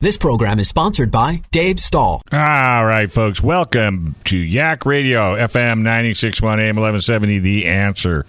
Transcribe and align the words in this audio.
This 0.00 0.16
program 0.16 0.60
is 0.60 0.68
sponsored 0.68 1.10
by 1.10 1.42
Dave 1.50 1.80
Stahl. 1.80 2.22
All 2.30 2.86
right, 2.86 3.10
folks. 3.10 3.42
Welcome 3.42 4.14
to 4.26 4.36
Yak 4.36 4.86
Radio, 4.86 5.34
FM 5.34 5.78
961 5.78 6.60
AM 6.60 6.76
1170, 6.76 7.40
The 7.40 7.66
Answer. 7.66 8.24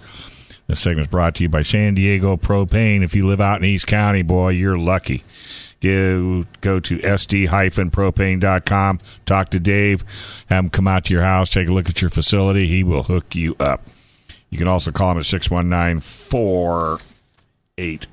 This 0.66 0.80
segment 0.80 1.06
is 1.06 1.10
brought 1.12 1.36
to 1.36 1.44
you 1.44 1.48
by 1.48 1.62
San 1.62 1.94
Diego 1.94 2.36
Propane. 2.36 3.04
If 3.04 3.14
you 3.14 3.24
live 3.24 3.40
out 3.40 3.58
in 3.58 3.64
East 3.66 3.86
County, 3.86 4.22
boy, 4.22 4.48
you're 4.48 4.76
lucky. 4.76 5.22
Go, 5.80 6.44
go 6.60 6.80
to 6.80 6.98
sd-propane.com, 6.98 8.98
talk 9.24 9.50
to 9.50 9.60
Dave, 9.60 10.04
have 10.46 10.64
him 10.64 10.70
come 10.70 10.88
out 10.88 11.04
to 11.04 11.14
your 11.14 11.22
house, 11.22 11.50
take 11.50 11.68
a 11.68 11.72
look 11.72 11.88
at 11.88 12.02
your 12.02 12.10
facility. 12.10 12.66
He 12.66 12.82
will 12.82 13.04
hook 13.04 13.36
you 13.36 13.54
up. 13.60 13.86
You 14.48 14.58
can 14.58 14.66
also 14.66 14.90
call 14.90 15.12
him 15.12 15.18
at 15.18 15.26
619 15.26 16.00
480 16.00 18.08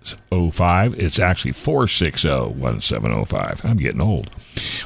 1705. 0.00 0.94
It's 0.98 1.18
actually 1.18 1.52
460 1.52 2.28
1705. 2.28 3.64
I'm 3.64 3.76
getting 3.76 4.00
old. 4.00 4.30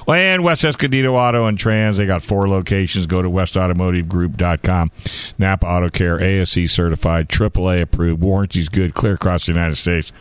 And 0.09 0.43
West 0.43 0.65
Escondido 0.65 1.15
Auto 1.15 1.47
and 1.47 1.59
Trans, 1.59 1.97
they 1.97 2.07
got 2.07 2.23
four 2.23 2.49
locations. 2.49 3.07
Go 3.07 3.23
to 3.23 3.31
westautomotivegroup.com. 3.31 4.91
Napa 5.39 5.67
Auto 5.67 5.89
Care, 5.89 6.21
ASE 6.21 6.71
certified, 6.71 7.29
AAA 7.29 7.83
approved, 7.83 8.23
warranties 8.23 8.69
good, 8.69 8.95
clear 8.95 9.15
across 9.15 9.47
the 9.47 9.53
United 9.53 9.77
States. 9.77 10.13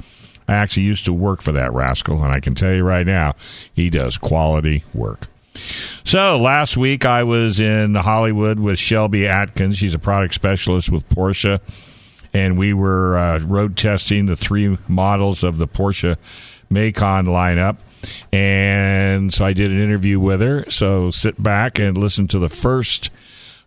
I 0.47 0.53
actually 0.53 0.83
used 0.83 1.05
to 1.05 1.13
work 1.13 1.41
for 1.41 1.53
that 1.53 1.73
rascal, 1.73 2.22
and 2.23 2.33
I 2.33 2.39
can 2.39 2.53
tell 2.53 2.73
you 2.73 2.83
right 2.83 3.05
now, 3.05 3.33
he 3.73 3.89
does 3.89 4.17
quality 4.17 4.83
work. 4.94 5.28
So 6.03 6.38
last 6.38 6.75
week 6.78 7.05
I 7.05 7.23
was 7.23 7.59
in 7.59 7.95
Hollywood 7.95 8.59
with 8.59 8.80
Shelby 8.80 9.28
Atkins. 9.28 9.78
She's 9.78 9.94
a 9.94 10.00
product 10.00 10.33
specialist 10.33 10.91
with 10.91 11.07
Porsche, 11.09 11.59
and 12.33 12.57
we 12.57 12.73
were 12.73 13.17
uh, 13.17 13.39
road 13.39 13.77
testing 13.77 14.25
the 14.25 14.35
three 14.35 14.77
models 14.87 15.43
of 15.43 15.57
the 15.57 15.67
Porsche 15.67 16.17
Macan 16.69 17.25
lineup. 17.25 17.77
And 18.31 19.33
so 19.33 19.45
I 19.45 19.53
did 19.53 19.71
an 19.71 19.81
interview 19.81 20.19
with 20.19 20.41
her. 20.41 20.69
So 20.69 21.09
sit 21.09 21.41
back 21.41 21.79
and 21.79 21.95
listen 21.95 22.27
to 22.29 22.39
the 22.39 22.49
first 22.49 23.11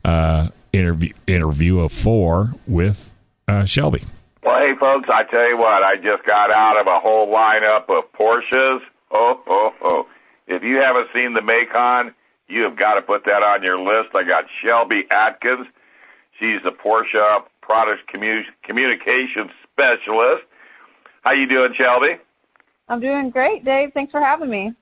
uh, 0.05 0.49
interview 0.73 1.13
interview 1.27 1.81
of 1.81 1.93
four 1.93 2.53
with 2.67 3.13
uh, 3.49 3.65
Shelby. 3.65 4.05
Well, 4.43 4.59
hey, 4.59 4.75
folks, 4.79 5.09
I 5.13 5.25
tell 5.25 5.49
you 5.49 5.57
what, 5.57 5.83
I 5.83 5.97
just 5.97 6.25
got 6.25 6.51
out 6.51 6.81
of 6.81 6.87
a 6.87 7.01
whole 7.01 7.27
lineup 7.27 7.89
of 7.89 8.13
Porsches. 8.13 8.79
Oh, 9.11 9.41
oh, 9.47 9.71
oh. 9.83 10.07
If 10.47 10.63
you 10.63 10.77
haven't 10.77 11.09
seen 11.13 11.35
the 11.35 11.43
Macan, 11.43 12.15
you 12.47 12.63
have 12.63 12.79
got 12.79 12.95
to 12.95 13.03
put 13.03 13.25
that 13.25 13.43
on 13.43 13.63
your 13.63 13.79
list. 13.79 14.15
I 14.15 14.23
got 14.23 14.45
Shelby 14.63 15.03
Atkins. 15.11 15.67
She's 16.39 16.63
the 16.63 16.71
Porsche 16.71 17.43
product 17.67 18.03
commu- 18.15 18.47
communications 18.65 19.51
specialist. 19.73 20.47
How 21.23 21.33
you 21.33 21.49
doing, 21.49 21.75
Shelby? 21.77 22.23
I'm 22.89 23.01
doing 23.01 23.31
great, 23.31 23.65
Dave. 23.65 23.91
Thanks 23.93 24.13
for 24.13 24.21
having 24.21 24.49
me. 24.49 24.73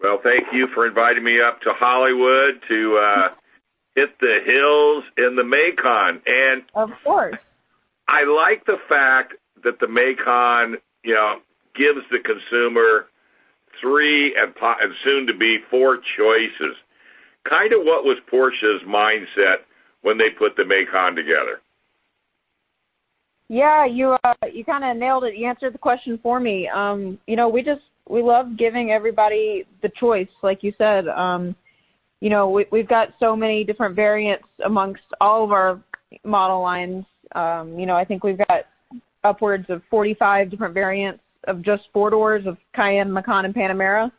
Well, 0.00 0.20
thank 0.22 0.44
you 0.52 0.68
for 0.72 0.86
inviting 0.86 1.24
me 1.24 1.38
up 1.42 1.60
to 1.62 1.70
Hollywood 1.74 2.62
to 2.68 2.98
uh, 3.02 3.28
hit 3.96 4.10
the 4.20 4.38
hills 4.46 5.04
in 5.18 5.34
the 5.34 5.42
Macan. 5.42 6.22
And 6.24 6.62
of 6.74 6.90
course, 7.02 7.36
I 8.06 8.22
like 8.22 8.64
the 8.64 8.78
fact 8.88 9.34
that 9.64 9.80
the 9.80 9.88
Macan, 9.88 10.80
you 11.02 11.14
know, 11.14 11.38
gives 11.74 12.06
the 12.12 12.18
consumer 12.22 13.06
three 13.80 14.34
and, 14.38 14.54
po- 14.54 14.78
and 14.80 14.94
soon 15.04 15.26
to 15.26 15.34
be 15.34 15.58
four 15.68 15.96
choices. 16.16 16.76
Kind 17.48 17.72
of 17.72 17.80
what 17.82 18.04
was 18.04 18.18
Porsche's 18.30 18.86
mindset 18.86 19.66
when 20.02 20.16
they 20.16 20.30
put 20.30 20.54
the 20.56 20.64
Macan 20.64 21.16
together. 21.16 21.60
Yeah, 23.48 23.86
you 23.86 24.16
uh, 24.24 24.34
you 24.52 24.64
kind 24.64 24.84
of 24.84 24.96
nailed 24.96 25.24
it. 25.24 25.36
You 25.36 25.48
answered 25.48 25.74
the 25.74 25.78
question 25.78 26.18
for 26.22 26.38
me. 26.38 26.68
Um, 26.68 27.18
you 27.26 27.34
know, 27.36 27.48
we 27.48 27.62
just 27.62 27.80
we 28.08 28.22
love 28.22 28.58
giving 28.58 28.90
everybody 28.90 29.64
the 29.82 29.90
choice, 29.98 30.28
like 30.42 30.62
you 30.62 30.72
said. 30.76 31.08
Um, 31.08 31.56
you 32.20 32.30
know, 32.30 32.50
we, 32.50 32.66
we've 32.72 32.88
got 32.88 33.08
so 33.20 33.36
many 33.36 33.64
different 33.64 33.94
variants 33.94 34.44
amongst 34.64 35.02
all 35.20 35.44
of 35.44 35.52
our 35.52 35.80
model 36.24 36.60
lines. 36.60 37.04
Um, 37.34 37.78
you 37.78 37.86
know, 37.86 37.96
I 37.96 38.04
think 38.04 38.24
we've 38.24 38.38
got 38.38 38.66
upwards 39.24 39.66
of 39.68 39.82
45 39.90 40.50
different 40.50 40.74
variants 40.74 41.20
of 41.46 41.62
just 41.62 41.82
four 41.92 42.10
doors 42.10 42.46
of 42.46 42.56
Cayenne, 42.74 43.12
Macan, 43.12 43.44
and 43.44 43.54
Panamera. 43.54 44.10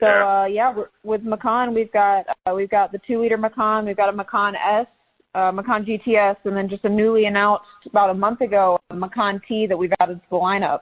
So 0.00 0.06
Yeah. 0.06 0.42
uh, 0.42 0.46
yeah, 0.46 0.74
with 1.04 1.22
Macan, 1.22 1.72
we've 1.74 1.92
got 1.92 2.26
uh, 2.46 2.54
we've 2.54 2.70
got 2.70 2.92
the 2.92 3.00
two 3.06 3.20
liter 3.20 3.36
Macan, 3.36 3.86
we've 3.86 3.96
got 3.96 4.08
a 4.08 4.12
Macan 4.12 4.54
S, 4.54 4.86
uh, 5.36 5.52
Macan 5.52 5.84
GTS, 5.84 6.36
and 6.44 6.56
then 6.56 6.68
just 6.68 6.84
a 6.84 6.88
newly 6.88 7.26
announced 7.26 7.84
about 7.84 8.08
a 8.08 8.14
month 8.14 8.40
ago 8.40 8.78
a 8.88 8.94
Macan 8.94 9.40
T 9.46 9.66
that 9.66 9.76
we've 9.76 9.92
added 10.00 10.16
to 10.16 10.26
the 10.30 10.36
lineup. 10.36 10.80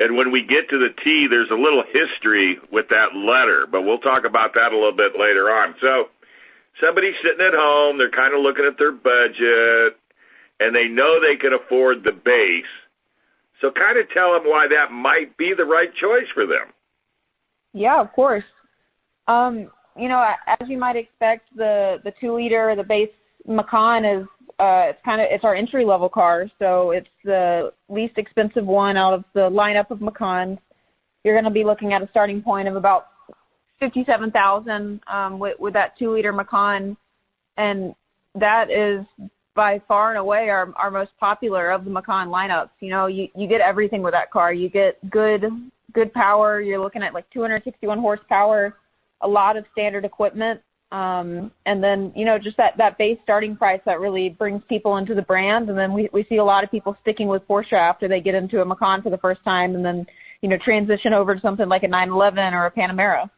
And 0.00 0.16
when 0.16 0.32
we 0.32 0.40
get 0.40 0.68
to 0.70 0.78
the 0.78 0.90
T, 1.04 1.26
there's 1.30 1.50
a 1.52 1.54
little 1.54 1.84
history 1.86 2.58
with 2.72 2.86
that 2.88 3.14
letter, 3.14 3.66
but 3.70 3.82
we'll 3.82 3.98
talk 4.02 4.24
about 4.26 4.54
that 4.54 4.72
a 4.72 4.74
little 4.74 4.96
bit 4.96 5.12
later 5.12 5.52
on. 5.52 5.74
So, 5.80 6.10
somebody's 6.82 7.14
sitting 7.22 7.46
at 7.46 7.54
home, 7.54 7.96
they're 7.98 8.10
kind 8.10 8.34
of 8.34 8.40
looking 8.40 8.66
at 8.66 8.78
their 8.78 8.92
budget, 8.92 10.00
and 10.58 10.74
they 10.74 10.88
know 10.88 11.20
they 11.20 11.36
can 11.36 11.52
afford 11.52 12.02
the 12.02 12.12
base. 12.12 12.74
So, 13.60 13.70
kind 13.70 14.00
of 14.00 14.10
tell 14.10 14.32
them 14.32 14.50
why 14.50 14.66
that 14.66 14.90
might 14.90 15.36
be 15.36 15.52
the 15.56 15.68
right 15.68 15.94
choice 15.94 16.26
for 16.34 16.46
them. 16.46 16.74
Yeah, 17.72 18.00
of 18.00 18.10
course. 18.12 18.44
Um, 19.28 19.70
you 19.96 20.08
know, 20.08 20.24
as 20.46 20.68
you 20.68 20.78
might 20.78 20.96
expect, 20.96 21.54
the 21.56 21.98
the 22.04 22.12
two 22.20 22.34
liter, 22.34 22.74
the 22.76 22.84
base 22.84 23.10
Macan 23.46 24.04
is 24.04 24.26
uh, 24.58 24.90
it's 24.90 24.98
kind 25.04 25.20
of 25.20 25.28
it's 25.30 25.44
our 25.44 25.54
entry 25.54 25.84
level 25.84 26.08
car, 26.08 26.50
so 26.58 26.90
it's 26.90 27.08
the 27.24 27.72
least 27.88 28.18
expensive 28.18 28.66
one 28.66 28.96
out 28.96 29.14
of 29.14 29.24
the 29.34 29.40
lineup 29.40 29.90
of 29.90 30.00
Macans. 30.00 30.58
You're 31.24 31.34
going 31.34 31.44
to 31.44 31.50
be 31.50 31.64
looking 31.64 31.92
at 31.92 32.02
a 32.02 32.08
starting 32.10 32.42
point 32.42 32.68
of 32.68 32.76
about 32.76 33.06
fifty-seven 33.78 34.30
thousand 34.30 35.00
um, 35.10 35.38
with 35.38 35.58
with 35.58 35.72
that 35.74 35.98
two 35.98 36.12
liter 36.12 36.32
Macan, 36.32 36.96
and 37.56 37.94
that 38.34 38.70
is 38.70 39.04
by 39.54 39.80
far 39.88 40.10
and 40.10 40.18
away 40.18 40.50
our 40.50 40.72
our 40.76 40.90
most 40.90 41.10
popular 41.18 41.70
of 41.70 41.84
the 41.84 41.90
Macan 41.90 42.28
lineups. 42.28 42.70
You 42.80 42.90
know, 42.90 43.06
you 43.06 43.28
you 43.34 43.48
get 43.48 43.60
everything 43.60 44.02
with 44.02 44.12
that 44.12 44.30
car. 44.30 44.52
You 44.52 44.68
get 44.68 44.98
good 45.10 45.44
good 45.94 46.12
power. 46.12 46.60
You're 46.60 46.80
looking 46.80 47.02
at 47.02 47.14
like 47.14 47.28
261 47.30 47.98
horsepower, 47.98 48.76
a 49.22 49.28
lot 49.28 49.56
of 49.56 49.64
standard 49.72 50.04
equipment, 50.04 50.60
um, 50.92 51.52
and 51.66 51.82
then 51.82 52.12
you 52.16 52.24
know 52.24 52.38
just 52.38 52.56
that 52.56 52.76
that 52.78 52.98
base 52.98 53.18
starting 53.22 53.56
price 53.56 53.80
that 53.86 54.00
really 54.00 54.30
brings 54.30 54.62
people 54.68 54.96
into 54.96 55.14
the 55.14 55.22
brand. 55.22 55.68
And 55.68 55.78
then 55.78 55.92
we 55.92 56.08
we 56.12 56.24
see 56.28 56.36
a 56.36 56.44
lot 56.44 56.64
of 56.64 56.70
people 56.70 56.96
sticking 57.00 57.28
with 57.28 57.46
Porsche 57.46 57.74
after 57.74 58.08
they 58.08 58.20
get 58.20 58.34
into 58.34 58.60
a 58.60 58.64
Macan 58.64 59.02
for 59.02 59.10
the 59.10 59.18
first 59.18 59.44
time, 59.44 59.74
and 59.74 59.84
then 59.84 60.06
you 60.42 60.48
know 60.48 60.56
transition 60.64 61.12
over 61.12 61.34
to 61.34 61.40
something 61.40 61.68
like 61.68 61.82
a 61.82 61.88
911 61.88 62.54
or 62.54 62.66
a 62.66 62.72
Panamera. 62.72 63.30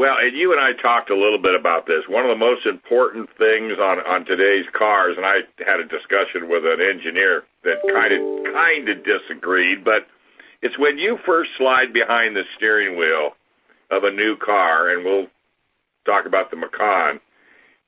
Well, 0.00 0.16
and 0.16 0.36
you 0.36 0.52
and 0.52 0.60
I 0.60 0.72
talked 0.80 1.10
a 1.10 1.14
little 1.14 1.40
bit 1.40 1.52
about 1.52 1.84
this. 1.84 2.08
One 2.08 2.24
of 2.24 2.32
the 2.32 2.40
most 2.40 2.64
important 2.64 3.28
things 3.36 3.76
on 3.76 4.00
on 4.04 4.24
today's 4.24 4.64
cars, 4.76 5.16
and 5.16 5.24
I 5.24 5.44
had 5.60 5.80
a 5.80 5.84
discussion 5.84 6.48
with 6.48 6.64
an 6.64 6.80
engineer 6.80 7.44
that 7.64 7.84
kind 7.84 8.12
of 8.12 8.20
kind 8.48 8.88
of 8.88 9.04
disagreed, 9.04 9.84
but 9.84 10.08
it's 10.62 10.78
when 10.78 10.98
you 10.98 11.18
first 11.24 11.50
slide 11.56 11.92
behind 11.92 12.36
the 12.36 12.44
steering 12.56 12.96
wheel 12.96 13.32
of 13.90 14.04
a 14.04 14.10
new 14.10 14.36
car, 14.36 14.90
and 14.90 15.04
we'll 15.04 15.26
talk 16.06 16.26
about 16.26 16.50
the 16.50 16.56
Macan. 16.56 17.20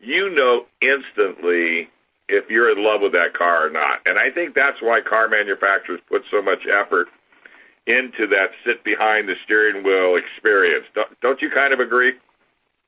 You 0.01 0.31
know 0.35 0.67
instantly 0.83 1.89
if 2.29 2.51
you're 2.51 2.73
in 2.73 2.85
love 2.85 3.01
with 3.03 3.13
that 3.13 3.35
car 3.37 3.67
or 3.67 3.71
not, 3.71 4.01
and 4.07 4.19
I 4.19 4.31
think 4.35 4.55
that's 4.55 4.81
why 4.81 5.01
car 5.07 5.29
manufacturers 5.29 6.01
put 6.09 6.23
so 6.31 6.43
much 6.43 6.61
effort 6.67 7.09
into 7.87 8.27
that 8.29 8.55
sit 8.65 8.83
behind 8.85 9.29
the 9.29 9.35
steering 9.45 9.85
wheel 9.85 10.17
experience. 10.17 10.87
Don't, 10.95 11.21
don't 11.21 11.43
you 11.43 11.51
kind 11.53 11.75
of 11.75 11.81
agree? 11.81 12.13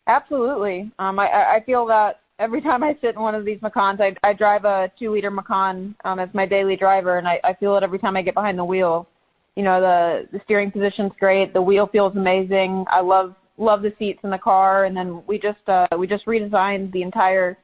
Absolutely. 0.07 0.91
Um, 0.99 1.19
I, 1.19 1.57
I 1.57 1.63
feel 1.67 1.87
that 1.87 2.21
every 2.39 2.61
time 2.61 2.83
I 2.83 2.97
sit 3.01 3.15
in 3.15 3.21
one 3.21 3.35
of 3.35 3.45
these 3.45 3.59
Macans, 3.61 4.01
I, 4.01 4.15
I 4.23 4.33
drive 4.33 4.65
a 4.65 4.91
two 4.99 5.13
liter 5.13 5.31
Macan 5.31 5.95
um, 6.05 6.19
as 6.19 6.29
my 6.33 6.47
daily 6.47 6.77
driver, 6.77 7.19
and 7.19 7.27
I, 7.27 7.41
I 7.43 7.55
feel 7.55 7.77
it 7.77 7.83
every 7.83 7.99
time 7.99 8.17
I 8.17 8.23
get 8.23 8.35
behind 8.35 8.59
the 8.59 8.65
wheel. 8.65 9.09
You 9.57 9.63
know, 9.63 9.81
the 9.81 10.29
the 10.33 10.41
steering 10.45 10.71
position's 10.71 11.13
great. 11.19 11.53
The 11.53 11.63
wheel 11.63 11.89
feels 11.91 12.17
amazing. 12.17 12.85
I 12.91 13.01
love 13.01 13.35
love 13.57 13.83
the 13.83 13.93
seats 13.99 14.21
in 14.25 14.31
the 14.31 14.39
car, 14.39 14.85
and 14.85 14.97
then 14.97 15.23
we 15.27 15.39
just 15.39 15.69
uh, 15.69 15.87
we 15.99 16.07
just 16.07 16.27
redesigned 16.27 16.93
the 16.93 17.03
entire 17.03 17.57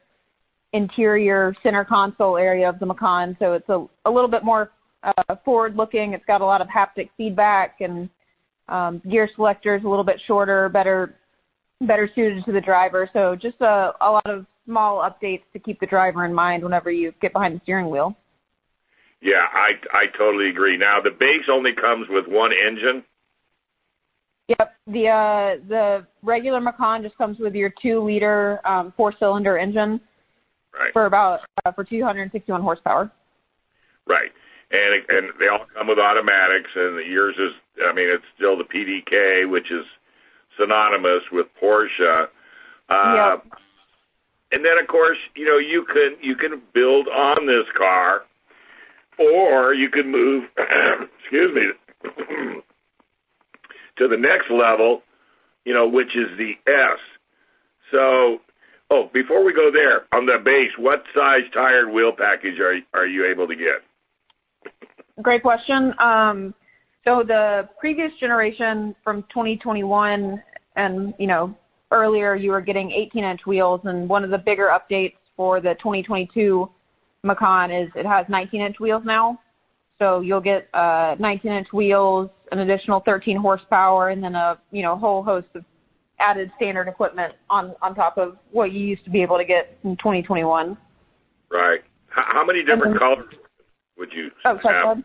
interior 0.73 1.55
center 1.63 1.85
console 1.85 2.37
area 2.37 2.69
of 2.69 2.79
the 2.79 2.87
Macan, 2.87 3.37
so 3.39 3.55
it's 3.55 3.69
a 3.69 3.87
a 4.07 4.11
little 4.11 4.31
bit 4.31 4.45
more 4.45 4.71
uh, 5.03 5.35
forward 5.45 5.77
looking. 5.77 6.13
It's 6.13 6.25
got 6.27 6.41
a 6.41 6.45
lot 6.45 6.61
of 6.61 6.69
haptic 6.69 7.11
feedback 7.17 7.77
and 7.81 8.09
um, 8.69 9.03
gear 9.11 9.29
selector 9.35 9.75
is 9.77 9.85
a 9.85 9.89
little 9.89 10.05
bit 10.05 10.21
shorter, 10.27 10.69
better 10.69 11.17
better 11.83 12.11
suited 12.15 12.45
to 12.45 12.53
the 12.53 12.61
driver. 12.61 13.09
So 13.13 13.35
just 13.35 13.61
a, 13.61 13.93
a 14.01 14.11
lot 14.11 14.27
of 14.27 14.47
small 14.67 14.99
updates 14.99 15.43
to 15.53 15.59
keep 15.59 15.81
the 15.81 15.87
driver 15.87 16.25
in 16.25 16.35
mind 16.35 16.63
whenever 16.63 16.91
you 16.91 17.13
get 17.21 17.33
behind 17.33 17.57
the 17.57 17.61
steering 17.63 17.89
wheel. 17.89 18.15
Yeah, 19.23 19.47
I 19.53 19.73
I 19.93 20.07
totally 20.17 20.49
agree. 20.49 20.77
Now 20.77 20.99
the 21.03 21.11
base 21.11 21.45
only 21.51 21.73
comes 21.75 22.07
with 22.09 22.27
one 22.27 22.51
engine. 22.53 23.05
Yep, 24.49 24.75
the 24.87 25.07
uh, 25.09 25.65
the 25.69 26.07
regular 26.23 26.61
Macan 26.61 27.03
just 27.03 27.17
comes 27.17 27.39
with 27.39 27.55
your 27.55 27.73
two 27.81 28.01
liter 28.03 28.61
um, 28.67 28.93
four 28.97 29.15
cylinder 29.19 29.59
engine 29.59 30.01
Right. 30.73 30.93
for 30.93 31.07
about 31.07 31.41
uh, 31.65 31.73
for 31.73 31.83
261 31.83 32.63
horsepower. 32.63 33.11
Right. 34.07 34.31
And 34.71 35.05
and 35.09 35.33
they 35.39 35.49
all 35.49 35.67
come 35.77 35.89
with 35.89 35.99
automatics, 35.99 36.71
and 36.75 36.99
the 36.99 37.03
yours 37.09 37.35
is. 37.39 37.53
I 37.85 37.93
mean, 37.93 38.09
it's 38.09 38.25
still 38.37 38.57
the 38.57 38.65
PDK, 38.65 39.51
which 39.51 39.71
is 39.71 39.85
synonymous 40.59 41.23
with 41.33 41.47
Porsche. 41.61 42.27
Uh, 42.89 43.37
Yep. 43.43 43.53
And 44.53 44.65
then, 44.65 44.79
of 44.83 44.89
course, 44.89 45.19
you 45.37 45.45
know 45.45 45.59
you 45.59 45.85
can 45.85 46.17
you 46.21 46.35
can 46.35 46.61
build 46.75 47.07
on 47.09 47.47
this 47.47 47.67
car, 47.77 48.23
or 49.21 49.75
you 49.75 49.91
could 49.91 50.07
move. 50.07 50.45
excuse 51.23 51.55
me. 51.55 51.63
to 53.99 54.09
the 54.09 54.17
next 54.17 54.51
level, 54.51 55.03
you 55.65 55.75
know, 55.75 55.87
which 55.87 56.09
is 56.17 56.37
the 56.39 56.53
S. 56.67 56.99
So, 57.93 58.39
oh, 58.91 59.11
before 59.13 59.45
we 59.45 59.53
go 59.53 59.71
there, 59.73 60.07
on 60.19 60.27
the 60.27 60.39
base, 60.43 60.73
what 60.79 61.03
size 61.15 61.43
tire 61.53 61.85
and 61.85 61.95
wheel 61.95 62.13
package 62.17 62.59
are 62.59 62.79
are 62.99 63.07
you 63.07 63.31
able 63.31 63.47
to 63.47 63.55
get? 63.55 63.83
Great 65.23 65.43
question. 65.43 65.93
Um, 65.99 66.55
so 67.05 67.23
the 67.27 67.69
previous 67.79 68.11
generation 68.19 68.95
from 69.05 69.23
2021 69.25 70.43
and, 70.77 71.15
you 71.19 71.27
know, 71.27 71.55
earlier 71.91 72.35
you 72.35 72.53
were 72.53 72.61
getting 72.61 72.91
18 72.91 73.25
inch 73.25 73.41
wheels 73.47 73.81
and 73.85 74.09
one 74.09 74.25
of 74.25 74.31
the 74.31 74.39
bigger 74.39 74.69
updates 74.69 75.15
for 75.37 75.61
the 75.61 75.75
2022 75.79 76.71
Macan 77.23 77.71
is 77.71 77.91
it 77.95 78.07
has 78.07 78.27
19 78.29 78.61
inch 78.61 78.81
wheels 78.81 79.03
now. 79.05 79.41
So 79.99 80.21
you'll 80.21 80.41
get 80.41 80.69
uh, 80.75 81.17
19 81.19 81.53
inch 81.53 81.69
wheels, 81.73 82.31
an 82.53 82.61
additional 82.61 83.01
13 83.05 83.37
horsepower, 83.37 84.11
and 84.11 84.23
then 84.23 84.35
a 84.35 84.59
you 84.71 84.83
know 84.83 84.97
whole 84.97 85.23
host 85.23 85.49
of 85.55 85.65
added 86.19 86.51
standard 86.57 86.89
equipment 86.89 87.35
on 87.51 87.75
on 87.83 87.95
top 87.95 88.17
of 88.17 88.39
what 88.51 88.73
you 88.73 88.81
used 88.81 89.05
to 89.05 89.11
be 89.11 89.23
able 89.23 89.37
to 89.37 89.45
get 89.45 89.79
in 89.85 89.97
2021. 89.97 90.77
Right. 91.51 91.81
How, 92.09 92.25
how 92.27 92.45
many 92.45 92.63
different 92.65 92.95
Mhm. 92.95 92.99
colors 92.99 93.35
would 93.99 94.13
you 94.13 94.31
Oh, 94.45 94.57
have? 94.57 95.03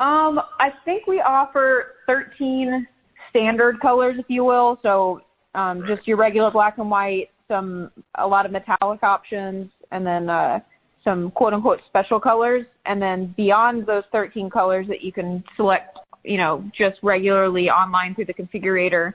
Um, 0.00 0.40
I 0.58 0.70
think 0.84 1.06
we 1.06 1.20
offer 1.20 1.96
13 2.06 2.86
standard 3.30 3.80
colors, 3.80 4.16
if 4.18 4.26
you 4.28 4.44
will. 4.44 4.78
So 4.82 5.22
um, 5.54 5.86
just 5.86 6.06
your 6.06 6.16
regular 6.16 6.50
black 6.50 6.78
and 6.78 6.90
white, 6.90 7.30
some 7.48 7.90
a 8.16 8.26
lot 8.26 8.46
of 8.46 8.52
metallic 8.52 9.02
options, 9.02 9.70
and 9.90 10.06
then 10.06 10.28
uh, 10.28 10.60
some 11.04 11.30
quote 11.32 11.52
unquote 11.52 11.80
special 11.88 12.18
colors. 12.18 12.64
And 12.86 13.00
then 13.00 13.34
beyond 13.36 13.86
those 13.86 14.04
13 14.12 14.50
colors 14.50 14.86
that 14.88 15.02
you 15.02 15.12
can 15.12 15.44
select, 15.56 15.98
you 16.24 16.38
know, 16.38 16.64
just 16.76 16.96
regularly 17.02 17.68
online 17.68 18.14
through 18.14 18.26
the 18.26 18.34
configurator, 18.34 19.14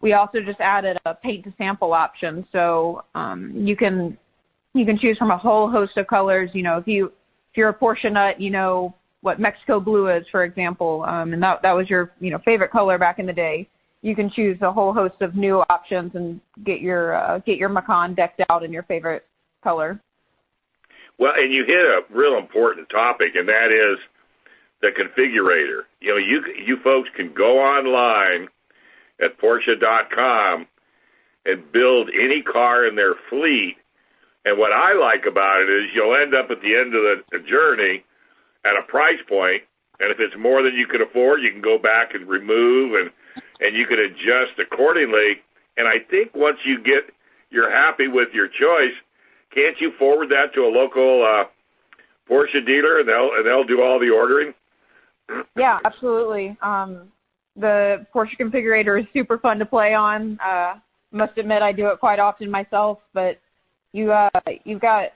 we 0.00 0.12
also 0.12 0.38
just 0.40 0.60
added 0.60 0.98
a 1.06 1.14
paint 1.14 1.44
to 1.44 1.54
sample 1.58 1.92
option. 1.92 2.46
So 2.52 3.04
um, 3.14 3.52
you 3.54 3.76
can 3.76 4.16
you 4.74 4.84
can 4.84 4.98
choose 4.98 5.16
from 5.18 5.30
a 5.30 5.38
whole 5.38 5.70
host 5.70 5.96
of 5.96 6.06
colors. 6.06 6.50
You 6.52 6.62
know, 6.62 6.78
if 6.78 6.86
you 6.86 7.06
if 7.06 7.56
you're 7.56 7.70
a 7.70 7.74
Porsche 7.74 8.12
nut, 8.12 8.40
you 8.40 8.50
know 8.50 8.94
what 9.22 9.40
Mexico 9.40 9.80
blue 9.80 10.10
is, 10.10 10.24
for 10.30 10.44
example, 10.44 11.04
um, 11.08 11.32
and 11.32 11.42
that 11.42 11.62
that 11.62 11.72
was 11.72 11.88
your 11.88 12.12
you 12.20 12.30
know 12.30 12.38
favorite 12.44 12.70
color 12.70 12.98
back 12.98 13.18
in 13.18 13.26
the 13.26 13.32
day. 13.32 13.68
You 14.04 14.14
can 14.14 14.30
choose 14.30 14.60
a 14.60 14.70
whole 14.70 14.92
host 14.92 15.14
of 15.22 15.34
new 15.34 15.64
options 15.70 16.12
and 16.14 16.38
get 16.62 16.82
your 16.82 17.16
uh, 17.16 17.38
get 17.38 17.56
your 17.56 17.70
Macan 17.70 18.14
decked 18.14 18.42
out 18.50 18.62
in 18.62 18.70
your 18.70 18.82
favorite 18.82 19.24
color. 19.62 19.98
Well, 21.18 21.32
and 21.34 21.50
you 21.50 21.64
hit 21.64 21.74
a 21.74 22.02
real 22.14 22.36
important 22.36 22.90
topic, 22.90 23.28
and 23.34 23.48
that 23.48 23.72
is 23.72 23.98
the 24.82 24.88
configurator. 24.88 25.88
You 26.02 26.10
know, 26.10 26.16
you 26.18 26.42
you 26.66 26.76
folks 26.84 27.08
can 27.16 27.32
go 27.32 27.58
online 27.58 28.48
at 29.24 29.40
Porsche.com 29.40 30.66
and 31.46 31.72
build 31.72 32.10
any 32.12 32.42
car 32.42 32.86
in 32.86 32.96
their 32.96 33.14
fleet. 33.30 33.76
And 34.44 34.58
what 34.58 34.72
I 34.72 34.92
like 34.92 35.24
about 35.26 35.62
it 35.62 35.72
is 35.72 35.90
you'll 35.94 36.14
end 36.14 36.34
up 36.34 36.50
at 36.50 36.60
the 36.60 36.76
end 36.76 36.94
of 36.94 37.00
the, 37.00 37.16
the 37.32 37.38
journey 37.48 38.04
at 38.66 38.76
a 38.76 38.82
price 38.86 39.22
point, 39.26 39.62
and 39.98 40.12
if 40.12 40.20
it's 40.20 40.36
more 40.38 40.62
than 40.62 40.74
you 40.74 40.86
can 40.86 41.00
afford, 41.00 41.40
you 41.40 41.50
can 41.50 41.62
go 41.62 41.78
back 41.78 42.12
and 42.12 42.28
remove, 42.28 43.00
and 43.00 43.10
and 43.60 43.76
you 43.76 43.86
can 43.86 43.98
adjust 43.98 44.58
accordingly. 44.58 45.42
And 45.76 45.88
I 45.88 45.98
think 46.10 46.34
once 46.34 46.58
you 46.64 46.78
get 46.78 47.12
you're 47.50 47.70
happy 47.70 48.08
with 48.08 48.28
your 48.32 48.48
choice, 48.48 48.94
can't 49.54 49.76
you 49.80 49.92
forward 49.98 50.28
that 50.30 50.52
to 50.54 50.62
a 50.62 50.70
local 50.70 51.22
uh, 51.22 51.44
Porsche 52.30 52.64
dealer, 52.66 53.00
and 53.00 53.08
they'll 53.08 53.30
and 53.36 53.46
they'll 53.46 53.64
do 53.64 53.82
all 53.82 53.98
the 53.98 54.10
ordering? 54.10 54.54
Yeah, 55.56 55.78
absolutely. 55.86 56.54
Um, 56.60 57.08
the 57.56 58.04
Porsche 58.14 58.36
configurator 58.38 59.00
is 59.00 59.06
super 59.14 59.38
fun 59.38 59.58
to 59.58 59.64
play 59.64 59.94
on. 59.94 60.38
Uh, 60.44 60.74
must 61.12 61.38
admit, 61.38 61.62
I 61.62 61.72
do 61.72 61.86
it 61.86 61.98
quite 61.98 62.18
often 62.18 62.50
myself. 62.50 62.98
But 63.14 63.40
you 63.92 64.12
uh, 64.12 64.28
you've 64.64 64.82
got 64.82 65.10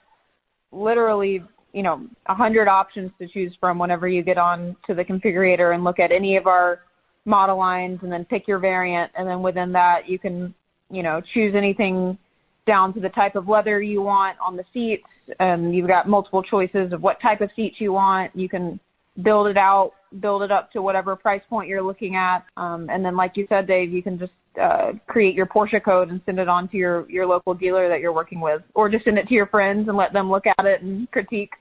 literally 0.72 1.42
you 1.72 1.82
know 1.82 2.06
a 2.26 2.34
hundred 2.34 2.68
options 2.68 3.10
to 3.20 3.28
choose 3.28 3.52
from 3.60 3.78
whenever 3.78 4.08
you 4.08 4.22
get 4.22 4.38
on 4.38 4.76
to 4.86 4.94
the 4.94 5.04
configurator 5.04 5.74
and 5.74 5.84
look 5.84 5.98
at 5.98 6.10
any 6.10 6.36
of 6.36 6.46
our 6.46 6.80
model 7.28 7.58
lines, 7.58 8.00
and 8.02 8.10
then 8.10 8.24
pick 8.24 8.48
your 8.48 8.58
variant, 8.58 9.12
and 9.16 9.28
then 9.28 9.42
within 9.42 9.72
that 9.72 10.08
you 10.08 10.18
can 10.18 10.54
you 10.90 11.02
know 11.02 11.20
choose 11.34 11.54
anything 11.54 12.18
down 12.66 12.92
to 12.94 13.00
the 13.00 13.08
type 13.10 13.34
of 13.34 13.48
leather 13.48 13.80
you 13.80 14.02
want 14.02 14.36
on 14.44 14.56
the 14.56 14.64
seats, 14.72 15.06
and 15.38 15.74
you've 15.74 15.86
got 15.86 16.08
multiple 16.08 16.42
choices 16.42 16.92
of 16.92 17.02
what 17.02 17.20
type 17.20 17.40
of 17.40 17.50
seats 17.54 17.76
you 17.78 17.92
want. 17.92 18.34
You 18.34 18.48
can 18.48 18.80
build 19.22 19.48
it 19.48 19.56
out, 19.56 19.92
build 20.20 20.42
it 20.42 20.50
up 20.50 20.70
to 20.72 20.82
whatever 20.82 21.16
price 21.16 21.42
point 21.48 21.68
you're 21.68 21.82
looking 21.82 22.16
at, 22.16 22.44
um, 22.56 22.88
and 22.90 23.04
then 23.04 23.16
like 23.16 23.32
you 23.36 23.46
said, 23.48 23.66
Dave, 23.66 23.92
you 23.92 24.02
can 24.02 24.18
just 24.18 24.32
uh, 24.60 24.92
create 25.06 25.34
your 25.34 25.46
Porsche 25.46 25.82
code 25.82 26.10
and 26.10 26.20
send 26.26 26.38
it 26.38 26.48
on 26.48 26.68
to 26.68 26.76
your 26.76 27.08
your 27.10 27.26
local 27.26 27.54
dealer 27.54 27.88
that 27.88 28.00
you're 28.00 28.12
working 28.12 28.40
with, 28.40 28.62
or 28.74 28.88
just 28.88 29.04
send 29.04 29.18
it 29.18 29.28
to 29.28 29.34
your 29.34 29.46
friends 29.46 29.88
and 29.88 29.96
let 29.96 30.12
them 30.12 30.30
look 30.30 30.44
at 30.46 30.66
it 30.66 30.82
and 30.82 31.10
critique. 31.10 31.52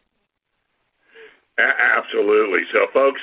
Absolutely. 1.57 2.61
So, 2.71 2.85
folks, 2.93 3.21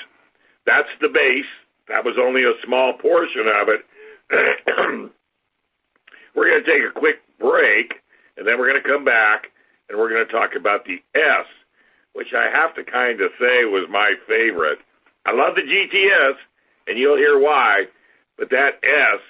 that's 0.66 0.88
the 1.00 1.08
base. 1.08 1.44
That 1.88 2.04
was 2.04 2.16
only 2.20 2.42
a 2.42 2.54
small 2.64 2.94
portion 2.94 3.44
of 3.48 3.68
it. 3.68 3.82
we're 6.34 6.48
going 6.50 6.64
to 6.64 6.70
take 6.70 6.82
a 6.88 6.98
quick 6.98 7.20
break, 7.38 8.00
and 8.36 8.46
then 8.46 8.58
we're 8.58 8.70
going 8.70 8.82
to 8.82 8.88
come 8.88 9.04
back, 9.04 9.52
and 9.88 9.98
we're 9.98 10.08
going 10.08 10.26
to 10.26 10.32
talk 10.32 10.50
about 10.58 10.84
the 10.84 10.96
S, 11.14 11.46
which 12.14 12.32
I 12.34 12.48
have 12.48 12.74
to 12.76 12.84
kind 12.84 13.20
of 13.20 13.30
say 13.38 13.68
was 13.68 13.86
my 13.90 14.14
favorite. 14.26 14.78
I 15.26 15.32
love 15.32 15.54
the 15.56 15.62
GTS, 15.62 16.36
and 16.88 16.98
you'll 16.98 17.16
hear 17.16 17.38
why, 17.38 17.84
but 18.38 18.50
that 18.50 18.80
S 18.82 19.20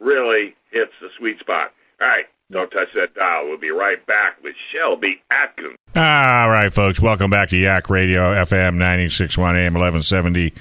really 0.00 0.54
hits 0.70 0.92
the 1.00 1.08
sweet 1.18 1.38
spot. 1.38 1.70
All 2.00 2.08
right, 2.08 2.26
don't 2.50 2.70
touch 2.70 2.88
that 2.94 3.14
dial. 3.14 3.46
We'll 3.48 3.58
be 3.58 3.70
right 3.70 4.04
back 4.06 4.42
with 4.42 4.54
Shelby 4.72 5.22
Atkins. 5.30 5.76
All 5.94 6.50
right, 6.50 6.72
folks. 6.72 7.00
Welcome 7.00 7.30
back 7.30 7.50
to 7.50 7.56
Yak 7.56 7.88
Radio, 7.88 8.34
FM 8.34 8.74
961 8.74 9.56
AM 9.56 9.74
1170. 9.74 10.52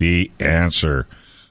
The 0.00 0.30
answer. 0.40 1.06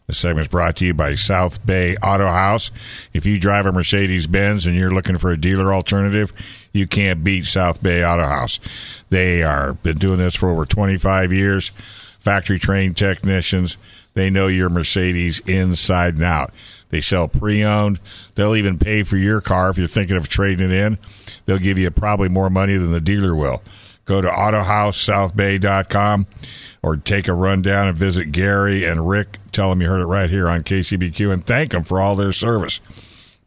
The 0.07 0.15
segment 0.15 0.47
is 0.47 0.47
brought 0.47 0.75
to 0.77 0.85
you 0.85 0.95
by 0.95 1.13
South 1.13 1.63
Bay 1.63 1.95
Auto 1.97 2.27
House. 2.27 2.71
If 3.13 3.27
you 3.27 3.37
drive 3.37 3.67
a 3.67 3.71
Mercedes 3.71 4.25
Benz 4.25 4.65
and 4.65 4.75
you're 4.75 4.89
looking 4.89 5.19
for 5.19 5.31
a 5.31 5.39
dealer 5.39 5.71
alternative, 5.71 6.33
you 6.73 6.87
can't 6.87 7.23
beat 7.23 7.45
South 7.45 7.81
Bay 7.83 8.03
Auto 8.03 8.23
House. 8.23 8.59
They 9.11 9.43
are 9.43 9.73
been 9.73 9.99
doing 9.99 10.17
this 10.17 10.33
for 10.33 10.49
over 10.49 10.65
25 10.65 11.31
years. 11.31 11.71
Factory 12.19 12.57
trained 12.57 12.97
technicians. 12.97 13.77
They 14.15 14.31
know 14.31 14.47
your 14.47 14.69
Mercedes 14.69 15.41
inside 15.41 16.15
and 16.15 16.23
out. 16.23 16.51
They 16.89 17.01
sell 17.01 17.27
pre-owned. 17.27 17.99
They'll 18.33 18.55
even 18.55 18.79
pay 18.79 19.03
for 19.03 19.17
your 19.17 19.41
car 19.41 19.69
if 19.69 19.77
you're 19.77 19.87
thinking 19.87 20.17
of 20.17 20.27
trading 20.27 20.71
it 20.71 20.75
in. 20.75 20.97
They'll 21.45 21.59
give 21.59 21.77
you 21.77 21.91
probably 21.91 22.29
more 22.29 22.49
money 22.49 22.77
than 22.77 22.91
the 22.91 22.99
dealer 22.99 23.35
will. 23.35 23.61
Go 24.09 24.19
to 24.21 24.27
AutohouseSouthBay.com 24.27 26.27
or 26.81 26.97
take 26.97 27.27
a 27.27 27.33
run 27.33 27.61
down 27.61 27.89
and 27.89 27.95
visit 27.95 28.31
Gary 28.31 28.83
and 28.83 29.07
Rick. 29.07 29.37
Tell 29.51 29.69
them 29.69 29.83
you 29.83 29.87
heard 29.87 30.01
it 30.01 30.07
right 30.07 30.31
here 30.31 30.49
on 30.49 30.63
KCBQ 30.63 31.31
and 31.31 31.45
thank 31.45 31.73
them 31.73 31.83
for 31.83 32.01
all 32.01 32.15
their 32.15 32.31
service. 32.31 32.81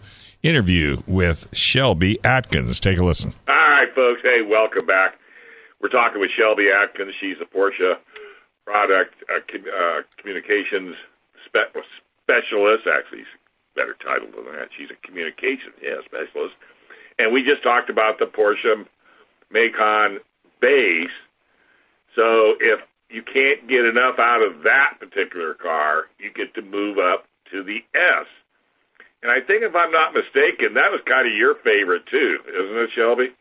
interview 0.42 1.02
with 1.06 1.48
Shelby 1.52 2.18
Atkins. 2.24 2.80
Take 2.80 2.98
a 2.98 3.04
listen. 3.04 3.34
All 3.48 3.54
right, 3.54 3.88
folks. 3.94 4.20
Hey, 4.22 4.40
welcome 4.46 4.86
back. 4.86 5.14
We're 5.80 5.88
talking 5.88 6.20
with 6.20 6.30
Shelby 6.38 6.68
Atkins. 6.70 7.12
She's 7.20 7.36
a 7.42 7.44
Porsche 7.44 7.94
product 8.64 9.14
uh, 9.28 9.40
uh, 9.40 10.00
communications 10.18 10.96
spe- 11.46 11.76
specialist. 12.24 12.88
Actually, 12.88 13.24
better 13.76 13.96
title 14.00 14.28
than 14.32 14.48
that. 14.52 14.72
She's 14.76 14.90
a 14.90 14.98
communications 15.06 15.76
yeah 15.82 16.00
specialist. 16.04 16.56
And 17.18 17.32
we 17.32 17.44
just 17.46 17.62
talked 17.62 17.90
about 17.90 18.18
the 18.18 18.26
Porsche 18.26 18.84
Macan 19.52 20.18
base. 20.60 21.14
So 22.16 22.58
if 22.58 22.80
you 23.10 23.22
can't 23.22 23.68
get 23.68 23.86
enough 23.86 24.18
out 24.18 24.42
of 24.42 24.62
that 24.64 24.98
particular 24.98 25.54
car, 25.54 26.10
you 26.18 26.30
get 26.34 26.54
to 26.54 26.62
move 26.62 26.98
up 26.98 27.26
to 27.52 27.62
the 27.62 27.78
S. 27.94 28.26
And 29.22 29.30
I 29.30 29.40
think 29.40 29.62
if 29.62 29.74
I'm 29.74 29.92
not 29.92 30.12
mistaken, 30.12 30.74
that 30.74 30.90
was 30.90 31.00
kind 31.06 31.26
of 31.26 31.32
your 31.32 31.54
favorite 31.64 32.04
too, 32.10 32.38
isn't 32.44 32.76
it, 32.76 32.90
Shelby? 32.94 33.32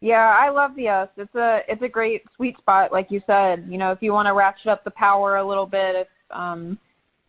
Yeah, 0.00 0.36
I 0.38 0.50
love 0.50 0.76
the 0.76 0.86
S. 0.86 1.08
It's 1.16 1.34
a 1.34 1.60
it's 1.66 1.82
a 1.82 1.88
great 1.88 2.22
sweet 2.36 2.56
spot, 2.58 2.92
like 2.92 3.08
you 3.10 3.20
said. 3.26 3.66
You 3.68 3.78
know, 3.78 3.90
if 3.90 3.98
you 4.00 4.12
want 4.12 4.26
to 4.26 4.34
ratchet 4.34 4.68
up 4.68 4.84
the 4.84 4.92
power 4.92 5.36
a 5.36 5.46
little 5.46 5.66
bit, 5.66 5.96
if 5.96 6.08
um 6.30 6.78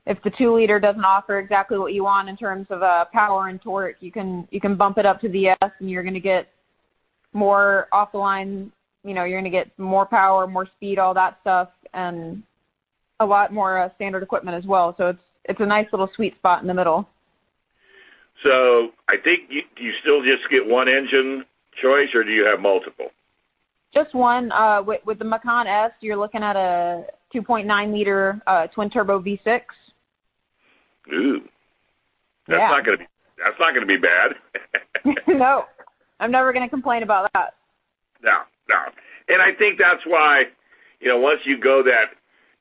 if 0.05 0.21
the 0.23 0.31
two 0.37 0.55
liter 0.55 0.79
doesn't 0.79 1.03
offer 1.03 1.39
exactly 1.39 1.77
what 1.77 1.93
you 1.93 2.03
want 2.03 2.29
in 2.29 2.37
terms 2.37 2.67
of 2.69 2.81
uh, 2.81 3.05
power 3.13 3.47
and 3.47 3.61
torque, 3.61 3.97
you 3.99 4.11
can 4.11 4.47
you 4.51 4.59
can 4.59 4.75
bump 4.75 4.97
it 4.97 5.05
up 5.05 5.19
to 5.21 5.29
the 5.29 5.49
S, 5.49 5.71
and 5.79 5.89
you're 5.89 6.03
going 6.03 6.13
to 6.13 6.19
get 6.19 6.47
more 7.33 7.87
off 7.91 8.11
the 8.11 8.17
line. 8.17 8.71
You 9.03 9.13
know, 9.13 9.23
you're 9.23 9.39
going 9.39 9.51
to 9.51 9.57
get 9.57 9.77
more 9.79 10.05
power, 10.05 10.45
more 10.45 10.67
speed, 10.75 10.99
all 10.99 11.13
that 11.13 11.37
stuff, 11.41 11.69
and 11.93 12.43
a 13.19 13.25
lot 13.25 13.53
more 13.53 13.79
uh, 13.79 13.89
standard 13.95 14.23
equipment 14.23 14.57
as 14.57 14.67
well. 14.67 14.93
So 14.97 15.07
it's 15.07 15.19
it's 15.45 15.59
a 15.59 15.65
nice 15.65 15.87
little 15.91 16.09
sweet 16.15 16.35
spot 16.37 16.61
in 16.61 16.67
the 16.67 16.73
middle. 16.73 17.07
So 18.43 18.89
I 19.09 19.15
think 19.23 19.49
you, 19.49 19.61
you 19.77 19.91
still 20.01 20.21
just 20.21 20.49
get 20.49 20.65
one 20.65 20.87
engine 20.87 21.45
choice, 21.81 22.09
or 22.13 22.23
do 22.23 22.31
you 22.31 22.45
have 22.45 22.59
multiple? 22.61 23.07
Just 23.93 24.13
one. 24.13 24.51
Uh, 24.51 24.81
with, 24.83 25.01
with 25.05 25.19
the 25.19 25.25
Macan 25.25 25.67
S, 25.67 25.91
you're 26.01 26.17
looking 26.17 26.43
at 26.43 26.55
a 26.55 27.05
2.9 27.33 27.93
liter 27.93 28.41
uh, 28.47 28.67
twin 28.67 28.89
turbo 28.89 29.19
V6. 29.21 29.61
Ooh, 31.13 31.39
that's 32.47 32.59
Yeah. 32.59 32.69
not 32.69 32.85
going 32.85 32.97
to 32.97 33.03
be 33.03 33.07
that's 33.37 33.57
not 33.59 33.73
going 33.73 33.87
to 33.87 33.87
be 33.87 33.97
bad. 33.97 34.35
no, 35.39 35.63
I'm 36.19 36.29
never 36.31 36.51
going 36.53 36.65
to 36.65 36.69
complain 36.69 37.03
about 37.03 37.29
that. 37.33 37.53
no, 38.21 38.43
no, 38.67 38.75
and 39.29 39.41
I 39.41 39.57
think 39.57 39.79
that's 39.79 40.05
why 40.05 40.43
you 40.99 41.07
know 41.07 41.17
once 41.19 41.39
you 41.45 41.57
go 41.57 41.81
that 41.83 42.13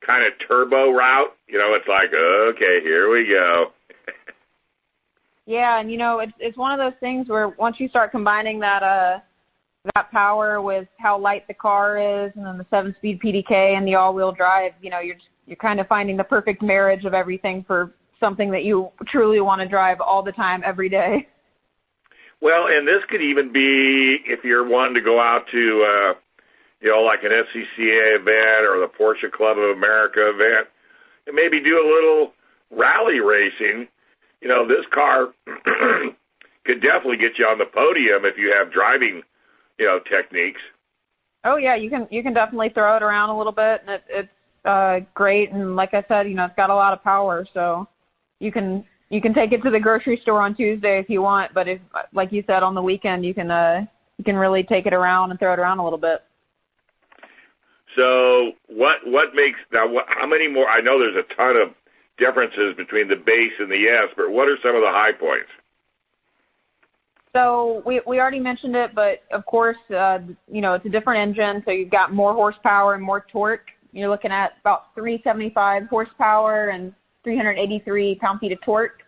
kind 0.06 0.24
of 0.24 0.32
turbo 0.46 0.92
route, 0.92 1.34
you 1.48 1.58
know 1.58 1.74
it's 1.74 1.88
like 1.88 2.08
okay, 2.14 2.78
here 2.82 3.10
we 3.12 3.26
go. 3.26 3.72
Yeah, 5.48 5.80
and 5.80 5.90
you 5.90 5.96
know, 5.96 6.18
it's 6.18 6.32
it's 6.38 6.58
one 6.58 6.78
of 6.78 6.78
those 6.78 6.98
things 7.00 7.26
where 7.26 7.48
once 7.48 7.76
you 7.78 7.88
start 7.88 8.10
combining 8.10 8.60
that 8.60 8.82
uh 8.82 9.18
that 9.94 10.10
power 10.12 10.60
with 10.60 10.86
how 10.98 11.18
light 11.18 11.48
the 11.48 11.54
car 11.54 11.96
is 11.96 12.30
and 12.36 12.44
then 12.44 12.58
the 12.58 12.66
seven 12.68 12.94
speed 12.98 13.18
PDK 13.24 13.74
and 13.74 13.88
the 13.88 13.94
all 13.94 14.12
wheel 14.12 14.30
drive, 14.30 14.72
you 14.82 14.90
know, 14.90 15.00
you're 15.00 15.16
you're 15.46 15.56
kind 15.56 15.80
of 15.80 15.86
finding 15.86 16.18
the 16.18 16.24
perfect 16.24 16.60
marriage 16.60 17.06
of 17.06 17.14
everything 17.14 17.64
for 17.66 17.94
something 18.20 18.50
that 18.50 18.64
you 18.64 18.90
truly 19.10 19.40
want 19.40 19.62
to 19.62 19.66
drive 19.66 20.02
all 20.02 20.22
the 20.22 20.32
time 20.32 20.60
every 20.66 20.90
day. 20.90 21.26
Well, 22.42 22.66
and 22.68 22.86
this 22.86 23.00
could 23.08 23.22
even 23.22 23.50
be 23.50 24.18
if 24.26 24.44
you're 24.44 24.68
wanting 24.68 24.94
to 24.94 25.00
go 25.00 25.18
out 25.18 25.46
to, 25.50 25.58
uh, 25.58 26.12
you 26.82 26.90
know, 26.90 27.00
like 27.00 27.20
an 27.24 27.32
SCCA 27.32 28.20
event 28.20 28.68
or 28.68 28.78
the 28.78 28.92
Porsche 29.00 29.32
Club 29.32 29.56
of 29.56 29.76
America 29.76 30.28
event, 30.28 30.68
and 31.26 31.34
maybe 31.34 31.58
do 31.58 31.80
a 31.80 31.88
little 31.88 32.32
rally 32.70 33.20
racing. 33.20 33.88
You 34.40 34.48
know, 34.48 34.66
this 34.66 34.84
car 34.92 35.28
could 36.64 36.80
definitely 36.80 37.16
get 37.16 37.38
you 37.38 37.46
on 37.46 37.58
the 37.58 37.66
podium 37.66 38.24
if 38.24 38.36
you 38.38 38.54
have 38.56 38.72
driving, 38.72 39.22
you 39.78 39.86
know, 39.86 39.98
techniques. 40.08 40.60
Oh 41.44 41.56
yeah, 41.56 41.76
you 41.76 41.90
can 41.90 42.06
you 42.10 42.22
can 42.22 42.34
definitely 42.34 42.70
throw 42.70 42.96
it 42.96 43.02
around 43.02 43.30
a 43.30 43.38
little 43.38 43.52
bit 43.52 43.82
and 43.82 43.90
it, 43.90 44.04
it's 44.08 44.28
uh 44.64 45.00
great 45.14 45.52
and 45.52 45.76
like 45.76 45.94
I 45.94 46.04
said, 46.08 46.28
you 46.28 46.34
know, 46.34 46.44
it's 46.44 46.56
got 46.56 46.70
a 46.70 46.74
lot 46.74 46.92
of 46.92 47.02
power, 47.02 47.46
so 47.54 47.88
you 48.40 48.52
can 48.52 48.84
you 49.08 49.20
can 49.20 49.32
take 49.32 49.52
it 49.52 49.62
to 49.62 49.70
the 49.70 49.80
grocery 49.80 50.18
store 50.22 50.42
on 50.42 50.54
Tuesday 50.54 50.98
if 50.98 51.08
you 51.08 51.22
want, 51.22 51.54
but 51.54 51.68
if 51.68 51.80
like 52.12 52.32
you 52.32 52.44
said 52.46 52.62
on 52.62 52.74
the 52.74 52.82
weekend 52.82 53.24
you 53.24 53.34
can 53.34 53.50
uh 53.50 53.84
you 54.18 54.24
can 54.24 54.36
really 54.36 54.62
take 54.62 54.86
it 54.86 54.92
around 54.92 55.30
and 55.30 55.38
throw 55.38 55.52
it 55.52 55.58
around 55.58 55.78
a 55.78 55.84
little 55.84 55.98
bit. 55.98 56.22
So 57.96 58.52
what 58.68 58.96
what 59.06 59.34
makes 59.34 59.58
now? 59.72 59.88
What, 59.88 60.04
how 60.08 60.26
many 60.26 60.48
more? 60.48 60.68
I 60.68 60.80
know 60.80 60.98
there's 60.98 61.16
a 61.16 61.34
ton 61.34 61.56
of 61.56 61.74
differences 62.18 62.74
between 62.76 63.08
the 63.08 63.16
base 63.16 63.52
and 63.58 63.70
the 63.70 63.86
S, 63.88 64.12
but 64.16 64.30
what 64.30 64.48
are 64.48 64.58
some 64.62 64.74
of 64.74 64.82
the 64.82 64.90
high 64.90 65.12
points? 65.12 65.50
So 67.32 67.82
we 67.86 68.00
we 68.06 68.18
already 68.18 68.40
mentioned 68.40 68.74
it, 68.74 68.94
but 68.94 69.22
of 69.32 69.44
course, 69.46 69.76
uh, 69.94 70.18
you 70.50 70.60
know, 70.60 70.74
it's 70.74 70.86
a 70.86 70.88
different 70.88 71.28
engine, 71.28 71.62
so 71.64 71.70
you've 71.70 71.90
got 71.90 72.12
more 72.12 72.32
horsepower 72.32 72.94
and 72.94 73.02
more 73.02 73.26
torque. 73.30 73.68
You're 73.92 74.08
looking 74.08 74.32
at 74.32 74.52
about 74.60 74.94
375 74.94 75.84
horsepower 75.88 76.70
and 76.70 76.92
383 77.24 78.16
pound-feet 78.16 78.52
of 78.52 78.60
torque. 78.62 79.02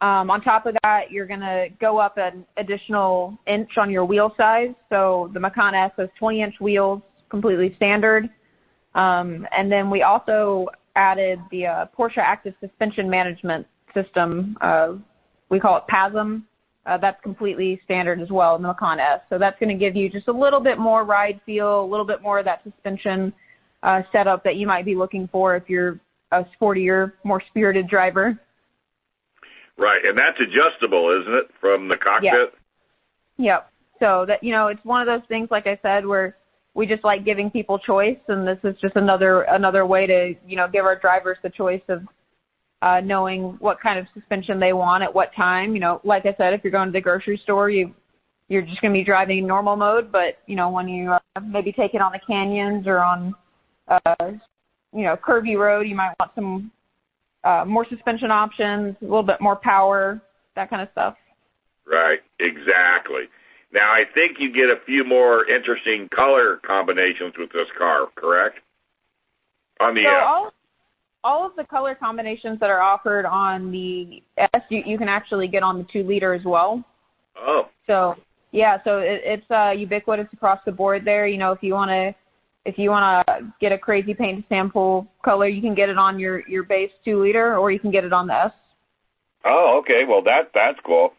Um, 0.00 0.30
on 0.30 0.40
top 0.40 0.66
of 0.66 0.74
that, 0.82 1.10
you're 1.10 1.26
going 1.26 1.40
to 1.40 1.68
go 1.80 1.98
up 1.98 2.18
an 2.18 2.44
additional 2.56 3.38
inch 3.46 3.70
on 3.78 3.90
your 3.90 4.04
wheel 4.04 4.32
size. 4.36 4.74
So 4.90 5.30
the 5.32 5.40
Macan 5.40 5.74
S 5.74 5.92
has 5.96 6.08
20-inch 6.20 6.56
wheels, 6.60 7.02
completely 7.30 7.72
standard. 7.76 8.28
Um, 8.94 9.46
and 9.56 9.70
then 9.70 9.90
we 9.90 10.02
also 10.02 10.66
added 10.96 11.40
the 11.50 11.66
uh, 11.66 11.86
Porsche 11.96 12.18
Active 12.18 12.54
Suspension 12.60 13.08
Management 13.08 13.66
System. 13.94 14.56
Uh, 14.60 14.94
we 15.48 15.60
call 15.60 15.78
it 15.78 15.84
PASM. 15.92 16.42
Uh, 16.84 16.98
that's 16.98 17.20
completely 17.22 17.80
standard 17.84 18.20
as 18.20 18.30
well 18.30 18.56
in 18.56 18.62
the 18.62 18.68
Macan 18.68 18.98
S. 18.98 19.20
So 19.28 19.38
that's 19.38 19.58
going 19.60 19.68
to 19.68 19.78
give 19.78 19.94
you 19.94 20.10
just 20.10 20.28
a 20.28 20.32
little 20.32 20.60
bit 20.60 20.78
more 20.78 21.04
ride 21.04 21.40
feel, 21.46 21.84
a 21.84 21.86
little 21.86 22.06
bit 22.06 22.22
more 22.22 22.40
of 22.40 22.44
that 22.44 22.62
suspension 22.64 23.32
uh, 23.82 24.02
setup 24.10 24.42
that 24.44 24.56
you 24.56 24.66
might 24.66 24.84
be 24.84 24.96
looking 24.96 25.28
for 25.30 25.54
if 25.54 25.68
you're 25.68 26.00
a 26.32 26.44
sportier, 26.60 27.12
more 27.24 27.42
spirited 27.50 27.88
driver. 27.88 28.38
Right, 29.78 30.00
and 30.04 30.18
that's 30.18 30.38
adjustable, 30.40 31.18
isn't 31.20 31.34
it, 31.34 31.46
from 31.60 31.88
the 31.88 31.96
cockpit? 31.96 32.54
Yep. 33.38 33.70
So 34.00 34.24
that 34.26 34.42
you 34.42 34.50
know, 34.50 34.66
it's 34.66 34.84
one 34.84 35.00
of 35.00 35.06
those 35.06 35.26
things, 35.28 35.48
like 35.50 35.66
I 35.66 35.78
said, 35.82 36.04
where 36.04 36.36
we 36.74 36.86
just 36.86 37.04
like 37.04 37.24
giving 37.24 37.50
people 37.50 37.78
choice, 37.78 38.18
and 38.28 38.46
this 38.46 38.58
is 38.64 38.74
just 38.80 38.96
another 38.96 39.42
another 39.42 39.84
way 39.86 40.06
to 40.06 40.34
you 40.46 40.56
know 40.56 40.68
give 40.68 40.84
our 40.84 40.96
drivers 40.96 41.38
the 41.42 41.50
choice 41.50 41.82
of 41.88 42.02
uh, 42.82 43.00
knowing 43.00 43.56
what 43.60 43.80
kind 43.80 43.98
of 43.98 44.06
suspension 44.14 44.58
they 44.58 44.72
want 44.72 45.02
at 45.02 45.14
what 45.14 45.34
time. 45.34 45.74
You 45.74 45.80
know, 45.80 46.00
like 46.04 46.26
I 46.26 46.34
said, 46.36 46.54
if 46.54 46.62
you're 46.64 46.72
going 46.72 46.88
to 46.88 46.92
the 46.92 47.00
grocery 47.00 47.40
store, 47.42 47.70
you 47.70 47.94
you're 48.48 48.62
just 48.62 48.80
going 48.80 48.92
to 48.92 48.98
be 48.98 49.04
driving 49.04 49.38
in 49.38 49.46
normal 49.46 49.76
mode, 49.76 50.10
but 50.10 50.38
you 50.46 50.56
know 50.56 50.70
when 50.70 50.88
you 50.88 51.12
uh, 51.12 51.40
maybe 51.46 51.72
take 51.72 51.94
it 51.94 52.00
on 52.00 52.12
the 52.12 52.20
canyons 52.26 52.86
or 52.86 53.00
on 53.00 53.34
uh, 53.88 54.30
you 54.94 55.04
know 55.04 55.16
curvy 55.16 55.56
road, 55.56 55.86
you 55.86 55.94
might 55.94 56.14
want 56.18 56.32
some 56.34 56.70
uh, 57.44 57.64
more 57.66 57.86
suspension 57.88 58.30
options, 58.30 58.96
a 59.00 59.04
little 59.04 59.22
bit 59.22 59.40
more 59.40 59.56
power, 59.56 60.20
that 60.56 60.70
kind 60.70 60.82
of 60.82 60.88
stuff. 60.92 61.16
Right, 61.86 62.20
exactly. 62.40 63.24
Now 63.72 63.90
I 63.92 64.04
think 64.14 64.36
you 64.38 64.52
get 64.52 64.64
a 64.64 64.84
few 64.84 65.04
more 65.04 65.48
interesting 65.48 66.08
color 66.14 66.60
combinations 66.66 67.34
with 67.38 67.50
this 67.52 67.68
car, 67.78 68.06
correct? 68.16 68.58
On 69.80 69.94
the 69.94 70.02
So 70.02 70.08
S. 70.08 70.22
all 70.26 70.52
all 71.24 71.46
of 71.46 71.52
the 71.56 71.64
color 71.64 71.94
combinations 71.94 72.58
that 72.60 72.68
are 72.68 72.82
offered 72.82 73.24
on 73.24 73.70
the 73.70 74.22
S, 74.36 74.62
you, 74.70 74.82
you 74.84 74.98
can 74.98 75.08
actually 75.08 75.46
get 75.46 75.62
on 75.62 75.78
the 75.78 75.86
two 75.92 76.02
liter 76.02 76.34
as 76.34 76.44
well. 76.44 76.84
Oh, 77.38 77.68
So 77.86 78.16
yeah, 78.50 78.78
so 78.84 78.98
it, 78.98 79.22
it's 79.24 79.50
uh, 79.50 79.70
ubiquitous 79.70 80.26
across 80.32 80.58
the 80.66 80.72
board 80.72 81.04
there. 81.04 81.26
You 81.26 81.38
know, 81.38 81.52
if 81.52 81.62
you 81.62 81.72
want 81.72 81.90
to 81.90 82.14
if 82.64 82.78
you 82.78 82.90
want 82.90 83.26
to 83.26 83.52
get 83.60 83.72
a 83.72 83.78
crazy 83.78 84.14
paint 84.14 84.44
sample 84.48 85.06
color, 85.24 85.48
you 85.48 85.60
can 85.60 85.74
get 85.74 85.88
it 85.88 85.98
on 85.98 86.18
your 86.18 86.46
your 86.48 86.62
base 86.64 86.90
two 87.04 87.22
liter, 87.22 87.56
or 87.56 87.72
you 87.72 87.78
can 87.78 87.90
get 87.90 88.04
it 88.04 88.12
on 88.12 88.26
the 88.26 88.34
S. 88.34 88.52
oh, 89.44 89.80
okay. 89.82 90.02
Well, 90.06 90.22
that 90.22 90.50
that's 90.54 90.78
cool. 90.84 91.12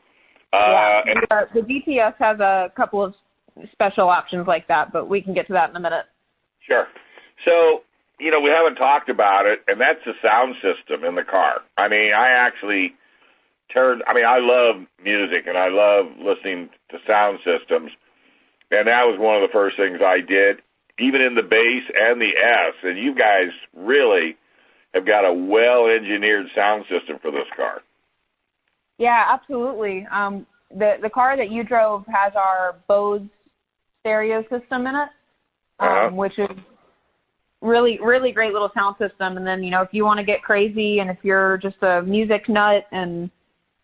Uh, 0.53 0.57
yeah, 0.57 1.01
and 1.07 1.25
the, 1.29 1.61
the 1.61 1.67
GTS 1.67 2.13
has 2.19 2.39
a 2.39 2.71
couple 2.75 3.03
of 3.03 3.15
special 3.71 4.07
options 4.09 4.45
like 4.47 4.67
that, 4.67 4.93
but 4.93 5.09
we 5.09 5.21
can 5.21 5.33
get 5.33 5.47
to 5.47 5.53
that 5.53 5.69
in 5.69 5.75
a 5.75 5.79
minute. 5.79 6.05
Sure. 6.67 6.85
So, 7.43 7.81
you 8.19 8.31
know, 8.31 8.39
we 8.39 8.49
haven't 8.49 8.75
talked 8.75 9.09
about 9.09 9.45
it, 9.45 9.59
and 9.67 9.81
that's 9.81 9.99
the 10.05 10.13
sound 10.21 10.55
system 10.61 11.03
in 11.03 11.15
the 11.15 11.23
car. 11.23 11.61
I 11.77 11.87
mean, 11.89 12.13
I 12.13 12.29
actually 12.29 12.93
turned, 13.73 14.03
I 14.07 14.13
mean, 14.13 14.25
I 14.25 14.37
love 14.39 14.85
music 15.03 15.47
and 15.47 15.57
I 15.57 15.69
love 15.69 16.13
listening 16.21 16.69
to 16.91 16.97
sound 17.07 17.39
systems, 17.41 17.91
and 18.69 18.87
that 18.87 19.09
was 19.09 19.17
one 19.19 19.35
of 19.35 19.41
the 19.41 19.51
first 19.51 19.75
things 19.77 19.99
I 20.05 20.21
did, 20.21 20.61
even 20.99 21.21
in 21.21 21.33
the 21.33 21.41
base 21.41 21.89
and 21.89 22.21
the 22.21 22.37
S. 22.37 22.75
And 22.83 22.97
you 22.97 23.15
guys 23.15 23.49
really 23.75 24.37
have 24.93 25.05
got 25.05 25.25
a 25.25 25.33
well-engineered 25.33 26.45
sound 26.55 26.85
system 26.85 27.17
for 27.21 27.31
this 27.31 27.49
car. 27.57 27.81
Yeah, 28.97 29.25
absolutely. 29.29 30.07
Um, 30.11 30.45
the 30.69 30.95
the 31.01 31.09
car 31.09 31.35
that 31.37 31.51
you 31.51 31.63
drove 31.63 32.05
has 32.07 32.33
our 32.35 32.75
Bose 32.87 33.21
stereo 34.01 34.41
system 34.43 34.87
in 34.87 34.95
it, 34.95 35.09
um, 35.79 35.87
Uh-huh. 35.87 36.09
which 36.15 36.37
is 36.37 36.49
really 37.61 37.99
really 38.01 38.31
great 38.31 38.53
little 38.53 38.71
sound 38.73 38.95
system. 38.97 39.37
And 39.37 39.45
then 39.45 39.63
you 39.63 39.71
know 39.71 39.81
if 39.81 39.89
you 39.91 40.05
want 40.05 40.19
to 40.19 40.23
get 40.23 40.43
crazy 40.43 40.99
and 40.99 41.09
if 41.09 41.17
you're 41.23 41.57
just 41.57 41.81
a 41.81 42.01
music 42.01 42.47
nut 42.49 42.85
and 42.91 43.29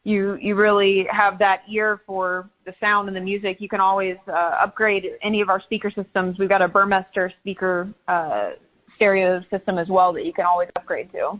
you 0.04 0.38
you 0.42 0.56
really 0.56 1.06
have 1.12 1.38
that 1.40 1.62
ear 1.70 2.02
for 2.06 2.50
the 2.66 2.74
sound 2.80 3.08
and 3.08 3.16
the 3.16 3.22
music, 3.22 3.58
you 3.60 3.70
can 3.70 3.82
always 3.82 4.16
uh, 4.28 4.58
upgrade 4.64 5.06
any 5.24 5.42
of 5.42 5.50
our 5.50 5.62
speaker 5.62 5.92
systems. 5.94 6.38
We've 6.40 6.50
got 6.50 6.62
a 6.62 6.68
Burmester 6.68 7.30
speaker 7.42 7.90
uh, 8.08 8.52
stereo 8.96 9.42
system 9.52 9.78
as 9.78 9.88
well 9.90 10.14
that 10.14 10.26
you 10.26 10.34
can 10.34 10.46
always 10.46 10.70
upgrade 10.76 11.12
to. 11.12 11.40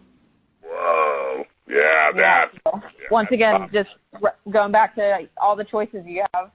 Whoa. 0.64 1.44
Yeah, 1.70 2.12
that. 2.18 2.46
So, 2.66 2.82
once 3.12 3.30
again, 3.32 3.70
just 3.72 3.90
r- 4.24 4.36
going 4.52 4.72
back 4.72 4.96
to 4.96 5.28
all 5.40 5.56
the 5.56 5.64
choices 5.64 6.04
you 6.06 6.26
have. 6.34 6.52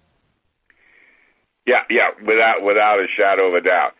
Yeah, 1.67 1.83
yeah, 1.89 2.11
without 2.21 2.63
without 2.63 2.99
a 2.99 3.07
shadow 3.17 3.49
of 3.49 3.55
a 3.55 3.61
doubt. 3.61 3.93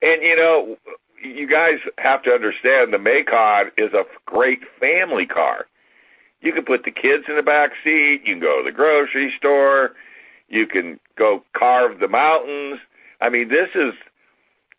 And 0.00 0.22
you 0.22 0.36
know, 0.36 0.76
you 1.22 1.48
guys 1.48 1.80
have 1.98 2.22
to 2.22 2.30
understand 2.30 2.92
the 2.92 2.98
Macan 2.98 3.72
is 3.76 3.92
a 3.92 4.04
great 4.26 4.60
family 4.78 5.26
car. 5.26 5.66
You 6.40 6.52
can 6.52 6.64
put 6.64 6.84
the 6.84 6.90
kids 6.90 7.24
in 7.28 7.36
the 7.36 7.42
back 7.42 7.70
seat. 7.84 8.22
You 8.24 8.34
can 8.34 8.40
go 8.40 8.62
to 8.62 8.70
the 8.70 8.74
grocery 8.74 9.32
store. 9.36 9.90
You 10.48 10.66
can 10.66 10.98
go 11.18 11.44
carve 11.56 12.00
the 12.00 12.08
mountains. 12.08 12.80
I 13.20 13.28
mean, 13.28 13.48
this 13.48 13.68
is, 13.74 13.92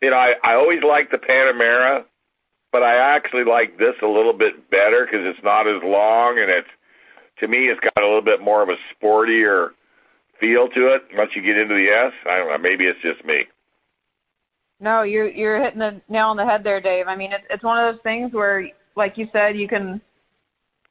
you 0.00 0.10
know, 0.10 0.16
I, 0.16 0.32
I 0.42 0.54
always 0.54 0.80
like 0.82 1.10
the 1.10 1.18
Panamera, 1.18 2.04
but 2.72 2.82
I 2.82 2.96
actually 3.14 3.44
like 3.44 3.78
this 3.78 3.94
a 4.02 4.06
little 4.06 4.32
bit 4.32 4.70
better 4.70 5.04
because 5.04 5.20
it's 5.22 5.44
not 5.44 5.68
as 5.68 5.82
long 5.84 6.38
and 6.40 6.50
it's, 6.50 6.68
to 7.40 7.48
me, 7.48 7.68
it's 7.68 7.80
got 7.80 8.02
a 8.02 8.06
little 8.06 8.24
bit 8.24 8.40
more 8.40 8.62
of 8.62 8.68
a 8.68 8.76
sportier 8.92 9.68
feel 10.40 10.68
to 10.68 10.94
it 10.94 11.02
once 11.14 11.30
you 11.36 11.42
get 11.42 11.56
into 11.56 11.74
the 11.74 11.86
S. 11.86 12.12
I 12.28 12.38
don't 12.38 12.48
know. 12.48 12.58
Maybe 12.58 12.84
it's 12.84 13.00
just 13.00 13.24
me. 13.24 13.44
No, 14.80 15.02
you're 15.02 15.28
you're 15.28 15.62
hitting 15.62 15.78
the 15.78 16.00
nail 16.08 16.26
on 16.26 16.36
the 16.36 16.44
head 16.44 16.62
there, 16.64 16.80
Dave. 16.80 17.06
I 17.06 17.14
mean, 17.14 17.32
it's 17.32 17.44
it's 17.48 17.62
one 17.62 17.78
of 17.78 17.94
those 17.94 18.02
things 18.02 18.32
where, 18.32 18.68
like 18.96 19.14
you 19.16 19.28
said, 19.32 19.56
you 19.56 19.68
can, 19.68 20.00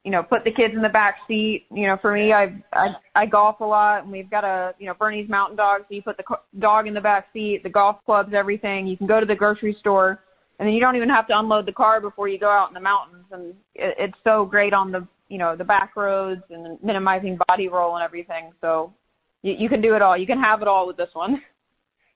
you 0.06 0.12
know, 0.12 0.24
put 0.24 0.46
the 0.46 0.52
kids 0.52 0.74
in 0.74 0.82
the 0.82 0.90
back 0.90 1.16
seat. 1.28 1.66
You 1.74 1.88
know, 1.88 1.98
for 2.02 2.14
me, 2.14 2.32
I 2.32 2.64
I, 2.72 2.88
I 3.16 3.26
golf 3.26 3.60
a 3.60 3.66
lot, 3.66 4.04
and 4.04 4.12
we've 4.12 4.32
got 4.32 4.46
a 4.46 4.74
you 4.80 4.88
know 4.88 4.94
Bernese 4.94 5.28
Mountain 5.30 5.58
Dog, 5.58 5.82
so 5.82 5.94
you 5.94 6.02
put 6.02 6.16
the 6.16 6.24
dog 6.60 6.88
in 6.88 6.94
the 6.94 7.02
back 7.02 7.28
seat, 7.34 7.64
the 7.64 7.70
golf 7.70 7.98
clubs, 8.06 8.34
everything. 8.34 8.88
You 8.88 8.96
can 8.96 9.08
go 9.08 9.20
to 9.20 9.26
the 9.26 9.36
grocery 9.36 9.76
store, 9.82 10.22
and 10.62 10.68
then 10.68 10.76
you 10.76 10.80
don't 10.80 10.96
even 10.96 11.10
have 11.10 11.26
to 11.26 11.34
unload 11.38 11.66
the 11.66 11.72
car 11.72 12.00
before 12.00 12.28
you 12.28 12.38
go 12.38 12.48
out 12.48 12.70
in 12.70 12.76
the 12.76 12.80
mountains, 12.80 13.26
and 13.32 13.56
it, 13.74 13.96
it's 13.98 14.18
so 14.24 14.46
great 14.46 14.74
on 14.74 14.92
the 14.92 15.08
you 15.28 15.40
know 15.40 15.56
the 15.56 15.64
back 15.64 15.96
roads 15.96 16.44
and 16.52 16.78
minimizing 16.84 17.40
body 17.48 17.68
roll 17.68 17.96
and 17.96 18.04
everything. 18.04 18.52
So 18.62 18.94
you, 19.42 19.56
you 19.58 19.70
can 19.70 19.82
do 19.82 19.96
it 19.96 20.04
all. 20.04 20.16
You 20.16 20.28
can 20.28 20.40
have 20.40 20.62
it 20.62 20.68
all 20.68 20.86
with 20.86 20.98
this 20.98 21.10
one. 21.14 21.42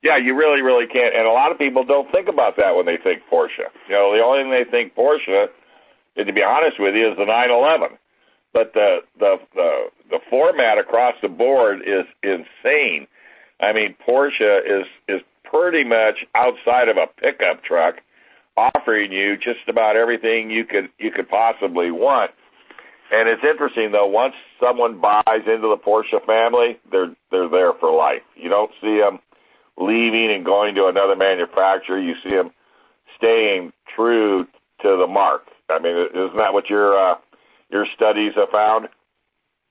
Yeah, 0.03 0.21
you 0.21 0.37
really, 0.37 0.61
really 0.61 0.85
can't. 0.85 1.15
And 1.15 1.25
a 1.25 1.31
lot 1.31 1.51
of 1.51 1.57
people 1.57 1.83
don't 1.83 2.05
think 2.11 2.29
about 2.29 2.57
that 2.57 2.75
when 2.75 2.85
they 2.85 2.97
think 3.01 3.23
Porsche. 3.25 3.65
You 3.89 3.95
know, 3.95 4.13
the 4.13 4.21
only 4.21 4.43
thing 4.43 4.51
they 4.53 4.69
think 4.69 4.93
Porsche, 4.93 5.47
and 6.15 6.27
to 6.27 6.31
be 6.31 6.43
honest 6.43 6.77
with 6.77 6.93
you, 6.93 7.09
is 7.09 7.17
the 7.17 7.25
911. 7.25 7.97
But 8.53 8.69
the 8.75 8.97
the 9.17 9.37
the 9.55 9.71
the 10.11 10.19
format 10.29 10.77
across 10.77 11.15
the 11.23 11.27
board 11.27 11.79
is 11.81 12.05
insane. 12.21 13.07
I 13.59 13.73
mean, 13.73 13.95
Porsche 14.07 14.59
is 14.61 14.85
is 15.09 15.21
pretty 15.43 15.83
much 15.83 16.21
outside 16.35 16.87
of 16.87 16.97
a 16.97 17.07
pickup 17.19 17.63
truck, 17.63 17.95
offering 18.57 19.11
you 19.11 19.35
just 19.35 19.67
about 19.67 19.95
everything 19.95 20.49
you 20.49 20.65
could 20.65 20.89
you 20.97 21.11
could 21.11 21.29
possibly 21.29 21.91
want. 21.91 22.31
And 23.11 23.29
it's 23.29 23.43
interesting 23.43 23.91
though. 23.91 24.07
Once 24.07 24.33
someone 24.59 24.99
buys 24.99 25.45
into 25.45 25.67
the 25.67 25.77
Porsche 25.77 26.25
family, 26.25 26.79
they're 26.91 27.15
they're 27.31 27.49
there 27.49 27.73
for 27.79 27.91
life. 27.95 28.23
You 28.35 28.49
don't 28.49 28.71
see 28.81 28.99
them 28.99 29.19
leaving 29.77 30.31
and 30.33 30.45
going 30.45 30.75
to 30.75 30.87
another 30.87 31.15
manufacturer. 31.15 31.99
You 31.99 32.13
see 32.23 32.31
them 32.31 32.51
staying 33.17 33.73
true 33.95 34.45
to 34.81 34.97
the 34.97 35.07
mark. 35.07 35.43
I 35.69 35.79
mean, 35.79 35.95
isn't 36.13 36.37
that 36.37 36.53
what 36.53 36.69
your 36.69 36.97
uh, 36.97 37.15
your 37.69 37.85
studies 37.95 38.33
have 38.35 38.49
found? 38.49 38.87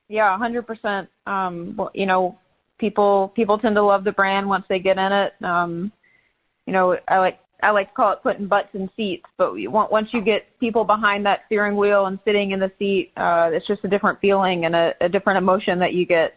Yeah, 0.09 0.37
hundred 0.39 0.67
percent. 0.67 1.09
Um, 1.27 1.75
well, 1.77 1.91
you 1.95 2.07
know, 2.07 2.39
people 2.79 3.33
people 3.35 3.59
tend 3.59 3.77
to 3.77 3.83
love 3.83 4.05
the 4.05 4.13
brand 4.13 4.49
once 4.49 4.65
they 4.69 4.79
get 4.79 4.99
in 4.99 5.13
it. 5.13 5.33
Um, 5.43 5.93
you 6.67 6.73
know, 6.73 6.97
I 7.09 7.19
like 7.19 7.39
I 7.63 7.71
like 7.71 7.89
to 7.89 7.95
call 7.95 8.13
it 8.13 8.23
putting 8.23 8.47
butts 8.47 8.69
in 8.75 8.91
seats. 8.97 9.25
But 9.39 9.55
once 9.69 10.09
you 10.13 10.21
get 10.21 10.43
people 10.61 10.85
behind 10.85 11.25
that 11.27 11.41
steering 11.47 11.77
wheel 11.77 12.07
and 12.07 12.19
sitting 12.25 12.51
in 12.51 12.61
the 12.61 12.71
seat, 12.79 13.13
uh, 13.17 13.51
it's 13.53 13.67
just 13.67 13.85
a 13.85 13.89
different 13.89 14.21
feeling 14.21 14.65
and 14.65 14.75
a, 14.75 14.93
a 15.01 15.09
different 15.09 15.39
emotion 15.39 15.79
that 15.79 15.95
you 15.95 16.07
get 16.07 16.35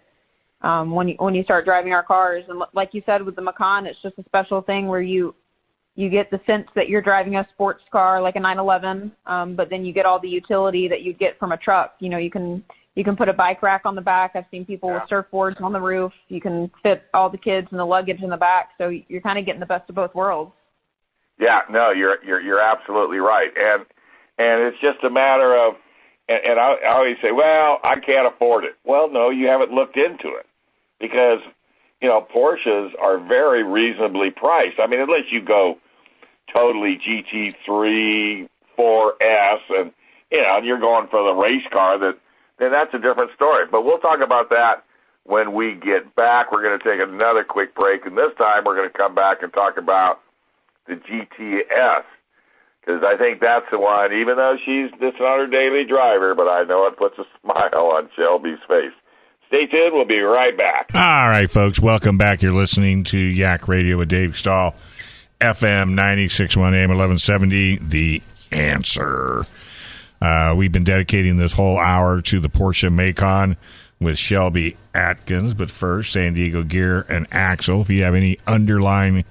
um, 0.62 0.92
when 0.92 1.08
you 1.10 1.16
when 1.20 1.36
you 1.36 1.44
start 1.44 1.66
driving 1.66 1.94
our 1.94 2.04
cars. 2.04 2.44
And 2.48 2.62
like 2.74 2.90
you 2.94 3.02
said 3.06 3.24
with 3.24 3.36
the 3.36 3.42
Macan, 3.42 3.86
it's 3.86 4.02
just 4.02 4.18
a 4.18 4.24
special 4.24 4.62
thing 4.62 4.88
where 4.88 5.02
you 5.02 5.36
you 5.96 6.10
get 6.10 6.30
the 6.30 6.40
sense 6.46 6.68
that 6.76 6.90
you're 6.90 7.02
driving 7.02 7.38
a 7.38 7.48
sports 7.54 7.82
car 7.92 8.22
like 8.22 8.36
a 8.36 8.40
911, 8.40 9.12
um, 9.26 9.56
but 9.56 9.68
then 9.72 9.84
you 9.84 9.92
get 9.92 10.06
all 10.06 10.20
the 10.20 10.30
utility 10.30 10.88
that 10.88 11.02
you 11.02 11.12
get 11.12 11.40
from 11.40 11.52
a 11.52 11.58
truck. 11.58 11.96
You 12.00 12.10
know, 12.10 12.20
you 12.20 12.30
can 12.30 12.64
you 12.98 13.04
can 13.04 13.16
put 13.16 13.30
a 13.30 13.34
bike 13.34 13.62
rack 13.62 13.82
on 13.86 13.96
the 13.96 14.02
back. 14.02 14.32
I've 14.36 14.46
seen 14.50 14.66
people 14.66 14.92
with 14.92 15.04
surfboards 15.10 15.62
on 15.62 15.72
the 15.72 15.80
roof. 15.80 16.12
You 16.30 16.42
can 16.42 16.72
fit 16.82 17.04
all 17.14 17.30
the 17.30 17.38
kids 17.38 17.68
and 17.70 17.80
the 17.80 17.86
luggage 17.86 18.22
in 18.24 18.30
the 18.30 18.38
back. 18.38 18.70
So 18.80 18.90
you're 19.08 19.22
kind 19.22 19.38
of 19.38 19.46
getting 19.46 19.60
the 19.60 19.68
best 19.68 19.88
of 19.90 19.96
both 19.96 20.16
worlds. 20.16 20.52
Yeah, 21.40 21.62
no, 21.70 21.92
you're 21.92 22.24
you're 22.26 22.42
you're 22.42 22.62
absolutely 22.62 23.18
right, 23.18 23.52
and 23.56 23.86
and 24.38 24.68
it's 24.68 24.80
just 24.82 25.04
a 25.04 25.10
matter 25.10 25.56
of, 25.56 25.76
and, 26.28 26.40
and 26.44 26.60
I, 26.60 26.74
I 26.86 26.94
always 26.96 27.18
say, 27.22 27.32
well, 27.32 27.80
I 27.84 27.96
can't 28.04 28.32
afford 28.34 28.64
it. 28.64 28.74
Well, 28.86 29.10
no, 29.12 29.30
you 29.30 29.48
haven't 29.48 29.72
looked 29.72 29.98
into 29.98 30.36
it, 30.36 30.46
because 31.00 31.40
you 32.02 32.08
know 32.10 32.26
Porsches 32.34 32.90
are 33.00 33.20
very 33.20 33.64
reasonably 33.64 34.30
priced. 34.32 34.80
I 34.80 34.88
mean, 34.88 35.00
unless 35.00 35.30
you 35.32 35.42
go 35.46 35.76
totally 36.54 36.98
GT3, 37.06 38.48
4S, 38.78 39.60
and 39.70 39.92
you 40.32 40.42
know, 40.42 40.58
and 40.58 40.66
you're 40.66 40.80
going 40.80 41.08
for 41.10 41.24
the 41.24 41.40
race 41.40 41.66
car, 41.72 42.00
that 42.00 42.18
then 42.58 42.72
that's 42.72 42.94
a 42.94 43.00
different 43.00 43.32
story. 43.36 43.66
But 43.70 43.84
we'll 43.84 44.00
talk 44.00 44.20
about 44.26 44.50
that 44.50 44.84
when 45.24 45.54
we 45.54 45.76
get 45.76 46.16
back. 46.16 46.52
We're 46.52 46.64
going 46.64 46.80
to 46.80 46.84
take 46.84 47.00
another 47.00 47.44
quick 47.44 47.76
break, 47.76 48.08
and 48.08 48.18
this 48.18 48.34
time 48.40 48.64
we're 48.66 48.76
going 48.76 48.90
to 48.90 48.98
come 48.98 49.14
back 49.14 49.44
and 49.44 49.54
talk 49.54 49.78
about 49.78 50.22
the 50.88 50.96
GTS 50.96 52.04
because 52.88 53.04
I 53.06 53.18
think 53.18 53.42
that's 53.42 53.66
the 53.72 53.80
one. 53.80 54.14
Even 54.14 54.38
though 54.38 54.56
she's 54.64 54.90
just 54.92 55.20
not 55.20 55.40
her 55.40 55.48
daily 55.48 55.84
driver, 55.88 56.34
but 56.36 56.48
I 56.48 56.64
know 56.64 56.88
it 56.88 56.98
puts 56.98 57.18
a 57.20 57.26
smile 57.42 57.92
on 57.92 58.10
Shelby's 58.16 58.60
face. 58.68 58.96
Stay 59.48 59.66
tuned. 59.68 59.94
We'll 59.94 60.06
be 60.06 60.20
right 60.20 60.58
back. 60.58 60.90
All 60.94 61.30
right, 61.30 61.50
folks, 61.50 61.80
welcome 61.80 62.18
back. 62.18 62.42
You're 62.42 62.54
listening 62.54 63.04
to 63.06 63.18
Yak 63.18 63.68
Radio 63.68 63.98
with 63.98 64.10
Dave 64.10 64.38
Stahl, 64.38 64.76
FM 65.40 65.90
961 65.90 66.74
AM 66.76 66.90
1170. 66.90 67.78
The 67.78 68.22
answer. 68.52 69.46
Uh, 70.22 70.54
we've 70.58 70.72
been 70.72 70.84
dedicating 70.84 71.38
this 71.38 71.54
whole 71.54 71.78
hour 71.78 72.22
to 72.22 72.40
the 72.40 72.50
Porsche 72.50 72.92
Macan 72.92 73.56
with 74.00 74.18
Shelby 74.18 74.78
Atkins. 74.94 75.54
But 75.54 75.72
first, 75.72 76.12
San 76.12 76.34
Diego 76.34 76.64
Gear 76.64 77.06
and 77.10 77.28
Axle. 77.32 77.82
If 77.82 77.90
you 77.90 78.04
have 78.04 78.16
any 78.16 78.40
underlying 78.48 79.26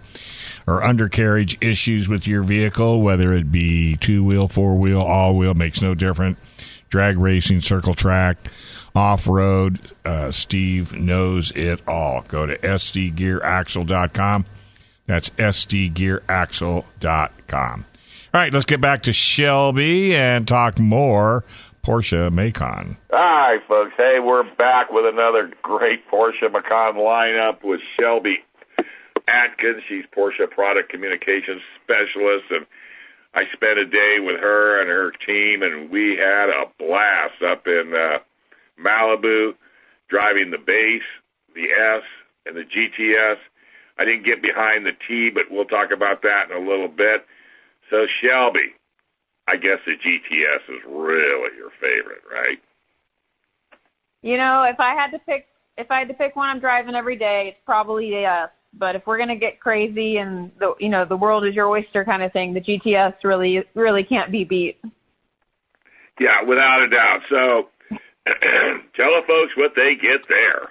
or 0.66 0.82
undercarriage 0.82 1.56
issues 1.60 2.08
with 2.08 2.26
your 2.26 2.42
vehicle, 2.42 3.00
whether 3.00 3.32
it 3.32 3.52
be 3.52 3.96
two 3.96 4.24
wheel, 4.24 4.48
four 4.48 4.74
wheel, 4.74 5.00
all 5.00 5.36
wheel, 5.36 5.54
makes 5.54 5.80
no 5.80 5.94
difference. 5.94 6.38
Drag 6.88 7.18
racing, 7.18 7.60
circle 7.60 7.94
track, 7.94 8.36
off 8.94 9.26
road, 9.26 9.80
uh, 10.04 10.30
Steve 10.30 10.92
knows 10.92 11.50
it 11.52 11.80
all. 11.86 12.24
Go 12.28 12.46
to 12.46 12.56
sdgearaxle.com. 12.58 14.46
That's 15.06 15.30
sdgearaxle.com. 15.30 17.84
All 18.34 18.40
right, 18.40 18.52
let's 18.52 18.66
get 18.66 18.80
back 18.80 19.02
to 19.04 19.12
Shelby 19.12 20.14
and 20.14 20.46
talk 20.46 20.78
more 20.78 21.44
Porsche 21.84 22.32
Macan. 22.32 22.96
Right, 23.10 23.60
folks. 23.68 23.92
Hey, 23.96 24.18
we're 24.20 24.42
back 24.56 24.90
with 24.90 25.06
another 25.06 25.50
great 25.62 26.08
Porsche 26.10 26.52
Macan 26.52 26.96
lineup 26.96 27.62
with 27.62 27.80
Shelby 27.98 28.38
Atkins. 29.28 29.82
She's 29.88 30.04
Porsche 30.16 30.50
Product 30.50 30.90
Communications 30.90 31.62
Specialist, 31.82 32.46
and 32.50 32.66
I 33.34 33.42
spent 33.52 33.78
a 33.78 33.86
day 33.86 34.16
with 34.20 34.40
her 34.40 34.80
and 34.80 34.88
her 34.88 35.12
team, 35.26 35.62
and 35.62 35.90
we 35.90 36.16
had 36.16 36.48
a 36.48 36.64
blast 36.78 37.42
up 37.42 37.66
in 37.66 37.92
uh, 37.92 38.18
Malibu, 38.80 39.52
driving 40.08 40.50
the 40.50 40.58
base, 40.58 41.06
the 41.54 41.68
S, 41.68 42.02
and 42.46 42.56
the 42.56 42.64
GTS. 42.64 43.36
I 43.98 44.04
didn't 44.04 44.24
get 44.24 44.42
behind 44.42 44.86
the 44.86 44.92
T, 45.08 45.30
but 45.30 45.44
we'll 45.50 45.64
talk 45.64 45.90
about 45.90 46.22
that 46.22 46.50
in 46.50 46.56
a 46.56 46.60
little 46.60 46.88
bit. 46.88 47.24
So, 47.90 48.06
Shelby, 48.20 48.74
I 49.48 49.56
guess 49.56 49.78
the 49.86 49.92
GTS 49.92 50.74
is 50.74 50.82
really 50.86 51.56
your 51.56 51.70
favorite, 51.80 52.22
right? 52.30 52.58
You 54.22 54.36
know, 54.36 54.64
if 54.64 54.80
I 54.80 54.94
had 54.94 55.10
to 55.12 55.18
pick, 55.20 55.46
if 55.78 55.90
I 55.90 56.00
had 56.00 56.08
to 56.08 56.14
pick 56.14 56.36
one 56.36 56.48
I'm 56.48 56.60
driving 56.60 56.94
every 56.94 57.16
day, 57.16 57.48
it's 57.48 57.64
probably 57.64 58.10
the 58.10 58.24
S. 58.24 58.50
But 58.78 58.94
if 58.96 59.06
we're 59.06 59.18
gonna 59.18 59.36
get 59.36 59.60
crazy 59.60 60.18
and 60.18 60.50
the 60.58 60.74
you 60.78 60.88
know 60.88 61.04
the 61.04 61.16
world 61.16 61.46
is 61.46 61.54
your 61.54 61.68
oyster 61.68 62.04
kind 62.04 62.22
of 62.22 62.32
thing, 62.32 62.54
the 62.54 62.60
GTS 62.60 63.14
really 63.24 63.64
really 63.74 64.04
can't 64.04 64.30
be 64.30 64.44
beat. 64.44 64.78
Yeah, 66.20 66.42
without 66.46 66.82
a 66.82 66.88
doubt. 66.88 67.20
So 67.28 67.68
tell 68.96 69.10
the 69.10 69.22
folks 69.26 69.52
what 69.56 69.72
they 69.74 69.94
get 69.94 70.26
there. 70.28 70.68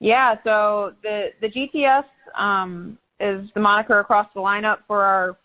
Yeah, 0.00 0.34
so 0.44 0.92
the 1.02 1.28
the 1.40 1.48
GTS 1.48 2.04
um, 2.38 2.98
is 3.20 3.48
the 3.54 3.60
moniker 3.60 4.00
across 4.00 4.28
the 4.34 4.40
lineup 4.40 4.78
for 4.86 5.02
our 5.02 5.36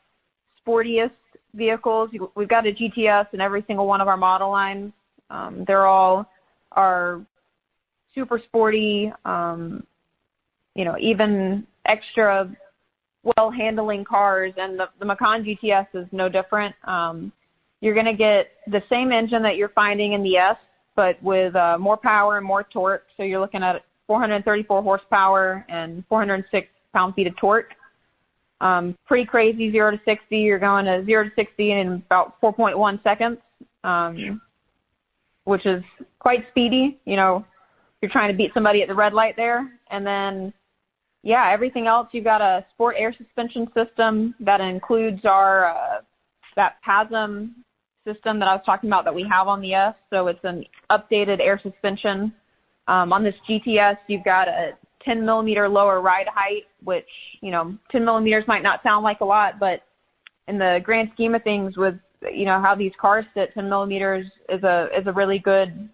sportiest 0.66 1.12
vehicles. 1.54 2.10
We've 2.36 2.50
got 2.50 2.68
a 2.68 2.72
GTS 2.72 3.28
in 3.34 3.42
every 3.42 3.64
single 3.68 3.88
one 3.88 4.02
of 4.02 4.08
our 4.08 4.18
model 4.18 4.50
lines. 4.50 4.92
Um, 5.30 5.64
they're 5.68 5.88
all 5.88 6.30
our 6.74 7.22
super 8.16 8.42
sporty, 8.46 9.12
um, 9.26 9.86
you 10.80 10.86
know, 10.86 10.96
even 10.98 11.68
extra 11.86 12.50
well 13.24 13.52
handling 13.52 14.06
cars, 14.06 14.54
and 14.56 14.80
the, 14.80 14.86
the 14.98 15.04
Macan 15.04 15.44
GTS 15.44 15.88
is 15.94 16.08
no 16.14 16.30
different. 16.30 16.74
Um, 16.86 17.34
you're 17.82 17.94
going 17.94 18.06
to 18.06 18.14
get 18.14 18.52
the 18.68 18.82
same 18.90 19.12
engine 19.12 19.44
that 19.44 19.58
you're 19.58 19.74
finding 19.76 20.14
in 20.14 20.24
the 20.24 20.38
S, 20.38 20.56
but 20.96 21.22
with 21.22 21.54
uh, 21.54 21.78
more 21.78 21.98
power 21.98 22.38
and 22.38 22.48
more 22.48 22.64
torque. 22.64 23.04
So 23.18 23.24
you're 23.24 23.42
looking 23.42 23.62
at 23.62 23.84
434 24.08 24.82
horsepower 24.82 25.66
and 25.68 26.02
406 26.08 26.68
pound 26.94 27.14
feet 27.14 27.28
of 27.28 27.36
torque. 27.36 27.74
Um, 28.62 28.98
pretty 29.06 29.26
crazy, 29.26 29.74
zero 29.74 29.92
to 29.92 30.00
60. 30.06 30.38
You're 30.38 30.60
going 30.60 30.86
to 30.86 31.04
zero 31.06 31.26
to 31.26 31.32
60 31.36 31.72
in 31.74 32.04
about 32.06 32.40
4.1 32.40 33.04
seconds, 33.04 33.38
um, 33.84 34.40
which 35.44 35.66
is 35.66 35.84
quite 36.20 36.46
speedy. 36.52 37.02
You 37.04 37.18
know, 37.18 37.46
you're 38.02 38.12
trying 38.12 38.32
to 38.32 38.38
beat 38.38 38.52
somebody 38.54 38.82
at 38.82 38.88
the 38.88 38.96
red 38.96 39.12
light 39.12 39.36
there. 39.36 39.70
And 39.92 40.06
then, 40.06 40.54
yeah, 41.24 41.50
everything 41.52 41.88
else, 41.88 42.08
you've 42.12 42.24
got 42.24 42.42
a 42.42 42.66
sport 42.74 42.96
air 42.98 43.14
suspension 43.18 43.68
system 43.76 44.36
that 44.40 44.62
includes 44.62 45.26
our, 45.26 45.70
uh, 45.70 46.02
that 46.56 46.76
PASM 46.88 47.52
system 48.06 48.40
that 48.40 48.48
I 48.48 48.56
was 48.56 48.64
talking 48.66 48.90
about 48.90 49.06
that 49.06 49.14
we 49.14 49.26
have 49.30 49.48
on 49.48 49.62
the 49.62 49.74
S. 49.74 49.96
So 50.10 50.28
it's 50.28 50.44
an 50.44 50.64
updated 50.92 51.40
air 51.42 51.60
suspension. 51.62 52.34
Um, 52.88 53.14
on 53.14 53.24
this 53.24 53.36
GTS, 53.50 53.98
you've 54.08 54.24
got 54.24 54.48
a 54.48 54.72
10 55.04 55.26
millimeter 55.26 55.70
lower 55.70 56.02
ride 56.02 56.28
height, 56.34 56.64
which, 56.84 57.08
you 57.42 57.52
know, 57.52 57.78
10 57.92 58.04
millimeters 58.04 58.44
might 58.48 58.64
not 58.64 58.82
sound 58.84 59.04
like 59.04 59.20
a 59.22 59.26
lot, 59.26 59.60
but 59.60 59.82
in 60.48 60.58
the 60.58 60.80
grand 60.84 61.10
scheme 61.14 61.36
of 61.36 61.44
things 61.44 61.78
with, 61.78 61.96
you 62.34 62.46
know, 62.46 62.62
how 62.62 62.76
these 62.76 62.92
cars 63.00 63.26
sit, 63.34 63.54
10 63.54 63.70
millimeters 63.70 64.26
is 64.50 64.64
a, 64.64 64.88
is 64.98 65.06
a 65.06 65.14
really 65.14 65.40
good 65.40 65.90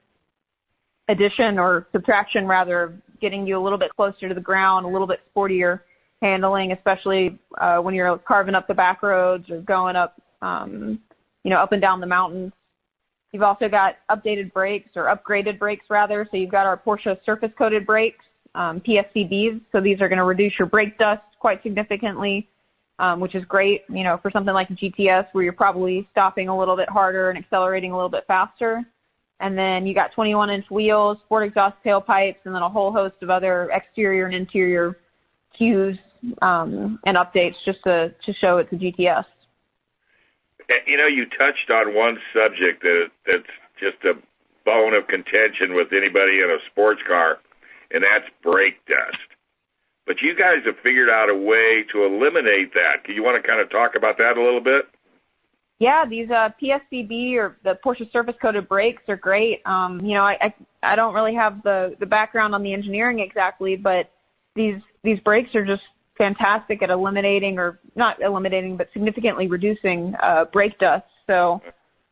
addition 1.09 1.59
or 1.59 1.87
subtraction 1.91 2.47
rather, 2.47 2.99
getting 3.21 3.45
you 3.45 3.57
a 3.57 3.61
little 3.63 3.77
bit 3.77 3.95
closer 3.95 4.27
to 4.27 4.33
the 4.33 4.41
ground, 4.41 4.85
a 4.85 4.89
little 4.89 5.07
bit 5.07 5.21
sportier 5.35 5.81
handling, 6.21 6.71
especially 6.71 7.37
uh, 7.59 7.77
when 7.77 7.93
you're 7.93 8.17
carving 8.19 8.55
up 8.55 8.67
the 8.67 8.73
back 8.73 9.03
roads 9.03 9.49
or 9.49 9.61
going 9.61 9.95
up, 9.95 10.19
um, 10.41 10.99
you 11.43 11.49
know, 11.49 11.57
up 11.57 11.71
and 11.71 11.81
down 11.81 11.99
the 11.99 12.07
mountains. 12.07 12.51
You've 13.31 13.43
also 13.43 13.67
got 13.67 13.95
updated 14.09 14.53
brakes 14.53 14.91
or 14.95 15.05
upgraded 15.05 15.59
brakes 15.59 15.85
rather. 15.89 16.27
So 16.31 16.37
you've 16.37 16.51
got 16.51 16.65
our 16.65 16.77
Porsche 16.77 17.17
surface 17.25 17.51
coated 17.57 17.85
brakes, 17.85 18.23
um, 18.55 18.81
PSCBs. 18.81 19.61
So 19.71 19.81
these 19.81 19.99
are 19.99 20.07
going 20.07 20.19
to 20.19 20.23
reduce 20.23 20.53
your 20.57 20.67
brake 20.67 20.97
dust 20.97 21.23
quite 21.39 21.61
significantly, 21.61 22.47
um, 22.99 23.19
which 23.19 23.35
is 23.35 23.43
great, 23.45 23.81
you 23.89 24.03
know, 24.03 24.17
for 24.21 24.31
something 24.31 24.53
like 24.53 24.69
GTS 24.69 25.27
where 25.33 25.43
you're 25.43 25.53
probably 25.53 26.07
stopping 26.11 26.47
a 26.47 26.57
little 26.57 26.77
bit 26.77 26.89
harder 26.89 27.29
and 27.29 27.37
accelerating 27.37 27.91
a 27.91 27.95
little 27.95 28.09
bit 28.09 28.23
faster. 28.25 28.83
And 29.39 29.57
then 29.57 29.85
you 29.85 29.93
got 29.93 30.13
21 30.13 30.49
inch 30.49 30.65
wheels, 30.71 31.17
sport 31.25 31.47
exhaust 31.47 31.75
tailpipes, 31.85 32.37
and 32.45 32.55
then 32.55 32.61
a 32.61 32.69
whole 32.69 32.91
host 32.91 33.15
of 33.21 33.29
other 33.29 33.69
exterior 33.71 34.25
and 34.25 34.35
interior 34.35 34.97
cues 35.57 35.97
um, 36.41 36.99
and 37.05 37.17
updates 37.17 37.55
just 37.65 37.79
to, 37.83 38.13
to 38.25 38.33
show 38.33 38.57
it's 38.57 38.71
a 38.71 38.75
GTS. 38.75 39.25
You 40.87 40.97
know, 40.97 41.07
you 41.07 41.25
touched 41.25 41.69
on 41.69 41.93
one 41.93 42.17
subject 42.33 42.81
that 42.81 43.07
that's 43.25 43.43
just 43.79 44.03
a 44.03 44.13
bone 44.65 44.93
of 44.93 45.07
contention 45.07 45.75
with 45.75 45.93
anybody 45.93 46.41
in 46.41 46.49
a 46.49 46.57
sports 46.71 47.01
car, 47.07 47.37
and 47.91 48.03
that's 48.03 48.25
brake 48.41 48.83
dust. 48.87 49.29
But 50.07 50.21
you 50.21 50.35
guys 50.35 50.65
have 50.65 50.77
figured 50.81 51.09
out 51.09 51.29
a 51.29 51.35
way 51.35 51.85
to 51.91 52.05
eliminate 52.05 52.73
that. 52.73 53.05
Do 53.05 53.13
you 53.13 53.23
want 53.23 53.41
to 53.41 53.47
kind 53.47 53.61
of 53.61 53.69
talk 53.69 53.95
about 53.95 54.17
that 54.17 54.37
a 54.37 54.43
little 54.43 54.61
bit? 54.61 54.85
Yeah, 55.79 56.05
these 56.09 56.29
uh, 56.29 56.49
PSCB 56.61 57.35
or 57.35 57.57
the 57.63 57.77
Porsche 57.85 58.09
surface 58.11 58.35
coated 58.41 58.69
brakes 58.69 59.03
are 59.09 59.17
great. 59.17 59.61
Um, 59.65 59.99
you 60.01 60.13
know, 60.13 60.23
I, 60.23 60.37
I 60.41 60.93
I 60.93 60.95
don't 60.95 61.13
really 61.13 61.35
have 61.35 61.61
the 61.63 61.95
the 61.99 62.05
background 62.05 62.55
on 62.55 62.63
the 62.63 62.73
engineering 62.73 63.19
exactly, 63.19 63.75
but 63.75 64.09
these 64.55 64.75
these 65.03 65.19
brakes 65.19 65.53
are 65.53 65.65
just 65.65 65.81
fantastic 66.17 66.81
at 66.81 66.89
eliminating 66.89 67.57
or 67.59 67.79
not 67.95 68.21
eliminating, 68.21 68.77
but 68.77 68.87
significantly 68.93 69.47
reducing 69.47 70.13
uh, 70.23 70.45
brake 70.51 70.77
dust. 70.79 71.05
So, 71.27 71.61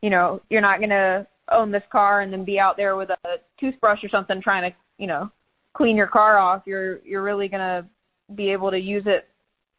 you 0.02 0.10
know, 0.10 0.42
you're 0.50 0.60
not 0.60 0.78
to 0.90 1.26
own 1.50 1.70
this 1.70 1.82
car 1.90 2.20
and 2.20 2.32
then 2.32 2.44
be 2.44 2.58
out 2.58 2.76
there 2.76 2.96
with 2.96 3.10
a 3.10 3.36
toothbrush 3.58 4.02
or 4.04 4.08
something 4.08 4.40
trying 4.42 4.70
to, 4.70 4.76
you 4.98 5.06
know, 5.06 5.30
clean 5.74 5.96
your 5.96 6.06
car 6.06 6.38
off. 6.38 6.62
You're 6.66 6.98
you're 7.04 7.22
really 7.22 7.48
to 7.60 7.86
be 8.34 8.50
able 8.50 8.70
to 8.70 8.78
use 8.78 9.04
it 9.06 9.28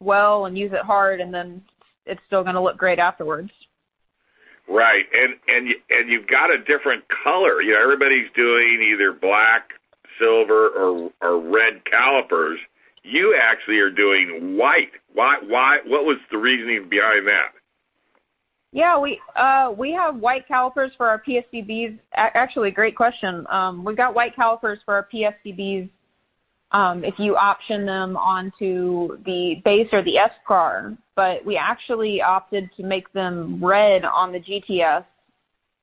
well 0.00 0.46
and 0.46 0.58
use 0.58 0.72
it 0.72 0.84
hard, 0.84 1.20
and 1.20 1.32
then 1.32 1.62
it's 2.04 2.20
still 2.26 2.42
to 2.54 2.62
look 2.62 2.76
great 2.76 2.98
afterwards. 2.98 3.50
Right, 4.68 5.04
and 5.14 5.34
and 5.46 5.74
and 5.90 6.10
you've 6.10 6.26
got 6.26 6.50
a 6.50 6.58
different 6.58 7.04
color. 7.22 7.62
You 7.62 7.74
know, 7.74 7.82
everybody's 7.82 8.26
doing 8.34 8.92
either 8.92 9.12
black, 9.12 9.70
silver, 10.18 10.68
or 10.68 11.10
or 11.22 11.40
red 11.40 11.84
calipers 11.84 12.58
you 13.06 13.38
actually 13.40 13.78
are 13.78 13.90
doing 13.90 14.56
white. 14.56 14.90
Why? 15.14 15.36
Why? 15.46 15.78
What 15.86 16.04
was 16.04 16.18
the 16.30 16.38
reasoning 16.38 16.88
behind 16.90 17.26
that? 17.26 17.52
Yeah, 18.72 18.98
we 18.98 19.20
uh, 19.36 19.72
we 19.76 19.92
have 19.92 20.16
white 20.16 20.46
calipers 20.48 20.90
for 20.96 21.08
our 21.08 21.22
PSCBs. 21.26 21.98
Actually, 22.14 22.72
great 22.72 22.96
question. 22.96 23.46
Um, 23.50 23.84
we've 23.84 23.96
got 23.96 24.14
white 24.14 24.34
calipers 24.34 24.78
for 24.84 24.94
our 24.94 25.08
PSCBs. 25.12 25.88
Um, 26.72 27.04
if 27.04 27.14
you 27.18 27.36
option 27.36 27.86
them 27.86 28.16
onto 28.16 29.22
the 29.24 29.56
base 29.64 29.88
or 29.92 30.02
the 30.02 30.18
S 30.18 30.32
car, 30.46 30.96
but 31.14 31.44
we 31.46 31.56
actually 31.56 32.20
opted 32.20 32.68
to 32.76 32.82
make 32.82 33.12
them 33.12 33.64
red 33.64 34.04
on 34.04 34.32
the 34.32 34.40
GTS 34.40 35.04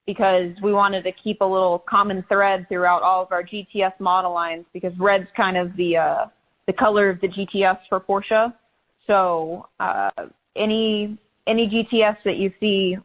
because 0.06 0.52
we 0.62 0.74
wanted 0.74 1.04
to 1.04 1.12
keep 1.24 1.42
a 1.42 1.46
little 1.46 1.80
common 1.90 2.24
thread 2.28 2.66
throughout 2.68 3.02
all 3.02 3.24
of 3.24 3.32
our 3.32 3.44
GTS 3.44 3.98
model 4.00 4.34
lines 4.34 4.66
because 4.74 4.92
red's 5.00 5.28
kind 5.36 5.58
of 5.58 5.76
the 5.78 5.98
uh, 5.98 6.26
the 6.68 6.74
color 6.74 7.10
of 7.10 7.20
the 7.22 7.28
GTS 7.28 7.80
for 7.90 8.00
Porsche. 8.00 8.54
So 9.08 9.68
uh, 9.80 10.10
any 10.56 11.18
any 11.48 11.68
GTS 11.68 12.18
that 12.26 12.38
you 12.38 12.52
see 12.60 12.98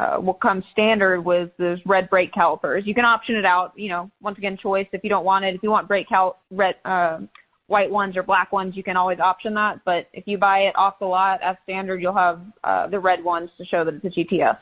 uh, 0.00 0.20
will 0.20 0.34
come 0.34 0.62
standard 0.72 1.20
with 1.20 1.50
those 1.58 1.78
red 1.84 2.08
brake 2.08 2.32
calipers. 2.32 2.84
You 2.86 2.94
can 2.94 3.04
option 3.04 3.36
it 3.36 3.44
out. 3.44 3.72
You 3.76 3.90
know, 3.90 4.10
once 4.22 4.38
again, 4.38 4.56
choice. 4.56 4.86
If 4.92 5.04
you 5.04 5.10
don't 5.10 5.24
want 5.24 5.44
it, 5.44 5.54
if 5.54 5.62
you 5.62 5.70
want 5.70 5.88
brake 5.88 6.08
cal 6.08 6.38
red 6.50 6.76
uh, 6.84 7.18
white 7.66 7.90
ones 7.90 8.16
or 8.16 8.22
black 8.22 8.50
ones, 8.50 8.76
you 8.76 8.82
can 8.82 8.96
always 8.96 9.20
option 9.20 9.54
that. 9.54 9.80
But 9.84 10.08
if 10.12 10.24
you 10.26 10.38
buy 10.38 10.60
it 10.60 10.74
off 10.76 10.98
the 10.98 11.06
lot 11.06 11.40
as 11.42 11.56
standard, 11.64 12.00
you'll 12.00 12.16
have 12.16 12.40
uh, 12.64 12.86
the 12.86 12.98
red 12.98 13.22
ones 13.22 13.50
to 13.58 13.64
show 13.64 13.84
that 13.84 13.94
it's 13.94 14.04
a 14.04 14.08
GTS. 14.08 14.58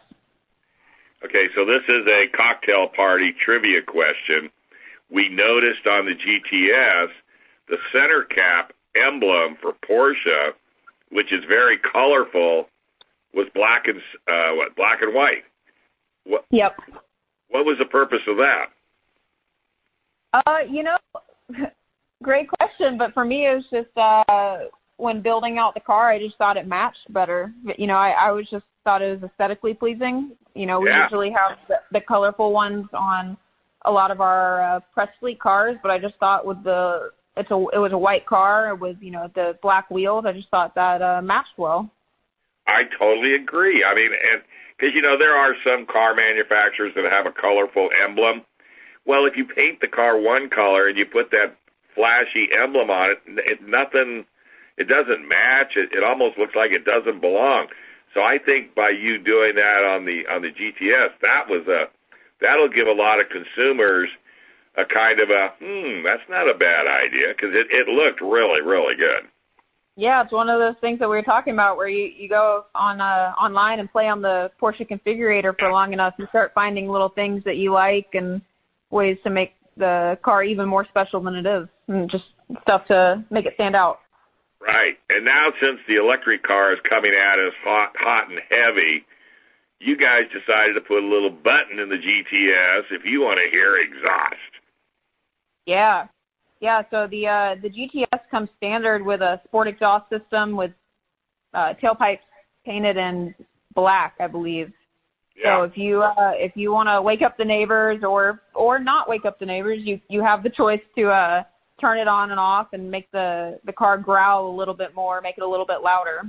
Okay, 1.24 1.46
so 1.54 1.64
this 1.64 1.82
is 1.88 2.06
a 2.06 2.36
cocktail 2.36 2.88
party 2.94 3.34
trivia 3.44 3.82
question. 3.86 4.50
We 5.10 5.28
noticed 5.28 5.86
on 5.86 6.06
the 6.06 6.14
GTS 6.14 7.08
the 7.68 7.76
center 7.92 8.24
cap 8.24 8.72
emblem 8.96 9.56
for 9.60 9.72
Porsche, 9.88 10.52
which 11.10 11.32
is 11.32 11.44
very 11.48 11.78
colorful, 11.92 12.68
was 13.34 13.46
black 13.54 13.84
and 13.86 13.98
uh, 14.26 14.54
what 14.56 14.76
black 14.76 14.98
and 15.02 15.14
white. 15.14 15.44
What, 16.24 16.44
yep. 16.50 16.76
What 17.50 17.64
was 17.64 17.76
the 17.78 17.86
purpose 17.86 18.20
of 18.28 18.36
that? 18.36 18.66
Uh, 20.32 20.58
you 20.70 20.82
know, 20.82 20.96
great 22.22 22.48
question. 22.48 22.98
But 22.98 23.14
for 23.14 23.24
me, 23.24 23.46
it 23.46 23.54
was 23.54 23.64
just 23.70 23.96
uh, 23.96 24.68
when 24.96 25.22
building 25.22 25.58
out 25.58 25.74
the 25.74 25.80
car, 25.80 26.10
I 26.10 26.18
just 26.18 26.36
thought 26.36 26.56
it 26.56 26.66
matched 26.66 27.12
better. 27.12 27.52
You 27.78 27.86
know, 27.86 27.96
I, 27.96 28.10
I 28.10 28.32
was 28.32 28.46
just 28.50 28.64
thought 28.84 29.02
it 29.02 29.20
was 29.20 29.30
aesthetically 29.30 29.74
pleasing. 29.74 30.32
You 30.54 30.66
know, 30.66 30.80
we 30.80 30.88
yeah. 30.88 31.04
usually 31.04 31.30
have 31.30 31.58
the, 31.68 31.76
the 31.92 32.00
colorful 32.06 32.52
ones 32.52 32.86
on 32.92 33.36
a 33.84 33.90
lot 33.90 34.10
of 34.10 34.20
our 34.20 34.76
uh, 34.76 34.80
press 34.92 35.08
fleet 35.20 35.40
cars, 35.40 35.76
but 35.82 35.90
I 35.90 35.98
just 35.98 36.14
thought 36.16 36.44
with 36.44 36.62
the 36.64 37.10
it's 37.36 37.50
a 37.50 37.54
it 37.72 37.78
was 37.78 37.92
a 37.92 37.98
white 37.98 38.26
car 38.26 38.74
with 38.74 38.96
you 39.00 39.12
know 39.12 39.30
the 39.34 39.56
black 39.62 39.90
wheels. 39.90 40.24
I 40.26 40.32
just 40.32 40.48
thought 40.50 40.74
that 40.74 41.00
uh, 41.00 41.22
matched 41.22 41.56
well. 41.56 41.90
I 42.68 42.84
totally 42.98 43.34
agree. 43.34 43.82
I 43.82 43.94
mean, 43.96 44.12
and 44.12 44.44
because 44.76 44.94
you 44.94 45.00
know 45.02 45.16
there 45.18 45.34
are 45.34 45.56
some 45.64 45.86
car 45.88 46.14
manufacturers 46.14 46.92
that 46.94 47.08
have 47.10 47.26
a 47.26 47.32
colorful 47.32 47.88
emblem. 47.96 48.44
Well, 49.08 49.24
if 49.24 49.34
you 49.36 49.48
paint 49.48 49.80
the 49.80 49.88
car 49.88 50.20
one 50.20 50.50
color 50.52 50.86
and 50.86 50.96
you 50.96 51.06
put 51.08 51.32
that 51.32 51.56
flashy 51.96 52.52
emblem 52.52 52.90
on 52.90 53.16
it, 53.16 53.18
it 53.26 53.58
nothing. 53.66 54.28
It 54.76 54.86
doesn't 54.86 55.26
match. 55.26 55.74
It, 55.74 55.90
it 55.90 56.04
almost 56.04 56.38
looks 56.38 56.54
like 56.54 56.70
it 56.70 56.84
doesn't 56.84 57.20
belong. 57.20 57.66
So 58.14 58.20
I 58.20 58.38
think 58.38 58.76
by 58.76 58.90
you 58.90 59.18
doing 59.18 59.56
that 59.56 59.82
on 59.82 60.04
the 60.04 60.28
on 60.30 60.42
the 60.42 60.52
GTS, 60.52 61.18
that 61.24 61.48
was 61.48 61.66
a 61.66 61.90
that'll 62.40 62.70
give 62.70 62.86
a 62.86 62.94
lot 62.94 63.18
of 63.18 63.32
consumers 63.32 64.08
a 64.76 64.84
kind 64.86 65.18
of 65.18 65.30
a 65.30 65.56
hmm, 65.58 66.04
that's 66.04 66.28
not 66.30 66.46
a 66.46 66.54
bad 66.54 66.86
idea 66.86 67.34
because 67.34 67.50
it 67.56 67.66
it 67.72 67.88
looked 67.88 68.20
really 68.20 68.62
really 68.62 68.94
good. 68.94 69.26
Yeah, 69.98 70.22
it's 70.22 70.32
one 70.32 70.48
of 70.48 70.60
those 70.60 70.76
things 70.80 71.00
that 71.00 71.08
we 71.08 71.16
were 71.16 71.22
talking 71.22 71.54
about 71.54 71.76
where 71.76 71.88
you 71.88 72.04
you 72.16 72.28
go 72.28 72.66
on 72.72 73.00
uh 73.00 73.32
online 73.34 73.80
and 73.80 73.90
play 73.90 74.06
on 74.06 74.22
the 74.22 74.48
Porsche 74.62 74.88
configurator 74.88 75.52
for 75.58 75.72
long 75.72 75.92
enough, 75.92 76.14
you 76.20 76.26
start 76.28 76.52
finding 76.54 76.88
little 76.88 77.08
things 77.08 77.42
that 77.44 77.56
you 77.56 77.72
like 77.72 78.06
and 78.12 78.40
ways 78.92 79.18
to 79.24 79.30
make 79.30 79.54
the 79.76 80.16
car 80.24 80.44
even 80.44 80.68
more 80.68 80.86
special 80.88 81.20
than 81.20 81.34
it 81.34 81.46
is, 81.46 81.66
and 81.88 82.08
just 82.08 82.26
stuff 82.62 82.86
to 82.86 83.24
make 83.32 83.44
it 83.44 83.54
stand 83.54 83.74
out. 83.74 83.98
Right. 84.60 84.94
And 85.10 85.24
now 85.24 85.48
since 85.60 85.80
the 85.88 85.96
electric 85.96 86.44
car 86.44 86.72
is 86.72 86.78
coming 86.88 87.10
at 87.10 87.40
us 87.40 87.54
hot 87.64 87.90
hot 87.98 88.30
and 88.30 88.38
heavy, 88.48 89.02
you 89.80 89.96
guys 89.96 90.30
decided 90.30 90.74
to 90.74 90.80
put 90.80 91.02
a 91.02 91.10
little 91.10 91.30
button 91.30 91.80
in 91.82 91.88
the 91.88 91.98
GTS 91.98 92.82
if 92.92 93.02
you 93.04 93.22
want 93.22 93.40
to 93.42 93.50
hear 93.50 93.78
exhaust. 93.78 94.62
Yeah, 95.66 96.06
yeah, 96.60 96.82
so 96.90 97.06
the 97.06 97.26
uh, 97.26 97.54
the 97.62 97.70
GTS 97.70 98.07
comes 98.30 98.48
standard 98.56 99.04
with 99.04 99.20
a 99.20 99.40
sport 99.44 99.68
exhaust 99.68 100.08
system 100.10 100.56
with 100.56 100.72
uh, 101.54 101.74
tailpipes 101.82 102.18
painted 102.64 102.96
in 102.96 103.34
black, 103.74 104.14
I 104.20 104.26
believe. 104.26 104.72
Yeah. 105.36 105.58
So 105.58 105.62
if 105.64 105.72
you 105.76 106.02
uh, 106.02 106.32
if 106.34 106.52
you 106.56 106.72
want 106.72 106.88
to 106.88 107.00
wake 107.00 107.22
up 107.22 107.36
the 107.36 107.44
neighbors 107.44 108.02
or 108.02 108.42
or 108.54 108.78
not 108.78 109.08
wake 109.08 109.24
up 109.24 109.38
the 109.38 109.46
neighbors, 109.46 109.80
you 109.82 110.00
you 110.08 110.22
have 110.22 110.42
the 110.42 110.50
choice 110.50 110.80
to 110.96 111.08
uh, 111.08 111.44
turn 111.80 111.98
it 111.98 112.08
on 112.08 112.30
and 112.30 112.40
off 112.40 112.68
and 112.72 112.90
make 112.90 113.10
the 113.12 113.60
the 113.64 113.72
car 113.72 113.98
growl 113.98 114.50
a 114.50 114.54
little 114.56 114.74
bit 114.74 114.94
more, 114.94 115.20
make 115.20 115.38
it 115.38 115.44
a 115.44 115.48
little 115.48 115.66
bit 115.66 115.78
louder. 115.82 116.20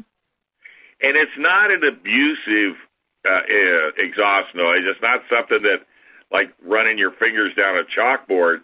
And 1.01 1.15
it's 1.15 1.37
not 1.39 1.71
an 1.71 1.81
abusive 1.87 2.77
uh, 3.25 3.31
uh, 3.31 3.89
exhaust 3.97 4.53
noise. 4.53 4.83
It's 4.85 5.01
not 5.01 5.21
something 5.29 5.63
that 5.63 5.87
like 6.31 6.53
running 6.63 6.99
your 6.99 7.11
fingers 7.11 7.55
down 7.55 7.77
a 7.77 7.85
chalkboard 7.99 8.59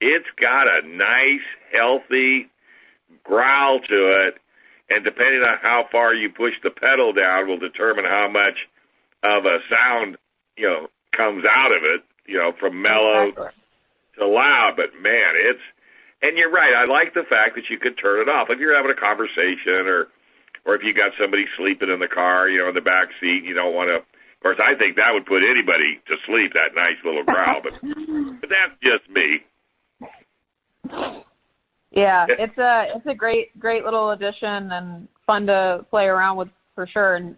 it's 0.00 0.28
got 0.40 0.66
a 0.68 0.86
nice, 0.86 1.46
healthy 1.72 2.50
growl 3.24 3.80
to 3.80 4.28
it, 4.28 4.34
and 4.90 5.04
depending 5.04 5.42
on 5.42 5.58
how 5.60 5.86
far 5.90 6.14
you 6.14 6.30
push 6.30 6.54
the 6.62 6.70
pedal 6.70 7.12
down, 7.12 7.48
will 7.48 7.58
determine 7.58 8.04
how 8.04 8.28
much 8.30 8.56
of 9.22 9.44
a 9.44 9.58
sound 9.68 10.16
you 10.56 10.68
know 10.68 10.88
comes 11.16 11.44
out 11.44 11.72
of 11.72 11.82
it. 11.82 12.02
You 12.26 12.38
know, 12.38 12.52
from 12.58 12.80
mellow 12.80 13.32
to 14.18 14.26
loud. 14.26 14.74
But 14.76 14.96
man, 15.00 15.36
it's 15.36 15.60
and 16.22 16.38
you're 16.38 16.50
right. 16.50 16.72
I 16.72 16.88
like 16.90 17.12
the 17.12 17.28
fact 17.28 17.54
that 17.56 17.68
you 17.68 17.78
could 17.78 17.98
turn 18.00 18.20
it 18.20 18.30
off 18.30 18.48
if 18.48 18.58
you're 18.58 18.76
having 18.76 18.92
a 18.92 19.00
conversation 19.00 19.84
or 19.84 20.08
or 20.64 20.74
if 20.74 20.82
you 20.82 20.94
got 20.94 21.12
somebody 21.20 21.44
sleeping 21.56 21.90
in 21.90 22.00
the 22.00 22.08
car, 22.08 22.48
you 22.48 22.58
know, 22.58 22.68
in 22.68 22.74
the 22.74 22.80
back 22.80 23.08
seat. 23.20 23.44
You 23.44 23.54
don't 23.54 23.74
want 23.74 23.88
to. 23.88 24.00
Of 24.00 24.40
course, 24.40 24.60
I 24.60 24.76
think 24.76 24.96
that 24.96 25.12
would 25.12 25.26
put 25.26 25.40
anybody 25.44 26.00
to 26.08 26.16
sleep. 26.26 26.52
That 26.52 26.74
nice 26.76 27.00
little 27.04 27.24
growl, 27.24 27.60
but 27.62 27.72
but 28.40 28.48
that's 28.48 28.76
just 28.80 29.08
me. 29.08 29.44
Yeah, 31.94 32.26
it's 32.28 32.58
a 32.58 32.86
it's 32.94 33.06
a 33.06 33.14
great 33.14 33.58
great 33.58 33.84
little 33.84 34.10
addition 34.10 34.72
and 34.72 35.08
fun 35.26 35.46
to 35.46 35.86
play 35.90 36.04
around 36.04 36.36
with 36.36 36.48
for 36.74 36.88
sure. 36.88 37.14
And 37.16 37.36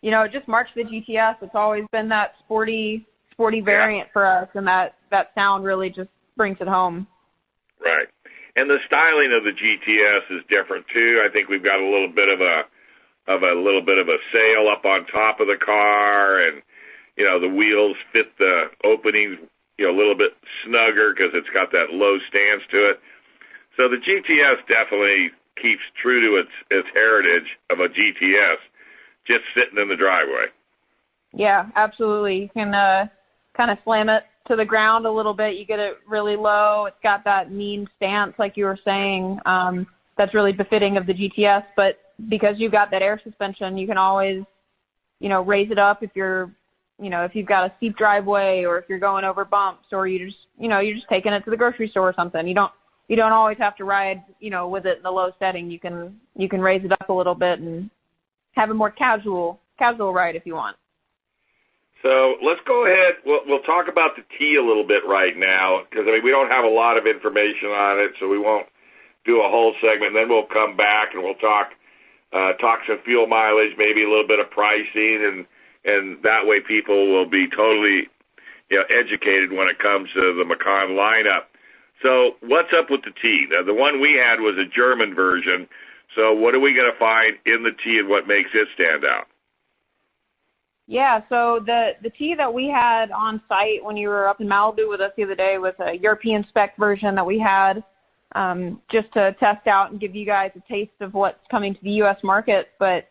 you 0.00 0.10
know, 0.10 0.22
it 0.22 0.32
just 0.32 0.48
March 0.48 0.68
the 0.74 0.84
GTS. 0.84 1.36
It's 1.42 1.54
always 1.54 1.84
been 1.92 2.08
that 2.08 2.32
sporty 2.44 3.06
sporty 3.32 3.60
variant 3.60 4.08
yeah. 4.08 4.12
for 4.12 4.26
us, 4.26 4.48
and 4.54 4.66
that 4.66 4.94
that 5.10 5.28
sound 5.34 5.64
really 5.64 5.90
just 5.90 6.08
brings 6.36 6.56
it 6.60 6.68
home. 6.68 7.06
Right, 7.80 8.08
and 8.56 8.70
the 8.70 8.78
styling 8.86 9.30
of 9.36 9.44
the 9.44 9.52
GTS 9.52 10.38
is 10.38 10.42
different 10.48 10.86
too. 10.92 11.20
I 11.22 11.30
think 11.30 11.48
we've 11.48 11.62
got 11.62 11.78
a 11.78 11.84
little 11.84 12.08
bit 12.08 12.28
of 12.30 12.40
a 12.40 12.62
of 13.28 13.42
a 13.42 13.60
little 13.60 13.84
bit 13.84 13.98
of 13.98 14.08
a 14.08 14.16
sail 14.32 14.72
up 14.72 14.86
on 14.86 15.04
top 15.06 15.40
of 15.40 15.48
the 15.48 15.58
car, 15.62 16.48
and 16.48 16.62
you 17.16 17.24
know 17.24 17.38
the 17.38 17.48
wheels 17.48 17.96
fit 18.10 18.32
the 18.38 18.72
openings 18.84 19.36
you 19.76 19.84
know 19.84 19.92
a 19.92 19.96
little 19.96 20.16
bit 20.16 20.32
snugger 20.64 21.12
because 21.12 21.32
it's 21.34 21.50
got 21.52 21.72
that 21.72 21.92
low 21.92 22.16
stance 22.30 22.62
to 22.70 22.88
it 22.88 23.00
so 23.78 23.88
the 23.88 23.96
GTS 23.96 24.66
definitely 24.66 25.30
keeps 25.62 25.82
true 26.02 26.20
to 26.20 26.40
its 26.40 26.50
its 26.70 26.88
heritage 26.92 27.48
of 27.70 27.78
a 27.78 27.88
GTS, 27.88 28.58
just 29.26 29.44
sitting 29.54 29.80
in 29.80 29.88
the 29.88 29.96
driveway. 29.96 30.46
Yeah, 31.32 31.66
absolutely. 31.76 32.42
You 32.42 32.48
can 32.48 32.74
uh, 32.74 33.06
kind 33.56 33.70
of 33.70 33.78
slam 33.84 34.08
it 34.08 34.24
to 34.48 34.56
the 34.56 34.64
ground 34.64 35.06
a 35.06 35.10
little 35.10 35.34
bit. 35.34 35.56
You 35.56 35.64
get 35.64 35.78
it 35.78 35.94
really 36.08 36.36
low. 36.36 36.86
It's 36.86 36.96
got 37.02 37.24
that 37.24 37.52
mean 37.52 37.86
stance, 37.96 38.34
like 38.38 38.56
you 38.56 38.64
were 38.64 38.78
saying. 38.84 39.38
Um, 39.46 39.86
that's 40.16 40.34
really 40.34 40.52
befitting 40.52 40.96
of 40.96 41.06
the 41.06 41.14
GTS. 41.14 41.64
But 41.76 41.98
because 42.28 42.56
you've 42.58 42.72
got 42.72 42.90
that 42.90 43.02
air 43.02 43.20
suspension, 43.22 43.78
you 43.78 43.86
can 43.86 43.98
always, 43.98 44.42
you 45.20 45.28
know, 45.28 45.42
raise 45.42 45.70
it 45.70 45.78
up 45.78 46.02
if 46.02 46.10
you're, 46.14 46.50
you 47.00 47.10
know, 47.10 47.24
if 47.24 47.34
you've 47.34 47.46
got 47.46 47.64
a 47.64 47.72
steep 47.76 47.96
driveway 47.96 48.64
or 48.64 48.78
if 48.78 48.86
you're 48.88 48.98
going 48.98 49.24
over 49.24 49.44
bumps 49.44 49.86
or 49.92 50.08
you 50.08 50.26
just, 50.26 50.38
you 50.58 50.68
know, 50.68 50.80
you're 50.80 50.96
just 50.96 51.08
taking 51.08 51.32
it 51.32 51.44
to 51.44 51.50
the 51.50 51.56
grocery 51.56 51.88
store 51.88 52.08
or 52.08 52.14
something. 52.14 52.48
You 52.48 52.54
don't 52.54 52.72
you 53.08 53.16
don't 53.16 53.32
always 53.32 53.58
have 53.58 53.74
to 53.76 53.84
ride, 53.84 54.22
you 54.38 54.50
know, 54.50 54.68
with 54.68 54.86
it 54.86 54.98
in 54.98 55.02
the 55.02 55.10
low 55.10 55.30
setting. 55.38 55.70
You 55.70 55.80
can 55.80 56.20
you 56.36 56.48
can 56.48 56.60
raise 56.60 56.84
it 56.84 56.92
up 56.92 57.08
a 57.08 57.12
little 57.12 57.34
bit 57.34 57.58
and 57.58 57.90
have 58.52 58.70
a 58.70 58.74
more 58.74 58.90
casual 58.90 59.60
casual 59.78 60.12
ride 60.12 60.36
if 60.36 60.44
you 60.44 60.54
want. 60.54 60.76
So 62.02 62.38
let's 62.46 62.60
go 62.64 62.86
ahead. 62.86 63.18
We'll, 63.26 63.40
we'll 63.46 63.66
talk 63.66 63.90
about 63.90 64.14
the 64.14 64.22
T 64.38 64.54
a 64.54 64.62
little 64.62 64.86
bit 64.86 65.02
right 65.08 65.36
now 65.36 65.82
because 65.88 66.04
I 66.06 66.12
mean 66.12 66.24
we 66.24 66.30
don't 66.30 66.50
have 66.50 66.64
a 66.64 66.70
lot 66.70 66.96
of 66.96 67.06
information 67.06 67.72
on 67.72 67.98
it, 67.98 68.12
so 68.20 68.28
we 68.28 68.38
won't 68.38 68.68
do 69.24 69.40
a 69.40 69.48
whole 69.48 69.74
segment. 69.80 70.14
And 70.14 70.16
then 70.16 70.28
we'll 70.28 70.46
come 70.46 70.76
back 70.76 71.14
and 71.14 71.24
we'll 71.24 71.40
talk 71.40 71.72
uh, 72.32 72.52
talk 72.60 72.80
some 72.86 73.00
fuel 73.04 73.26
mileage, 73.26 73.72
maybe 73.78 74.04
a 74.04 74.08
little 74.08 74.28
bit 74.28 74.38
of 74.38 74.50
pricing, 74.50 75.24
and 75.24 75.46
and 75.84 76.22
that 76.22 76.44
way 76.44 76.60
people 76.60 77.08
will 77.08 77.28
be 77.28 77.48
totally 77.48 78.06
you 78.68 78.76
know 78.76 78.84
educated 78.92 79.50
when 79.50 79.66
it 79.66 79.80
comes 79.80 80.12
to 80.12 80.36
the 80.36 80.44
Macan 80.44 80.92
lineup. 80.92 81.48
So 82.02 82.36
what's 82.42 82.70
up 82.78 82.90
with 82.90 83.02
the 83.02 83.12
T? 83.20 83.46
Now, 83.50 83.64
the 83.64 83.74
one 83.74 84.00
we 84.00 84.20
had 84.22 84.40
was 84.40 84.56
a 84.58 84.68
German 84.74 85.14
version. 85.14 85.66
So 86.14 86.32
what 86.32 86.54
are 86.54 86.60
we 86.60 86.74
going 86.74 86.90
to 86.90 86.98
find 86.98 87.36
in 87.46 87.62
the 87.62 87.72
T 87.84 87.98
and 87.98 88.08
what 88.08 88.26
makes 88.26 88.50
it 88.54 88.68
stand 88.74 89.04
out? 89.04 89.26
Yeah, 90.86 91.20
so 91.28 91.60
the 91.66 91.90
the 92.02 92.08
T 92.08 92.34
that 92.34 92.52
we 92.52 92.66
had 92.66 93.10
on 93.10 93.42
site 93.46 93.84
when 93.84 93.96
you 93.96 94.08
were 94.08 94.26
up 94.26 94.40
in 94.40 94.48
Malibu 94.48 94.88
with 94.88 95.02
us 95.02 95.12
the 95.18 95.24
other 95.24 95.34
day 95.34 95.58
was 95.58 95.74
a 95.80 95.98
European 95.98 96.46
spec 96.48 96.78
version 96.78 97.14
that 97.14 97.26
we 97.26 97.38
had 97.38 97.84
um, 98.34 98.80
just 98.90 99.12
to 99.12 99.34
test 99.38 99.66
out 99.66 99.90
and 99.90 100.00
give 100.00 100.14
you 100.14 100.24
guys 100.24 100.50
a 100.56 100.72
taste 100.72 100.92
of 101.00 101.12
what's 101.12 101.40
coming 101.50 101.74
to 101.74 101.80
the 101.82 101.90
U.S. 101.90 102.16
market. 102.24 102.68
But 102.78 103.08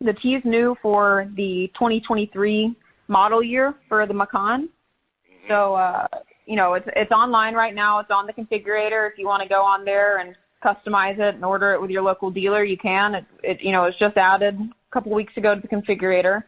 the 0.00 0.12
T 0.22 0.34
is 0.34 0.42
new 0.44 0.76
for 0.82 1.30
the 1.34 1.70
2023 1.74 2.74
model 3.08 3.42
year 3.42 3.74
for 3.88 4.06
the 4.06 4.14
Macan. 4.14 4.68
Mm-hmm. 4.68 5.48
So 5.48 5.74
uh, 5.74 6.06
you 6.48 6.56
know, 6.56 6.74
it's 6.74 6.86
it's 6.96 7.12
online 7.12 7.52
right 7.52 7.74
now. 7.74 7.98
It's 8.00 8.10
on 8.10 8.26
the 8.26 8.32
configurator. 8.32 9.10
If 9.10 9.18
you 9.18 9.26
want 9.26 9.42
to 9.42 9.48
go 9.48 9.62
on 9.62 9.84
there 9.84 10.18
and 10.18 10.34
customize 10.64 11.18
it 11.18 11.34
and 11.34 11.44
order 11.44 11.74
it 11.74 11.80
with 11.80 11.90
your 11.90 12.02
local 12.02 12.30
dealer, 12.30 12.64
you 12.64 12.78
can. 12.78 13.14
It, 13.14 13.24
it 13.44 13.58
you 13.60 13.70
know, 13.70 13.84
it's 13.84 13.98
just 13.98 14.16
added 14.16 14.58
a 14.58 14.92
couple 14.92 15.12
weeks 15.12 15.36
ago 15.36 15.54
to 15.54 15.60
the 15.60 15.68
configurator. 15.68 16.42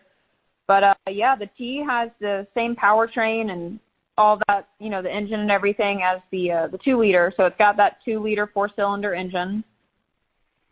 But 0.67 0.85
uh, 0.85 0.95
yeah, 1.11 1.37
the 1.37 1.51
T 1.59 1.85
has 1.87 2.09
the 2.19 2.47
same 2.55 2.75
powertrain 2.75 3.51
and 3.51 3.79
all 4.17 4.41
that, 4.49 4.69
you 4.79 4.89
know, 4.89 5.03
the 5.03 5.11
engine 5.11 5.41
and 5.41 5.51
everything 5.51 6.01
as 6.03 6.21
the 6.33 6.51
uh, 6.51 6.69
the 6.69 6.79
two 6.83 6.99
liter. 6.99 7.31
So 7.37 7.45
it's 7.45 7.59
got 7.59 7.77
that 7.77 7.99
two 8.03 8.23
liter 8.23 8.51
four 8.55 8.71
cylinder 8.75 9.15
engine. 9.15 9.63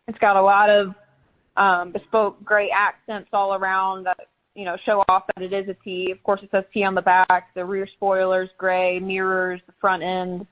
It's 0.07 0.17
got 0.17 0.37
a 0.37 0.41
lot 0.41 0.71
of 0.71 0.95
um, 1.55 1.91
bespoke 1.91 2.43
gray 2.43 2.71
accents 2.75 3.29
all 3.31 3.53
around 3.53 4.05
that 4.05 4.28
you 4.55 4.65
know, 4.65 4.77
show 4.85 5.03
off 5.09 5.23
that 5.35 5.43
it 5.43 5.53
is 5.53 5.69
a 5.69 5.75
T. 5.83 6.11
Of 6.11 6.21
course, 6.23 6.41
it 6.43 6.49
says 6.51 6.63
T 6.73 6.83
on 6.83 6.95
the 6.95 7.01
back. 7.01 7.53
The 7.55 7.63
rear 7.63 7.87
spoilers, 7.95 8.49
gray 8.57 8.99
mirrors, 8.99 9.61
the 9.67 9.73
front 9.79 10.03
end, 10.03 10.45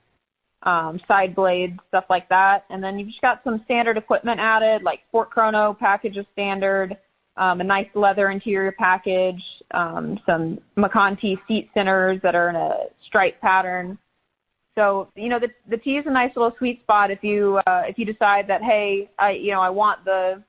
um, 0.63 0.99
side 1.07 1.35
blades, 1.35 1.79
stuff 1.87 2.05
like 2.09 2.29
that. 2.29 2.65
And 2.69 2.83
then 2.83 2.97
you've 2.97 3.09
just 3.09 3.21
got 3.21 3.41
some 3.43 3.61
standard 3.65 3.97
equipment 3.97 4.39
added, 4.39 4.83
like 4.83 4.99
Sport 5.07 5.29
Chrono 5.29 5.75
package 5.79 6.17
is 6.17 6.25
standard, 6.33 6.97
um, 7.37 7.61
a 7.61 7.63
nice 7.63 7.87
leather 7.93 8.31
interior 8.31 8.71
package, 8.71 9.41
um, 9.71 10.19
some 10.25 10.59
Macan 10.75 11.17
T 11.17 11.37
seat 11.47 11.69
centers 11.73 12.19
that 12.23 12.35
are 12.35 12.49
in 12.49 12.55
a 12.55 12.85
stripe 13.05 13.39
pattern. 13.41 13.97
So 14.75 15.09
you 15.15 15.29
know 15.29 15.39
the 15.39 15.49
the 15.69 15.77
T 15.77 15.97
is 15.97 16.05
a 16.07 16.11
nice 16.11 16.31
little 16.35 16.53
sweet 16.57 16.81
spot 16.83 17.09
if 17.09 17.23
you 17.23 17.59
uh, 17.65 17.83
if 17.87 17.97
you 17.97 18.05
decide 18.05 18.47
that 18.47 18.61
hey 18.61 19.09
I 19.17 19.31
you 19.31 19.51
know 19.51 19.61
I 19.61 19.69
want 19.69 20.05
the 20.05 20.43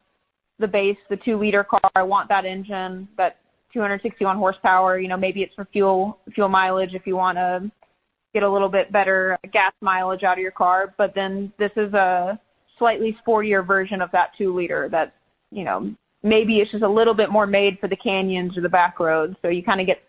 the 0.59 0.67
base 0.67 0.97
the 1.09 1.17
two 1.17 1.39
liter 1.39 1.65
car 1.65 1.91
I 1.95 2.03
want 2.03 2.29
that 2.29 2.45
engine 2.45 3.09
that 3.17 3.39
261 3.73 4.37
horsepower. 4.37 4.99
You 4.99 5.09
know, 5.09 5.17
maybe 5.17 5.43
it's 5.43 5.55
for 5.55 5.67
fuel 5.73 6.19
fuel 6.35 6.49
mileage 6.49 6.95
if 6.95 7.07
you 7.07 7.17
want 7.17 7.37
to 7.37 7.71
get 8.35 8.43
a 8.43 8.51
little 8.51 8.69
bit 8.69 8.93
better 8.93 9.39
gas 9.53 9.73
mileage 9.81 10.23
out 10.23 10.39
of 10.39 10.43
your 10.43 10.51
car. 10.51 10.95
But 10.99 11.15
then 11.15 11.53
this 11.59 11.71
is 11.77 11.93
a 11.95 12.39
slightly 12.79 13.17
sportier 13.27 13.67
version 13.67 14.01
of 14.01 14.11
that 14.13 14.31
two 14.37 14.55
liter 14.55 14.89
that 14.91 15.15
you 15.51 15.65
know 15.65 15.95
maybe 16.23 16.59
it's 16.59 16.71
just 16.71 16.85
a 16.85 16.91
little 16.91 17.15
bit 17.15 17.31
more 17.31 17.47
made 17.47 17.79
for 17.81 17.89
the 17.89 17.97
canyons 17.97 18.57
or 18.57 18.61
the 18.61 18.69
back 18.69 18.99
roads. 19.01 19.37
So 19.43 19.49
you 19.49 19.63
kind 19.63 19.81
of 19.81 19.87
get 19.87 20.03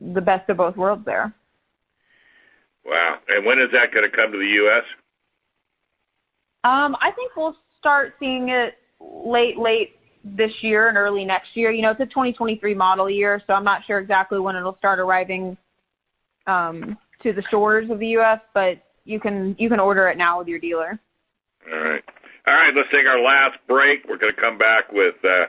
the 0.00 0.20
best 0.20 0.48
of 0.50 0.56
both 0.56 0.76
worlds 0.76 1.04
there. 1.04 1.34
Wow! 2.84 3.16
And 3.28 3.46
when 3.46 3.58
is 3.58 3.70
that 3.72 3.94
going 3.94 4.08
to 4.08 4.14
come 4.14 4.30
to 4.32 4.38
the 4.38 4.44
U.S.? 4.44 4.84
Um, 6.64 6.96
I 7.00 7.10
think 7.12 7.32
we'll 7.36 7.56
start 7.78 8.14
seeing 8.18 8.48
it 8.48 8.74
late, 9.24 9.58
late 9.58 9.96
this 10.24 10.50
year 10.62 10.88
and 10.88 10.96
early 10.96 11.24
next 11.24 11.48
year. 11.54 11.70
You 11.70 11.82
know, 11.82 11.90
it's 11.90 12.00
a 12.00 12.06
2023 12.06 12.74
model 12.74 13.10
year, 13.10 13.42
so 13.46 13.52
I'm 13.52 13.64
not 13.64 13.82
sure 13.86 13.98
exactly 13.98 14.38
when 14.38 14.56
it'll 14.56 14.76
start 14.76 14.98
arriving 14.98 15.56
um, 16.46 16.96
to 17.22 17.32
the 17.32 17.42
stores 17.48 17.90
of 17.90 17.98
the 17.98 18.08
U.S., 18.08 18.40
but 18.52 18.82
you 19.04 19.20
can 19.20 19.54
you 19.58 19.68
can 19.68 19.80
order 19.80 20.08
it 20.08 20.16
now 20.16 20.38
with 20.38 20.48
your 20.48 20.58
dealer. 20.58 20.98
All 21.70 21.78
right. 21.78 22.04
All 22.46 22.52
right, 22.52 22.72
let's 22.76 22.90
take 22.90 23.06
our 23.06 23.20
last 23.20 23.56
break. 23.66 24.04
We're 24.06 24.18
going 24.18 24.34
to 24.34 24.40
come 24.40 24.58
back 24.58 24.92
with 24.92 25.14
uh, 25.24 25.46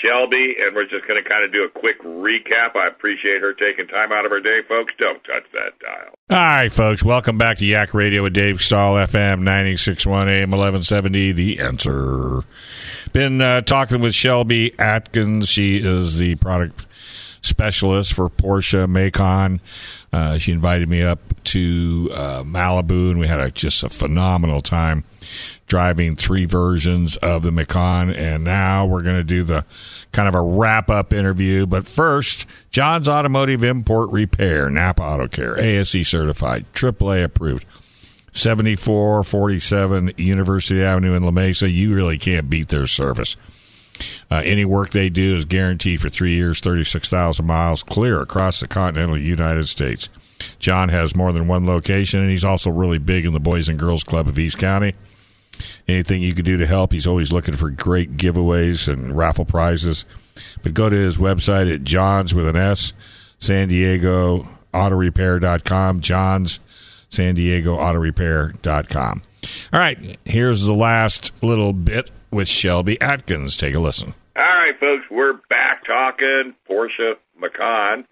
Shelby, 0.00 0.56
and 0.60 0.74
we're 0.74 0.88
just 0.88 1.06
going 1.06 1.22
to 1.22 1.28
kind 1.28 1.44
of 1.44 1.52
do 1.52 1.64
a 1.64 1.68
quick 1.68 2.00
recap. 2.02 2.76
I 2.76 2.88
appreciate 2.88 3.42
her 3.42 3.52
taking 3.52 3.86
time 3.88 4.10
out 4.10 4.24
of 4.24 4.30
her 4.30 4.40
day, 4.40 4.60
folks. 4.66 4.92
Don't 4.98 5.22
touch 5.24 5.44
that 5.52 5.78
dial. 5.80 6.14
All 6.30 6.36
right, 6.38 6.72
folks. 6.72 7.02
Welcome 7.04 7.36
back 7.36 7.58
to 7.58 7.66
Yak 7.66 7.92
Radio 7.92 8.22
with 8.22 8.32
Dave 8.32 8.62
Stahl, 8.62 8.94
FM 8.94 9.40
961 9.40 10.28
AM 10.28 10.50
1170. 10.50 11.32
The 11.32 11.60
answer. 11.60 12.42
Been 13.12 13.40
uh, 13.40 13.60
talking 13.60 14.00
with 14.00 14.14
Shelby 14.14 14.74
Atkins. 14.78 15.48
She 15.48 15.76
is 15.76 16.18
the 16.18 16.36
product 16.36 16.86
specialist 17.42 18.14
for 18.14 18.30
Porsche 18.30 18.88
Macan. 18.88 19.60
Uh, 20.12 20.38
she 20.38 20.52
invited 20.52 20.88
me 20.88 21.02
up 21.02 21.20
to 21.44 22.08
uh, 22.12 22.42
Malibu, 22.44 23.10
and 23.10 23.18
we 23.18 23.28
had 23.28 23.40
a, 23.40 23.50
just 23.50 23.82
a 23.82 23.90
phenomenal 23.90 24.62
time 24.62 25.04
driving 25.72 26.14
three 26.14 26.44
versions 26.44 27.16
of 27.16 27.42
the 27.42 27.50
Macan. 27.50 28.10
And 28.10 28.44
now 28.44 28.84
we're 28.84 29.00
going 29.00 29.16
to 29.16 29.24
do 29.24 29.42
the 29.42 29.64
kind 30.12 30.28
of 30.28 30.34
a 30.34 30.42
wrap 30.42 30.90
up 30.90 31.14
interview. 31.14 31.64
But 31.64 31.86
first, 31.86 32.44
John's 32.70 33.08
Automotive 33.08 33.64
Import 33.64 34.10
Repair, 34.10 34.68
Napa 34.68 35.02
Auto 35.02 35.28
Care, 35.28 35.58
ASE 35.58 36.06
certified, 36.06 36.66
AAA 36.74 37.24
approved. 37.24 37.64
7447 38.34 40.12
University 40.18 40.84
Avenue 40.84 41.14
in 41.14 41.22
La 41.22 41.30
Mesa. 41.30 41.70
You 41.70 41.94
really 41.94 42.18
can't 42.18 42.50
beat 42.50 42.68
their 42.68 42.86
service. 42.86 43.38
Uh, 44.30 44.42
any 44.44 44.66
work 44.66 44.90
they 44.90 45.08
do 45.08 45.36
is 45.36 45.46
guaranteed 45.46 46.02
for 46.02 46.10
three 46.10 46.34
years, 46.34 46.60
36,000 46.60 47.46
miles 47.46 47.82
clear 47.82 48.20
across 48.20 48.60
the 48.60 48.68
continental 48.68 49.18
United 49.18 49.70
States. 49.70 50.10
John 50.58 50.90
has 50.90 51.16
more 51.16 51.32
than 51.32 51.48
one 51.48 51.64
location, 51.64 52.20
and 52.20 52.28
he's 52.28 52.44
also 52.44 52.70
really 52.70 52.98
big 52.98 53.24
in 53.24 53.32
the 53.32 53.40
Boys 53.40 53.70
and 53.70 53.78
Girls 53.78 54.04
Club 54.04 54.28
of 54.28 54.38
East 54.38 54.58
County. 54.58 54.92
Anything 55.88 56.22
you 56.22 56.34
can 56.34 56.44
do 56.44 56.56
to 56.56 56.66
help, 56.66 56.92
he's 56.92 57.06
always 57.06 57.32
looking 57.32 57.56
for 57.56 57.70
great 57.70 58.16
giveaways 58.16 58.92
and 58.92 59.16
raffle 59.16 59.44
prizes. 59.44 60.04
But 60.62 60.74
go 60.74 60.88
to 60.88 60.96
his 60.96 61.18
website 61.18 61.72
at 61.72 61.84
John's 61.84 62.34
with 62.34 62.48
an 62.48 62.56
S, 62.56 62.92
San 63.38 63.68
Diego 63.68 64.48
Autorepair.com, 64.72 66.00
John's 66.00 66.60
San 67.08 67.34
Diego 67.34 67.76
Autorepair.com. 67.76 69.22
All 69.72 69.80
right, 69.80 70.18
here's 70.24 70.64
the 70.64 70.74
last 70.74 71.32
little 71.42 71.72
bit 71.72 72.10
with 72.30 72.48
Shelby 72.48 73.00
Atkins. 73.00 73.56
Take 73.56 73.74
a 73.74 73.80
listen. 73.80 74.14
All 74.36 74.42
right, 74.42 74.78
folks, 74.78 75.04
we're 75.10 75.34
back 75.50 75.84
talking 75.86 76.54
Porsche 76.68 77.14
Macan. 77.38 78.06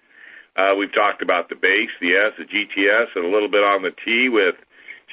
Uh, 0.57 0.75
we've 0.77 0.93
talked 0.93 1.23
about 1.23 1.49
the 1.49 1.55
base, 1.55 1.89
the 2.01 2.13
S, 2.15 2.33
the 2.37 2.45
GTS, 2.45 3.07
and 3.15 3.25
a 3.25 3.29
little 3.29 3.49
bit 3.49 3.63
on 3.63 3.83
the 3.83 3.93
T 4.05 4.29
with 4.29 4.57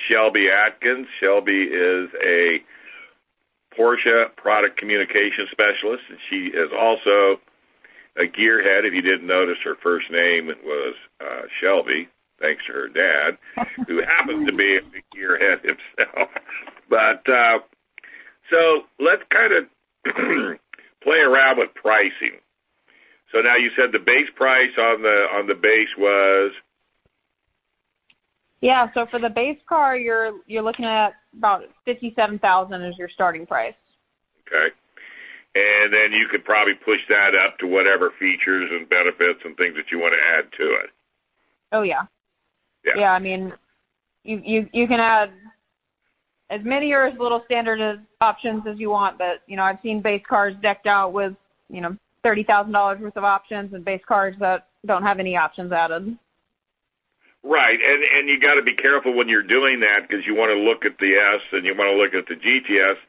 Shelby 0.05 0.47
Atkins. 0.49 1.07
Shelby 1.19 1.63
is 1.63 2.09
a 2.21 2.61
Porsche 3.77 4.35
product 4.35 4.77
communication 4.77 5.47
specialist, 5.51 6.03
and 6.09 6.19
she 6.29 6.49
is 6.53 6.69
also 6.77 7.41
a 8.17 8.25
gearhead. 8.25 8.85
If 8.85 8.93
you 8.93 9.01
didn't 9.01 9.27
notice, 9.27 9.57
her 9.63 9.75
first 9.81 10.09
name 10.11 10.47
was 10.47 10.95
uh, 11.21 11.45
Shelby, 11.61 12.09
thanks 12.41 12.63
to 12.67 12.73
her 12.73 12.89
dad, 12.89 13.37
who 13.87 14.01
happens 14.17 14.47
to 14.47 14.55
be 14.55 14.77
a 14.77 15.15
gearhead 15.15 15.61
himself. 15.61 16.29
But 16.89 17.19
uh, 17.27 17.59
so 18.49 18.87
let's 18.97 19.23
kind 19.27 19.51
of 19.51 19.67
play 21.03 21.19
around 21.19 21.59
with 21.59 21.75
pricing. 21.75 22.39
So 23.31 23.39
now 23.43 23.57
you 23.59 23.71
said 23.75 23.91
the 23.91 23.99
base 23.99 24.31
price 24.35 24.71
on 24.79 25.01
the 25.01 25.27
on 25.35 25.47
the 25.47 25.53
base 25.53 25.91
was 25.97 26.53
Yeah, 28.61 28.87
so 28.93 29.05
for 29.11 29.19
the 29.19 29.29
base 29.29 29.59
car, 29.69 29.95
you're 29.95 30.31
you're 30.47 30.63
looking 30.63 30.85
at 30.85 31.09
about 31.37 31.61
fifty-seven 31.85 32.39
thousand 32.39 32.83
as 32.83 32.97
your 32.97 33.09
starting 33.13 33.45
price. 33.45 33.75
okay, 34.47 34.73
and 35.55 35.93
then 35.93 36.11
you 36.11 36.27
could 36.31 36.43
probably 36.43 36.73
push 36.83 36.99
that 37.09 37.31
up 37.35 37.57
to 37.59 37.67
whatever 37.67 38.11
features 38.19 38.69
and 38.71 38.89
benefits 38.89 39.39
and 39.45 39.55
things 39.57 39.75
that 39.75 39.91
you 39.91 39.99
want 39.99 40.13
to 40.13 40.37
add 40.37 40.51
to 40.57 40.63
it. 40.83 40.89
Oh 41.71 41.81
yeah, 41.83 42.03
Yeah. 42.83 42.93
yeah. 42.97 43.11
I 43.11 43.19
mean, 43.19 43.53
you 44.23 44.41
you 44.43 44.67
you 44.73 44.87
can 44.87 44.99
add 44.99 45.29
as 46.49 46.61
many 46.63 46.91
or 46.93 47.05
as 47.05 47.19
little 47.19 47.43
standard 47.45 47.79
as 47.81 47.99
options 48.21 48.63
as 48.67 48.79
you 48.79 48.89
want, 48.89 49.19
but 49.19 49.43
you 49.45 49.55
know 49.55 49.63
I've 49.63 49.79
seen 49.83 50.01
base 50.01 50.23
cars 50.27 50.55
decked 50.63 50.87
out 50.87 51.13
with 51.13 51.33
you 51.69 51.81
know 51.81 51.95
thirty 52.23 52.43
thousand 52.43 52.71
dollars 52.71 52.99
worth 53.01 53.17
of 53.17 53.23
options, 53.23 53.73
and 53.73 53.85
base 53.85 54.01
cars 54.07 54.35
that 54.39 54.67
don't 54.87 55.03
have 55.03 55.19
any 55.19 55.37
options 55.37 55.71
added. 55.71 56.17
Right, 57.47 57.79
and 57.79 58.03
and 58.03 58.27
you 58.27 58.41
got 58.43 58.55
to 58.59 58.61
be 58.61 58.75
careful 58.75 59.15
when 59.15 59.29
you're 59.31 59.45
doing 59.45 59.79
that 59.79 60.03
because 60.03 60.27
you 60.27 60.35
want 60.35 60.51
to 60.51 60.59
look 60.59 60.83
at 60.83 60.99
the 60.99 61.15
S 61.15 61.39
and 61.55 61.63
you 61.63 61.71
want 61.71 61.87
to 61.87 61.95
look 61.95 62.11
at 62.11 62.27
the 62.27 62.35
GTS, 62.35 62.99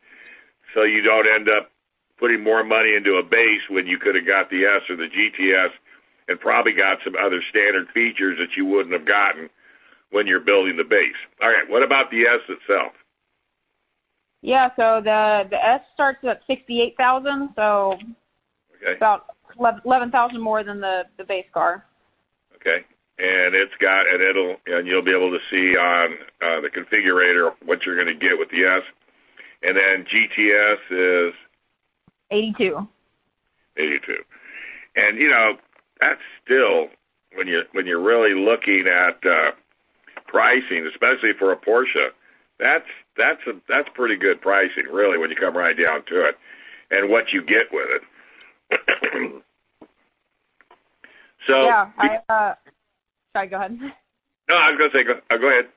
so 0.75 0.85
you 0.87 1.03
don't 1.03 1.27
end 1.27 1.49
up 1.51 1.75
putting 2.23 2.43
more 2.43 2.63
money 2.63 2.95
into 2.95 3.19
a 3.19 3.23
base 3.27 3.67
when 3.69 3.87
you 3.87 3.99
could 3.99 4.15
have 4.15 4.27
got 4.27 4.47
the 4.51 4.63
S 4.63 4.87
or 4.89 4.95
the 4.95 5.11
GTS 5.11 5.75
and 6.29 6.39
probably 6.39 6.71
got 6.71 6.99
some 7.03 7.15
other 7.19 7.43
standard 7.51 7.89
features 7.91 8.39
that 8.39 8.55
you 8.57 8.65
wouldn't 8.65 8.95
have 8.95 9.07
gotten 9.07 9.51
when 10.11 10.27
you're 10.27 10.45
building 10.45 10.77
the 10.77 10.87
base. 10.87 11.19
All 11.43 11.49
right, 11.51 11.67
what 11.69 11.83
about 11.83 12.11
the 12.11 12.23
S 12.23 12.43
itself? 12.47 12.93
Yeah, 14.43 14.71
so 14.77 15.01
the 15.03 15.51
the 15.51 15.59
S 15.59 15.81
starts 15.95 16.23
at 16.23 16.43
sixty-eight 16.47 16.95
thousand, 16.97 17.51
so 17.57 17.99
Okay, 18.79 18.95
about 18.97 19.35
eleven 19.85 20.11
thousand 20.13 20.41
more 20.41 20.63
than 20.63 20.79
the 20.81 21.03
the 21.19 21.25
base 21.25 21.51
car. 21.53 21.85
okay, 22.55 22.87
and 23.19 23.55
it's 23.55 23.75
got 23.81 24.07
and 24.07 24.23
it'll 24.23 24.57
and 24.67 24.87
you'll 24.87 25.05
be 25.05 25.15
able 25.15 25.31
to 25.31 25.43
see 25.51 25.77
on 25.79 26.15
uh, 26.43 26.61
the 26.61 26.71
configurator 26.71 27.51
what 27.65 27.85
you're 27.85 27.97
going 27.97 28.07
to 28.07 28.15
get 28.15 28.39
with 28.39 28.49
the 28.51 28.65
S, 28.65 28.85
and 29.63 29.77
then 29.77 30.07
GTS 30.07 31.29
is 31.29 31.35
Eighty-two. 32.31 32.87
82. 33.77 34.13
And 34.97 35.19
you 35.19 35.29
know, 35.29 35.55
that's 36.01 36.21
still 36.45 36.89
when 37.35 37.47
you 37.47 37.63
when 37.73 37.87
you're 37.87 38.03
really 38.03 38.35
looking 38.35 38.85
at 38.87 39.19
uh 39.27 39.53
pricing, 40.27 40.87
especially 40.93 41.33
for 41.39 41.53
a 41.53 41.57
Porsche, 41.57 42.13
that's 42.59 42.89
that's 43.17 43.41
a 43.47 43.53
that's 43.69 43.89
pretty 43.95 44.17
good 44.17 44.41
pricing 44.41 44.87
really 44.93 45.19
when 45.19 45.31
you 45.31 45.37
come 45.37 45.57
right 45.57 45.77
down 45.77 46.05
to 46.07 46.29
it 46.29 46.37
and 46.91 47.11
what 47.11 47.25
you 47.33 47.43
get 47.43 47.73
with 47.73 47.89
it. 47.91 48.03
so 51.47 51.65
yeah, 51.65 51.91
I 51.99 52.19
uh 52.29 52.55
sorry, 53.33 53.49
go 53.49 53.57
ahead. 53.57 53.73
no, 54.49 54.55
I 54.55 54.71
was 54.71 54.91
to 54.93 54.99
say 54.99 55.05
go, 55.05 55.13
uh, 55.35 55.39
go 55.39 55.49
ahead. 55.49 55.71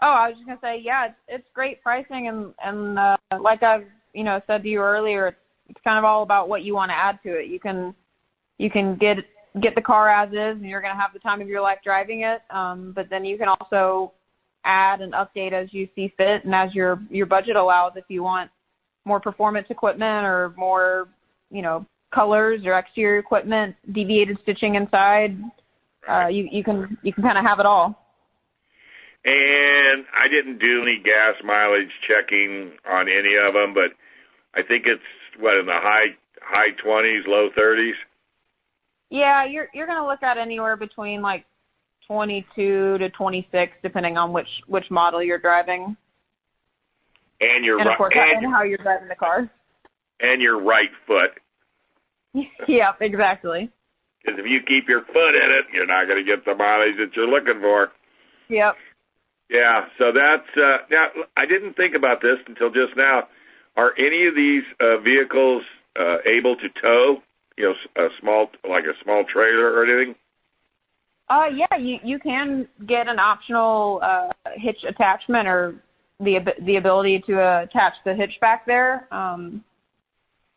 Oh, 0.00 0.06
I 0.06 0.28
was 0.28 0.36
just 0.36 0.46
gonna 0.46 0.60
say, 0.62 0.80
yeah, 0.82 1.06
it's, 1.06 1.16
it's 1.28 1.48
great 1.54 1.82
pricing, 1.82 2.28
and 2.28 2.54
and 2.64 2.98
uh, 2.98 3.16
like 3.40 3.62
I've 3.62 3.86
you 4.14 4.24
know 4.24 4.40
said 4.46 4.62
to 4.62 4.68
you 4.68 4.80
earlier, 4.80 5.28
it's, 5.28 5.38
it's 5.68 5.80
kind 5.82 5.98
of 5.98 6.04
all 6.04 6.22
about 6.22 6.48
what 6.48 6.62
you 6.62 6.74
want 6.74 6.90
to 6.90 6.94
add 6.94 7.18
to 7.24 7.38
it. 7.38 7.48
You 7.48 7.58
can 7.58 7.94
you 8.58 8.70
can 8.70 8.96
get 8.96 9.16
get 9.60 9.74
the 9.74 9.82
car 9.82 10.08
as 10.08 10.30
is, 10.30 10.60
and 10.60 10.66
you're 10.66 10.80
gonna 10.80 11.00
have 11.00 11.12
the 11.12 11.18
time 11.18 11.40
of 11.40 11.48
your 11.48 11.62
life 11.62 11.78
driving 11.82 12.22
it. 12.22 12.40
Um, 12.50 12.92
but 12.94 13.06
then 13.10 13.24
you 13.24 13.38
can 13.38 13.48
also 13.48 14.12
add 14.64 15.00
and 15.00 15.14
update 15.14 15.52
as 15.52 15.72
you 15.72 15.88
see 15.94 16.12
fit, 16.16 16.44
and 16.44 16.54
as 16.54 16.74
your 16.74 17.00
your 17.10 17.26
budget 17.26 17.56
allows. 17.56 17.92
If 17.96 18.04
you 18.08 18.22
want 18.22 18.50
more 19.04 19.20
performance 19.20 19.66
equipment 19.70 20.26
or 20.26 20.54
more, 20.56 21.08
you 21.50 21.62
know, 21.62 21.84
colors 22.14 22.60
or 22.64 22.78
exterior 22.78 23.18
equipment, 23.18 23.74
deviated 23.92 24.38
stitching 24.42 24.76
inside, 24.76 25.36
uh, 26.08 26.28
you 26.28 26.48
you 26.50 26.64
can 26.64 26.96
you 27.02 27.12
can 27.12 27.22
kind 27.22 27.38
of 27.38 27.44
have 27.44 27.60
it 27.60 27.66
all. 27.66 28.04
And 29.24 30.04
I 30.16 30.28
didn't 30.28 30.58
do 30.58 30.80
any 30.82 31.02
gas 31.04 31.34
mileage 31.44 31.90
checking 32.06 32.72
on 32.88 33.08
any 33.08 33.34
of 33.36 33.52
them, 33.52 33.74
but 33.74 33.90
I 34.58 34.62
think 34.66 34.84
it's 34.86 35.02
what 35.38 35.58
in 35.58 35.66
the 35.66 35.72
high 35.72 36.16
high 36.40 36.70
20s, 36.84 37.26
low 37.26 37.48
30s. 37.58 37.92
Yeah, 39.10 39.44
you're 39.44 39.68
you're 39.74 39.86
gonna 39.86 40.06
look 40.06 40.22
at 40.22 40.38
anywhere 40.38 40.76
between 40.76 41.20
like 41.20 41.44
22 42.06 42.98
to 42.98 43.10
26, 43.10 43.72
depending 43.82 44.16
on 44.16 44.32
which 44.32 44.48
which 44.66 44.84
model 44.90 45.22
you're 45.22 45.38
driving, 45.38 45.96
And 47.40 47.64
your 47.64 47.80
and 47.80 47.88
of 47.90 47.96
course, 47.98 48.14
and, 48.16 48.44
and 48.44 48.54
how 48.54 48.62
you're 48.62 48.78
driving 48.78 49.08
the 49.08 49.14
car. 49.14 49.50
and 50.20 50.40
your 50.40 50.62
right 50.62 50.90
foot. 51.06 51.30
yeah, 52.68 52.92
exactly. 53.00 53.70
Because 54.22 54.38
if 54.38 54.46
you 54.46 54.60
keep 54.66 54.88
your 54.88 55.02
foot 55.06 55.34
in 55.34 55.48
it, 55.50 55.66
you're 55.72 55.86
not 55.86 56.06
going 56.06 56.18
to 56.18 56.28
get 56.28 56.44
the 56.44 56.54
mileage 56.54 56.96
that 56.98 57.14
you're 57.14 57.28
looking 57.28 57.60
for. 57.60 57.92
Yep. 58.48 58.74
Yeah, 59.50 59.86
so 59.98 60.12
that's 60.12 60.48
uh, 60.56 60.84
now. 60.90 61.06
I 61.36 61.46
didn't 61.46 61.74
think 61.74 61.94
about 61.94 62.20
this 62.20 62.36
until 62.46 62.68
just 62.68 62.96
now. 62.96 63.28
Are 63.76 63.92
any 63.96 64.26
of 64.26 64.34
these 64.34 64.64
uh, 64.80 64.98
vehicles 64.98 65.62
uh, 65.98 66.18
able 66.26 66.56
to 66.56 66.68
tow? 66.82 67.22
You 67.56 67.72
know, 67.96 68.04
a 68.04 68.08
small 68.20 68.48
like 68.68 68.84
a 68.84 68.92
small 69.02 69.24
trailer 69.24 69.72
or 69.72 69.84
anything? 69.84 70.14
Uh, 71.30 71.46
yeah, 71.54 71.78
you 71.78 71.98
you 72.04 72.18
can 72.18 72.68
get 72.86 73.08
an 73.08 73.18
optional 73.18 74.00
uh, 74.02 74.28
hitch 74.56 74.84
attachment 74.86 75.48
or 75.48 75.82
the 76.20 76.38
the 76.66 76.76
ability 76.76 77.22
to 77.26 77.40
uh, 77.40 77.62
attach 77.62 77.94
the 78.04 78.14
hitch 78.14 78.32
back 78.42 78.66
there. 78.66 79.08
Um, 79.12 79.64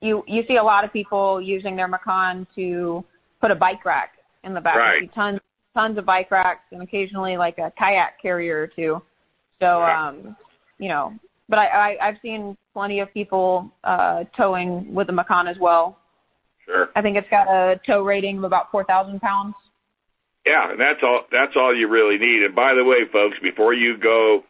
you 0.02 0.24
you 0.28 0.44
see 0.48 0.58
a 0.58 0.64
lot 0.64 0.84
of 0.84 0.92
people 0.92 1.42
using 1.42 1.78
their 1.78 1.88
Macan 1.88 2.46
to 2.56 3.06
put 3.42 3.52
a 3.52 3.56
bike 3.56 3.84
rack 3.86 4.14
in 4.44 4.54
the 4.54 4.62
back. 4.62 4.78
Right. 4.78 5.14
Tons 5.14 5.40
tons 5.74 5.98
of 5.98 6.06
bike 6.06 6.30
racks 6.32 6.66
and 6.72 6.82
occasionally 6.82 7.38
like 7.38 7.58
a 7.58 7.72
kayak 7.78 8.22
carrier 8.22 8.62
or 8.62 8.68
two. 8.68 9.02
So 9.60 9.80
Right. 9.80 10.08
um, 10.08 10.36
you 10.80 10.90
know 10.90 11.14
but 11.52 11.60
I, 11.60 11.66
I 11.68 12.08
I've 12.08 12.16
seen 12.24 12.58
plenty 12.74 13.02
of 13.02 13.14
people 13.14 13.70
uh, 13.84 14.24
towing 14.36 14.92
with 14.92 15.08
the 15.08 15.14
Macan 15.14 15.48
as 15.48 15.58
well. 15.60 16.00
Sure. 16.66 16.88
I 16.96 17.02
think 17.02 17.18
it's 17.18 17.30
got 17.30 17.48
a 17.48 17.80
tow 17.86 18.02
rating 18.02 18.38
of 18.38 18.46
about 18.46 18.72
four 18.72 18.86
thousand 18.86 19.20
pounds. 19.20 19.54
Yeah, 20.46 20.72
and 20.72 20.80
that's 20.80 21.02
all. 21.04 21.24
That's 21.32 21.54
all 21.56 21.76
you 21.76 21.88
really 21.88 22.18
need. 22.18 22.44
And 22.44 22.56
by 22.56 22.74
the 22.74 22.84
way, 22.84 23.00
folks, 23.12 23.38
before 23.44 23.74
you 23.76 23.98
go, 23.98 24.44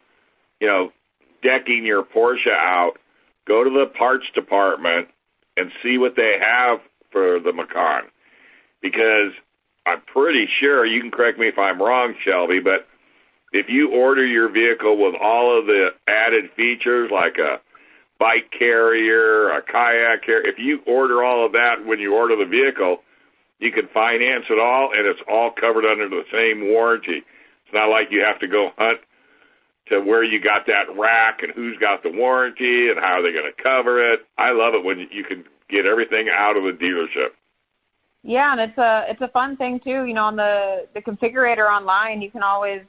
you 0.60 0.68
know, 0.68 0.90
decking 1.42 1.84
your 1.84 2.04
Porsche 2.04 2.54
out, 2.56 2.92
go 3.46 3.64
to 3.64 3.68
the 3.70 3.86
parts 3.98 4.24
department 4.34 5.08
and 5.56 5.70
see 5.82 5.98
what 5.98 6.12
they 6.16 6.36
have 6.40 6.78
for 7.10 7.40
the 7.40 7.52
Macan, 7.52 8.08
because 8.82 9.32
I'm 9.86 10.02
pretty 10.12 10.46
sure 10.60 10.84
you 10.84 11.00
can 11.00 11.10
correct 11.10 11.38
me 11.38 11.48
if 11.48 11.58
I'm 11.58 11.80
wrong, 11.80 12.14
Shelby, 12.24 12.60
but 12.60 12.86
if 13.52 13.66
you 13.68 13.90
order 13.90 14.26
your 14.26 14.48
vehicle 14.48 14.96
with 14.96 15.14
all 15.20 15.58
of 15.58 15.66
the 15.66 15.90
added 16.08 16.50
features 16.56 17.10
like 17.12 17.36
a 17.38 17.60
bike 18.18 18.50
carrier, 18.56 19.50
a 19.50 19.62
kayak 19.62 20.24
carrier, 20.24 20.46
if 20.46 20.58
you 20.58 20.80
order 20.86 21.24
all 21.24 21.46
of 21.46 21.52
that 21.52 21.84
when 21.84 21.98
you 21.98 22.14
order 22.14 22.36
the 22.36 22.48
vehicle, 22.48 22.98
you 23.58 23.70
can 23.70 23.88
finance 23.92 24.44
it 24.50 24.58
all 24.58 24.90
and 24.92 25.06
it's 25.06 25.20
all 25.30 25.52
covered 25.52 25.84
under 25.84 26.08
the 26.08 26.22
same 26.32 26.72
warranty. 26.72 27.22
It's 27.64 27.74
not 27.74 27.90
like 27.90 28.08
you 28.10 28.22
have 28.26 28.40
to 28.40 28.48
go 28.48 28.70
hunt 28.76 29.00
to 29.88 30.00
where 30.00 30.24
you 30.24 30.40
got 30.40 30.66
that 30.66 30.90
rack 30.96 31.42
and 31.42 31.52
who's 31.52 31.76
got 31.78 32.02
the 32.02 32.10
warranty 32.10 32.88
and 32.88 32.98
how 32.98 33.18
are 33.18 33.22
they 33.22 33.32
going 33.32 33.50
to 33.50 33.62
cover 33.62 34.12
it. 34.12 34.20
I 34.38 34.52
love 34.52 34.74
it 34.74 34.84
when 34.84 34.98
you 35.10 35.24
can 35.24 35.44
get 35.68 35.86
everything 35.86 36.28
out 36.32 36.56
of 36.56 36.62
the 36.64 36.72
dealership. 36.72 37.34
Yeah, 38.22 38.52
and 38.52 38.60
it's 38.60 38.78
a 38.78 39.04
it's 39.08 39.20
a 39.20 39.28
fun 39.28 39.56
thing 39.56 39.80
too. 39.82 40.04
You 40.04 40.14
know, 40.14 40.24
on 40.24 40.36
the 40.36 40.86
the 40.94 41.00
configurator 41.00 41.68
online, 41.68 42.22
you 42.22 42.30
can 42.30 42.42
always 42.42 42.82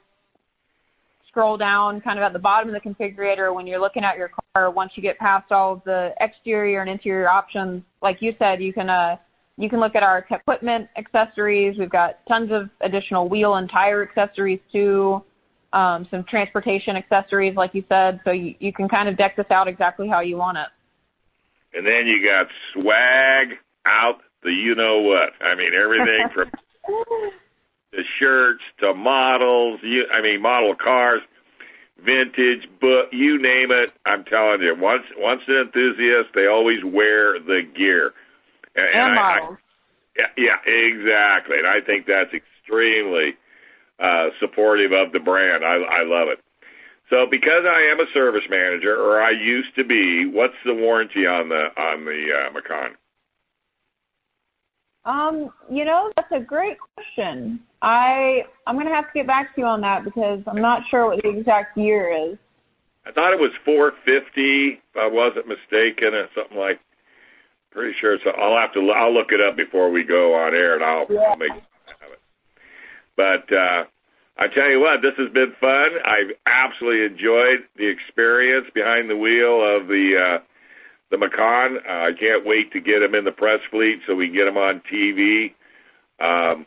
scroll 1.28 1.56
down 1.56 2.00
kind 2.00 2.18
of 2.18 2.22
at 2.22 2.32
the 2.32 2.38
bottom 2.38 2.72
of 2.72 2.80
the 2.80 2.88
configurator 2.88 3.52
when 3.52 3.66
you're 3.66 3.80
looking 3.80 4.04
at 4.04 4.16
your 4.16 4.30
car. 4.54 4.70
Once 4.70 4.92
you 4.94 5.02
get 5.02 5.18
past 5.18 5.50
all 5.50 5.72
of 5.72 5.82
the 5.84 6.10
exterior 6.20 6.80
and 6.80 6.88
interior 6.88 7.28
options, 7.28 7.82
like 8.00 8.18
you 8.20 8.32
said, 8.38 8.62
you 8.62 8.72
can 8.72 8.88
uh 8.88 9.16
you 9.56 9.68
can 9.68 9.80
look 9.80 9.96
at 9.96 10.02
our 10.02 10.18
equipment 10.30 10.88
accessories. 10.96 11.76
We've 11.78 11.90
got 11.90 12.24
tons 12.28 12.50
of 12.52 12.70
additional 12.80 13.28
wheel 13.28 13.54
and 13.56 13.68
tire 13.68 14.02
accessories 14.02 14.60
too. 14.72 15.22
Um, 15.72 16.06
some 16.10 16.24
transportation 16.30 16.96
accessories, 16.96 17.56
like 17.56 17.74
you 17.74 17.84
said, 17.88 18.20
so 18.24 18.30
you, 18.30 18.54
you 18.60 18.72
can 18.72 18.88
kind 18.88 19.08
of 19.08 19.16
deck 19.16 19.36
this 19.36 19.46
out 19.50 19.66
exactly 19.66 20.08
how 20.08 20.20
you 20.20 20.36
want 20.36 20.58
it. 20.58 20.68
And 21.76 21.84
then 21.84 22.06
you 22.06 22.24
got 22.24 22.46
swag 22.72 23.58
out 23.84 24.20
the 24.44 24.52
you 24.52 24.74
know 24.74 25.00
what. 25.00 25.32
I 25.40 25.54
mean 25.56 25.72
everything 25.74 26.28
from 26.32 26.50
the 27.92 28.04
shirts 28.18 28.62
to 28.80 28.94
models. 28.94 29.80
You, 29.82 30.04
I 30.12 30.22
mean 30.22 30.42
model 30.42 30.74
cars, 30.74 31.22
vintage, 31.98 32.68
book, 32.80 33.08
you 33.12 33.40
name 33.40 33.70
it. 33.70 33.90
I'm 34.06 34.24
telling 34.24 34.60
you, 34.60 34.74
once 34.78 35.04
once 35.16 35.42
an 35.48 35.66
enthusiast, 35.66 36.30
they 36.34 36.46
always 36.46 36.84
wear 36.84 37.38
the 37.40 37.62
gear. 37.76 38.12
And, 38.76 38.86
and 38.86 39.18
I, 39.18 39.40
models. 39.40 39.58
I, 39.58 39.64
yeah, 40.16 40.30
yeah, 40.36 40.60
exactly. 40.62 41.58
And 41.58 41.66
I 41.66 41.80
think 41.84 42.06
that's 42.06 42.30
extremely 42.30 43.34
uh, 43.98 44.30
supportive 44.40 44.92
of 44.92 45.12
the 45.12 45.20
brand. 45.20 45.64
I, 45.64 45.82
I 45.82 46.02
love 46.04 46.28
it. 46.30 46.38
So 47.10 47.26
because 47.30 47.66
I 47.68 47.90
am 47.92 48.00
a 48.00 48.08
service 48.14 48.48
manager, 48.48 48.96
or 48.96 49.20
I 49.20 49.30
used 49.30 49.74
to 49.76 49.84
be, 49.84 50.26
what's 50.26 50.56
the 50.64 50.74
warranty 50.74 51.26
on 51.26 51.48
the 51.48 51.68
on 51.76 52.04
the 52.04 52.26
uh, 52.32 52.52
Macan? 52.52 52.96
Um, 55.06 55.50
you 55.70 55.84
know, 55.84 56.10
that's 56.16 56.32
a 56.32 56.40
great 56.40 56.78
question. 56.94 57.60
I 57.82 58.42
I'm 58.66 58.76
gonna 58.76 58.94
have 58.94 59.12
to 59.12 59.12
get 59.14 59.26
back 59.26 59.54
to 59.54 59.60
you 59.60 59.66
on 59.66 59.80
that 59.82 60.04
because 60.04 60.40
I'm 60.46 60.62
not 60.62 60.82
sure 60.90 61.06
what 61.06 61.22
the 61.22 61.28
exact 61.28 61.76
year 61.76 62.32
is. 62.32 62.38
I 63.06 63.12
thought 63.12 63.34
it 63.34 63.40
was 63.40 63.52
450. 63.64 64.80
If 64.80 64.96
I 64.96 65.06
wasn't 65.06 65.46
mistaken, 65.46 66.14
or 66.14 66.28
something 66.34 66.58
like. 66.58 66.80
Pretty 67.70 67.92
sure. 68.00 68.16
So 68.22 68.30
I'll 68.30 68.56
have 68.56 68.72
to. 68.74 68.80
I'll 68.94 69.12
look 69.12 69.32
it 69.32 69.40
up 69.42 69.56
before 69.56 69.90
we 69.90 70.04
go 70.04 70.32
on 70.34 70.54
air, 70.54 70.76
and 70.76 70.84
I'll, 70.84 71.06
yeah. 71.10 71.34
I'll 71.34 71.36
make 71.36 71.50
have 71.50 72.12
it. 72.12 72.22
But 73.16 73.50
uh, 73.50 73.84
I 74.38 74.46
tell 74.54 74.70
you 74.70 74.78
what, 74.78 75.02
this 75.02 75.18
has 75.18 75.32
been 75.34 75.52
fun. 75.60 75.98
I've 76.06 76.38
absolutely 76.46 77.04
enjoyed 77.06 77.66
the 77.76 77.90
experience 77.90 78.70
behind 78.74 79.10
the 79.10 79.16
wheel 79.16 79.58
of 79.58 79.88
the. 79.88 80.38
Uh, 80.38 80.38
the 81.14 81.18
Macan. 81.18 81.78
Uh, 81.86 82.10
I 82.10 82.12
can't 82.18 82.44
wait 82.44 82.72
to 82.72 82.80
get 82.80 83.02
him 83.02 83.14
in 83.14 83.24
the 83.24 83.30
press 83.30 83.60
fleet 83.70 84.00
so 84.06 84.14
we 84.14 84.26
can 84.26 84.34
get 84.34 84.48
him 84.48 84.58
on 84.58 84.82
TV. 84.90 85.54
Um, 86.18 86.66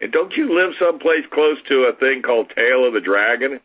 and 0.00 0.10
don't 0.10 0.32
you 0.36 0.48
live 0.48 0.72
someplace 0.80 1.28
close 1.32 1.58
to 1.68 1.92
a 1.92 1.96
thing 2.00 2.22
called 2.24 2.50
Tail 2.56 2.86
of 2.86 2.94
the 2.94 3.00
Dragon? 3.00 3.60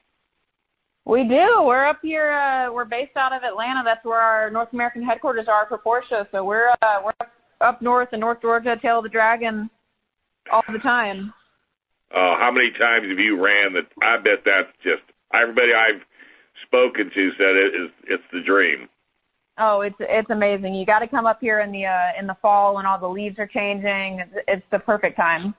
We 1.05 1.23
do. 1.23 1.63
We're 1.63 1.87
up 1.87 1.99
here. 2.03 2.31
Uh, 2.31 2.73
we're 2.73 2.85
based 2.85 3.15
out 3.15 3.31
of 3.31 3.43
Atlanta. 3.43 3.81
That's 3.85 4.03
where 4.03 4.19
our 4.19 4.51
North 4.51 4.73
American 4.73 5.03
headquarters 5.03 5.47
are 5.47 5.65
for 5.69 5.79
Porsche. 5.79 6.27
So 6.31 6.43
we're 6.43 6.69
uh, 6.69 6.99
we're 7.03 7.15
up, 7.21 7.31
up 7.61 7.81
north 7.81 8.09
in 8.11 8.19
North 8.19 8.41
Georgia, 8.41 8.75
Tail 8.81 8.99
of 8.99 9.03
the 9.03 9.09
Dragon, 9.09 9.69
all 10.51 10.63
the 10.71 10.79
time. 10.79 11.33
Uh, 12.11 12.35
how 12.37 12.51
many 12.53 12.71
times 12.71 13.07
have 13.09 13.19
you 13.19 13.41
ran 13.41 13.73
that? 13.73 13.87
I 14.03 14.17
bet 14.17 14.43
that's 14.43 14.71
just 14.83 15.03
everybody 15.33 15.71
I've 15.71 16.01
spoken 16.67 17.09
to 17.13 17.29
said 17.37 17.55
it 17.55 17.71
is 17.81 17.89
it's 18.03 18.23
the 18.33 18.41
dream. 18.45 18.89
Oh, 19.59 19.81
it's 19.81 19.95
it's 19.99 20.29
amazing. 20.29 20.75
You 20.75 20.85
got 20.85 20.99
to 20.99 21.07
come 21.07 21.25
up 21.25 21.39
here 21.41 21.61
in 21.61 21.71
the 21.71 21.85
uh, 21.85 22.19
in 22.19 22.27
the 22.27 22.37
fall 22.41 22.75
when 22.75 22.85
all 22.85 22.99
the 22.99 23.07
leaves 23.07 23.39
are 23.39 23.47
changing. 23.47 24.19
It's, 24.19 24.45
it's 24.47 24.65
the 24.71 24.79
perfect 24.79 25.17
time. 25.17 25.55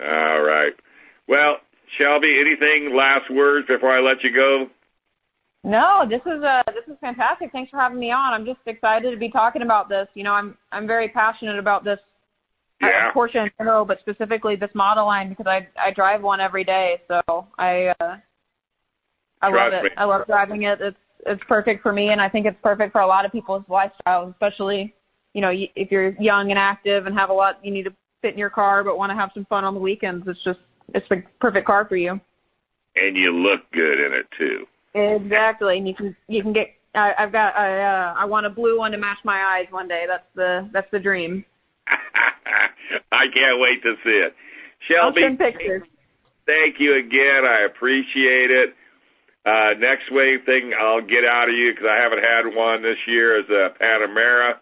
All 0.00 0.42
right. 0.42 0.72
Well, 1.26 1.56
Shelby, 1.98 2.38
anything 2.40 2.94
last 2.94 3.30
words 3.30 3.66
before 3.66 3.96
I 3.96 4.00
let 4.00 4.22
you 4.22 4.34
go? 4.34 4.66
No, 5.64 6.04
this 6.08 6.20
is 6.26 6.42
uh 6.44 6.62
this 6.66 6.84
is 6.86 6.98
fantastic. 7.00 7.50
Thanks 7.50 7.70
for 7.70 7.80
having 7.80 7.98
me 7.98 8.10
on. 8.10 8.32
I'm 8.32 8.44
just 8.44 8.60
excited 8.66 9.10
to 9.10 9.16
be 9.16 9.30
talking 9.30 9.62
about 9.62 9.88
this. 9.88 10.06
You 10.14 10.24
know, 10.24 10.32
I'm 10.32 10.56
I'm 10.70 10.86
very 10.86 11.08
passionate 11.08 11.58
about 11.58 11.82
this 11.82 11.98
yeah. 12.80 13.08
uh, 13.10 13.18
Porsche 13.18 13.36
in 13.36 13.50
general, 13.58 13.84
but 13.84 13.98
specifically 14.00 14.54
this 14.54 14.70
model 14.74 15.06
line 15.06 15.28
because 15.28 15.46
I 15.46 15.66
I 15.76 15.92
drive 15.92 16.22
one 16.22 16.40
every 16.40 16.62
day. 16.62 17.00
So 17.08 17.46
I 17.58 17.94
uh 18.00 18.16
I 19.42 19.50
Trust 19.50 19.54
love 19.54 19.72
it. 19.72 19.82
me. 19.84 19.90
I 19.96 20.04
love 20.04 20.26
driving 20.26 20.62
it. 20.64 20.80
It's 20.80 20.96
it's 21.26 21.42
perfect 21.48 21.82
for 21.82 21.92
me, 21.92 22.08
and 22.08 22.20
I 22.20 22.28
think 22.28 22.46
it's 22.46 22.58
perfect 22.62 22.92
for 22.92 23.00
a 23.00 23.06
lot 23.06 23.24
of 23.24 23.32
people's 23.32 23.64
lifestyles, 23.68 24.32
especially 24.32 24.94
you 25.34 25.40
know 25.40 25.50
if 25.52 25.90
you're 25.90 26.10
young 26.20 26.50
and 26.50 26.58
active 26.58 27.06
and 27.06 27.16
have 27.16 27.30
a 27.30 27.32
lot 27.32 27.58
you 27.62 27.70
need 27.70 27.84
to 27.84 27.92
fit 28.22 28.32
in 28.32 28.38
your 28.38 28.50
car, 28.50 28.82
but 28.82 28.96
want 28.98 29.10
to 29.10 29.16
have 29.16 29.30
some 29.34 29.44
fun 29.46 29.64
on 29.64 29.74
the 29.74 29.80
weekends. 29.80 30.26
It's 30.26 30.42
just 30.44 30.58
it's 30.94 31.06
the 31.08 31.22
perfect 31.40 31.66
car 31.66 31.86
for 31.88 31.96
you. 31.96 32.20
And 32.94 33.16
you 33.16 33.32
look 33.32 33.60
good 33.72 34.04
in 34.04 34.12
it 34.12 34.26
too. 34.38 34.66
Exactly, 34.94 35.78
and 35.78 35.86
you 35.86 35.94
can 35.94 36.16
you 36.28 36.42
can 36.42 36.52
get. 36.52 36.68
I, 36.94 37.12
I've 37.18 37.32
got. 37.32 37.54
I 37.56 37.82
uh, 37.82 38.14
I 38.16 38.24
want 38.24 38.46
a 38.46 38.50
blue 38.50 38.78
one 38.78 38.92
to 38.92 38.98
match 38.98 39.18
my 39.24 39.58
eyes 39.58 39.66
one 39.70 39.86
day. 39.88 40.04
That's 40.08 40.26
the 40.34 40.70
that's 40.72 40.90
the 40.92 40.98
dream. 40.98 41.44
I 43.12 43.26
can't 43.32 43.60
wait 43.60 43.82
to 43.82 43.94
see 44.02 44.10
it. 44.10 44.34
I'll 45.00 45.10
Shelby, 45.10 45.20
send 45.22 45.38
pictures. 45.38 45.82
thank 46.46 46.76
you 46.78 46.98
again. 46.98 47.44
I 47.44 47.66
appreciate 47.66 48.50
it. 48.50 48.74
Uh, 49.46 49.78
next 49.78 50.10
wave 50.10 50.42
thing 50.44 50.74
I'll 50.74 51.00
get 51.00 51.22
out 51.22 51.48
of 51.48 51.54
you 51.54 51.70
because 51.70 51.86
I 51.86 52.02
haven't 52.02 52.18
had 52.18 52.50
one 52.50 52.82
this 52.82 52.98
year 53.06 53.38
is 53.38 53.46
a 53.48 53.70
Panamera, 53.78 54.58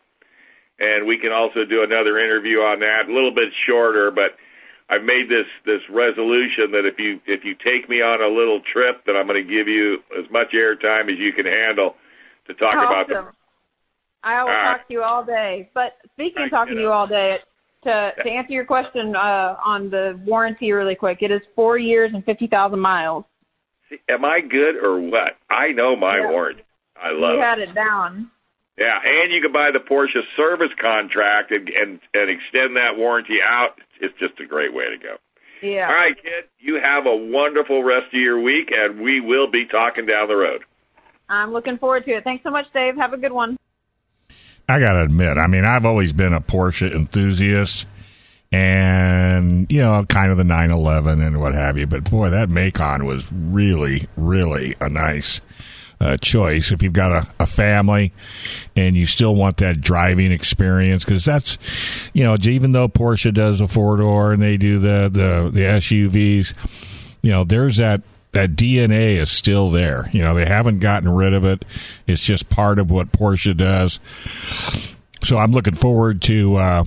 and 0.78 1.08
we 1.08 1.16
can 1.16 1.32
also 1.32 1.64
do 1.64 1.82
another 1.82 2.20
interview 2.20 2.58
on 2.60 2.80
that, 2.80 3.08
a 3.08 3.12
little 3.12 3.32
bit 3.32 3.48
shorter, 3.66 4.10
but 4.10 4.36
I've 4.90 5.02
made 5.02 5.30
this 5.30 5.48
this 5.64 5.80
resolution 5.88 6.70
that 6.72 6.84
if 6.84 6.98
you 6.98 7.18
if 7.26 7.44
you 7.44 7.54
take 7.54 7.88
me 7.88 8.02
on 8.02 8.20
a 8.20 8.28
little 8.28 8.60
trip, 8.72 9.04
that 9.06 9.16
I'm 9.16 9.26
going 9.26 9.40
to 9.42 9.48
give 9.48 9.66
you 9.66 9.98
as 10.18 10.30
much 10.30 10.52
airtime 10.52 11.10
as 11.10 11.18
you 11.18 11.32
can 11.32 11.46
handle 11.46 11.94
to 12.46 12.54
talk 12.54 12.74
about 12.74 13.08
the 13.08 13.14
Awesome. 13.14 13.32
I 14.22 14.42
will 14.42 14.50
right. 14.50 14.76
talk 14.76 14.88
to 14.88 14.92
you 14.92 15.02
all 15.02 15.24
day. 15.24 15.70
But 15.74 15.96
speaking 16.12 16.44
of 16.44 16.50
talking 16.50 16.74
you. 16.74 16.80
to 16.80 16.84
you 16.84 16.92
all 16.92 17.06
day, 17.06 17.38
to 17.84 18.12
to 18.22 18.28
answer 18.28 18.52
your 18.52 18.66
question 18.66 19.16
uh, 19.16 19.56
on 19.64 19.88
the 19.88 20.20
warranty 20.26 20.72
really 20.72 20.94
quick, 20.94 21.18
it 21.22 21.30
is 21.30 21.40
four 21.54 21.78
years 21.78 22.10
and 22.12 22.22
fifty 22.24 22.46
thousand 22.46 22.80
miles. 22.80 23.24
Am 24.08 24.24
I 24.24 24.40
good 24.40 24.76
or 24.82 25.00
what? 25.00 25.36
I 25.50 25.72
know 25.72 25.96
my 25.96 26.18
Yeah. 26.18 26.30
warranty. 26.30 26.62
I 27.00 27.10
love 27.12 27.34
you 27.34 27.40
it. 27.40 27.44
had 27.44 27.58
it 27.58 27.74
down. 27.74 28.30
Yeah, 28.78 28.98
and 29.04 29.32
you 29.32 29.40
can 29.40 29.52
buy 29.52 29.70
the 29.70 29.78
Porsche 29.78 30.22
service 30.36 30.72
contract 30.80 31.52
and, 31.52 31.68
and 31.68 32.00
and 32.12 32.30
extend 32.30 32.76
that 32.76 32.96
warranty 32.96 33.38
out. 33.44 33.78
It's 34.00 34.14
just 34.18 34.40
a 34.40 34.46
great 34.46 34.72
way 34.74 34.84
to 34.90 34.96
go. 34.96 35.16
Yeah. 35.62 35.86
All 35.88 35.94
right, 35.94 36.16
kid. 36.20 36.44
You 36.58 36.80
have 36.82 37.06
a 37.06 37.14
wonderful 37.14 37.84
rest 37.84 38.06
of 38.12 38.20
your 38.20 38.40
week, 38.40 38.70
and 38.72 39.00
we 39.00 39.20
will 39.20 39.48
be 39.50 39.64
talking 39.66 40.06
down 40.06 40.28
the 40.28 40.36
road. 40.36 40.62
I'm 41.28 41.52
looking 41.52 41.78
forward 41.78 42.04
to 42.06 42.12
it. 42.16 42.24
Thanks 42.24 42.42
so 42.42 42.50
much, 42.50 42.66
Dave. 42.74 42.96
Have 42.96 43.12
a 43.12 43.16
good 43.16 43.32
one. 43.32 43.56
I 44.68 44.80
got 44.80 44.94
to 44.94 45.02
admit, 45.02 45.36
I 45.38 45.46
mean, 45.46 45.64
I've 45.64 45.84
always 45.84 46.12
been 46.12 46.32
a 46.32 46.40
Porsche 46.40 46.90
enthusiast 46.94 47.86
and, 48.54 49.66
you 49.68 49.80
know, 49.80 50.04
kind 50.04 50.30
of 50.30 50.36
the 50.36 50.44
911 50.44 51.20
and 51.20 51.40
what 51.40 51.54
have 51.54 51.76
you. 51.76 51.88
But 51.88 52.08
boy, 52.08 52.30
that 52.30 52.48
Macan 52.48 53.04
was 53.04 53.26
really, 53.32 54.06
really 54.16 54.76
a 54.80 54.88
nice 54.88 55.40
uh, 56.00 56.16
choice 56.18 56.70
if 56.70 56.80
you've 56.80 56.92
got 56.92 57.10
a, 57.10 57.28
a 57.40 57.46
family 57.48 58.12
and 58.76 58.94
you 58.94 59.08
still 59.08 59.34
want 59.34 59.56
that 59.56 59.80
driving 59.80 60.30
experience. 60.30 61.04
Because 61.04 61.24
that's, 61.24 61.58
you 62.12 62.22
know, 62.22 62.36
even 62.42 62.70
though 62.70 62.86
Porsche 62.86 63.34
does 63.34 63.60
a 63.60 63.66
four 63.66 63.96
door 63.96 64.32
and 64.32 64.40
they 64.40 64.56
do 64.56 64.78
the, 64.78 65.10
the, 65.12 65.50
the 65.52 65.60
SUVs, 65.62 66.54
you 67.22 67.32
know, 67.32 67.42
there's 67.42 67.78
that 67.78 68.02
that 68.30 68.50
DNA 68.56 69.16
is 69.16 69.30
still 69.30 69.70
there. 69.70 70.08
You 70.12 70.22
know, 70.22 70.34
they 70.34 70.44
haven't 70.44 70.80
gotten 70.80 71.08
rid 71.08 71.34
of 71.34 71.44
it. 71.44 71.64
It's 72.06 72.22
just 72.22 72.48
part 72.48 72.80
of 72.80 72.90
what 72.90 73.12
Porsche 73.12 73.56
does. 73.56 74.00
So 75.22 75.38
I'm 75.38 75.52
looking 75.52 75.74
forward 75.74 76.20
to 76.22 76.56
uh, 76.56 76.84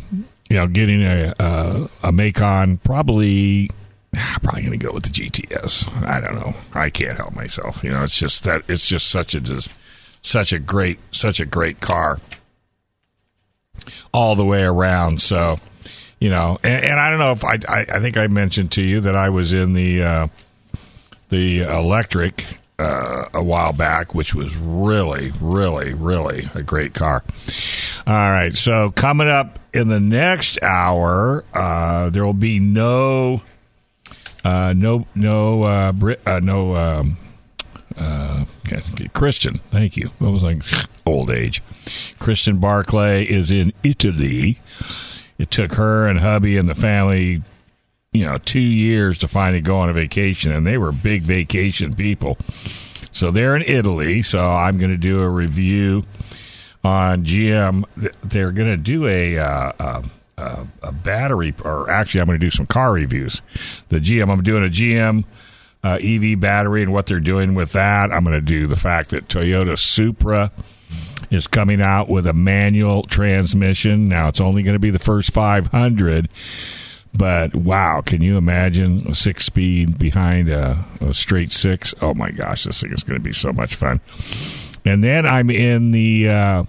you 0.49 0.57
know 0.57 0.67
getting 0.67 1.03
a 1.03 1.33
a, 1.39 1.89
a 2.03 2.11
Macan 2.11 2.77
probably. 2.77 3.69
Probably 4.41 4.61
going 4.61 4.79
to 4.79 4.83
go 4.83 4.93
with 4.93 5.03
the 5.03 5.09
GTS. 5.09 6.07
I 6.07 6.19
don't 6.21 6.35
know. 6.35 6.55
I 6.73 6.89
can't 6.89 7.17
help 7.17 7.35
myself. 7.35 7.83
You 7.83 7.91
know, 7.91 8.03
it's 8.03 8.17
just 8.17 8.45
that 8.45 8.63
it's 8.67 8.87
just 8.87 9.11
such 9.11 9.35
a 9.35 9.41
just 9.41 9.69
such 10.21 10.53
a 10.53 10.59
great 10.59 10.97
such 11.11 11.39
a 11.39 11.45
great 11.45 11.81
car 11.81 12.19
all 14.13 14.35
the 14.35 14.45
way 14.45 14.63
around. 14.63 15.21
So, 15.21 15.59
you 16.19 16.29
know, 16.29 16.57
and, 16.63 16.83
and 16.85 16.99
I 16.99 17.09
don't 17.09 17.19
know 17.19 17.31
if 17.31 17.43
I, 17.43 17.59
I, 17.67 17.85
I 17.95 17.99
think 17.99 18.17
I 18.17 18.27
mentioned 18.27 18.71
to 18.73 18.81
you 18.81 19.01
that 19.01 19.15
I 19.15 19.29
was 19.29 19.53
in 19.53 19.73
the 19.73 20.03
uh, 20.03 20.27
the 21.29 21.61
electric 21.61 22.45
uh, 22.79 23.25
a 23.33 23.43
while 23.43 23.73
back, 23.73 24.13
which 24.13 24.35
was 24.35 24.55
really, 24.55 25.31
really, 25.41 25.93
really 25.93 26.49
a 26.53 26.61
great 26.61 26.93
car. 26.93 27.23
All 28.05 28.13
right, 28.13 28.55
so 28.55 28.91
coming 28.91 29.27
up 29.27 29.59
in 29.73 29.87
the 29.87 29.99
next 29.99 30.61
hour, 30.61 31.43
uh, 31.53 32.09
there 32.09 32.25
will 32.25 32.33
be 32.33 32.59
no, 32.59 33.41
uh, 34.43 34.73
no, 34.75 35.07
no, 35.15 35.63
uh, 35.63 35.91
Brit, 35.91 36.21
uh, 36.25 36.39
no. 36.39 36.75
Um, 36.75 37.17
uh, 37.97 38.45
Christian, 39.13 39.59
thank 39.71 39.97
you. 39.97 40.09
What 40.19 40.31
was 40.31 40.43
like 40.43 40.61
old 41.05 41.31
age? 41.31 41.63
Christian 42.19 42.59
Barclay 42.59 43.23
is 43.25 43.49
in 43.49 43.73
Italy. 43.83 44.59
It 45.37 45.51
took 45.51 45.73
her 45.73 46.07
and 46.07 46.19
hubby 46.19 46.57
and 46.57 46.69
the 46.69 46.75
family, 46.75 47.41
you 48.13 48.25
know, 48.25 48.37
two 48.37 48.59
years 48.59 49.17
to 49.19 49.27
finally 49.27 49.61
go 49.61 49.77
on 49.77 49.89
a 49.89 49.93
vacation, 49.93 50.51
and 50.51 50.65
they 50.65 50.77
were 50.77 50.91
big 50.91 51.23
vacation 51.23 51.93
people. 51.93 52.37
So 53.11 53.31
they're 53.31 53.55
in 53.55 53.63
Italy. 53.63 54.21
So 54.21 54.47
I'm 54.47 54.77
going 54.77 54.91
to 54.91 54.97
do 54.97 55.21
a 55.21 55.29
review 55.29 56.03
on 56.83 57.25
GM. 57.25 57.83
They're 58.21 58.51
going 58.51 58.69
to 58.69 58.77
do 58.77 59.07
a. 59.07 59.37
Uh, 59.37 59.71
uh, 59.79 60.03
a 60.83 60.91
battery, 60.91 61.51
or 61.65 61.89
actually, 61.89 62.21
I'm 62.21 62.27
going 62.27 62.39
to 62.39 62.45
do 62.45 62.51
some 62.51 62.67
car 62.67 62.93
reviews. 62.93 63.41
The 63.89 63.97
GM, 63.97 64.29
I'm 64.29 64.43
doing 64.43 64.63
a 64.63 64.69
GM 64.69 65.23
uh, 65.83 65.99
EV 66.01 66.39
battery 66.39 66.83
and 66.83 66.93
what 66.93 67.05
they're 67.05 67.19
doing 67.19 67.55
with 67.55 67.71
that. 67.71 68.11
I'm 68.11 68.23
going 68.23 68.35
to 68.35 68.41
do 68.41 68.67
the 68.67 68.75
fact 68.75 69.11
that 69.11 69.27
Toyota 69.27 69.77
Supra 69.77 70.51
is 71.29 71.47
coming 71.47 71.81
out 71.81 72.09
with 72.09 72.27
a 72.27 72.33
manual 72.33 73.03
transmission. 73.03 74.07
Now 74.07 74.27
it's 74.27 74.41
only 74.41 74.63
going 74.63 74.75
to 74.75 74.79
be 74.79 74.89
the 74.89 74.99
first 74.99 75.31
500, 75.33 76.29
but 77.13 77.55
wow, 77.55 78.01
can 78.01 78.21
you 78.21 78.37
imagine 78.37 79.07
a 79.07 79.15
six 79.15 79.45
speed 79.45 79.97
behind 79.97 80.49
a, 80.49 80.85
a 81.01 81.13
straight 81.13 81.51
six? 81.51 81.93
Oh 82.01 82.13
my 82.13 82.31
gosh, 82.31 82.63
this 82.63 82.81
thing 82.81 82.93
is 82.93 83.03
going 83.03 83.19
to 83.19 83.23
be 83.23 83.33
so 83.33 83.51
much 83.51 83.75
fun. 83.75 83.99
And 84.85 85.03
then 85.03 85.25
I'm 85.25 85.49
in 85.49 85.91
the 85.91 86.29
uh, 86.29 86.63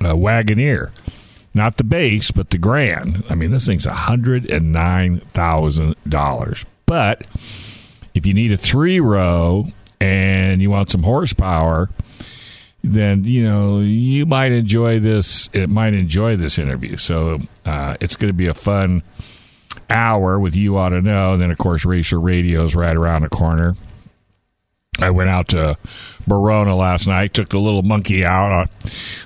uh, 0.00 0.14
Wagoneer 0.14 0.92
not 1.56 1.78
the 1.78 1.84
base, 1.84 2.30
but 2.30 2.50
the 2.50 2.58
grand. 2.58 3.24
I 3.30 3.34
mean, 3.34 3.50
this 3.50 3.66
thing's 3.66 3.86
hundred 3.86 4.48
and 4.50 4.72
nine 4.72 5.20
thousand 5.32 5.96
dollars. 6.06 6.64
But 6.84 7.26
if 8.14 8.26
you 8.26 8.34
need 8.34 8.52
a 8.52 8.58
three 8.58 9.00
row 9.00 9.66
and 9.98 10.60
you 10.60 10.70
want 10.70 10.90
some 10.90 11.02
horsepower, 11.02 11.88
then 12.82 13.24
you 13.24 13.42
know 13.42 13.80
you 13.80 14.26
might 14.26 14.52
enjoy 14.52 15.00
this. 15.00 15.50
It 15.52 15.68
might 15.68 15.94
enjoy 15.94 16.36
this 16.36 16.58
interview. 16.58 16.96
So 16.96 17.40
uh, 17.64 17.96
it's 18.00 18.16
going 18.16 18.28
to 18.28 18.36
be 18.36 18.46
a 18.46 18.54
fun 18.54 19.02
hour 19.90 20.38
with 20.38 20.54
you 20.54 20.76
ought 20.76 20.90
to 20.90 21.02
know. 21.02 21.34
And 21.34 21.42
then 21.42 21.50
of 21.50 21.58
course 21.58 21.84
Racer 21.84 22.20
Radio 22.20 22.64
is 22.64 22.74
right 22.74 22.96
around 22.96 23.22
the 23.22 23.28
corner. 23.28 23.76
I 24.98 25.10
went 25.10 25.28
out 25.28 25.48
to 25.48 25.76
Barona 26.26 26.74
last 26.74 27.06
night, 27.06 27.34
took 27.34 27.50
the 27.50 27.58
little 27.58 27.82
monkey 27.82 28.24
out 28.24 28.52
uh, 28.52 28.66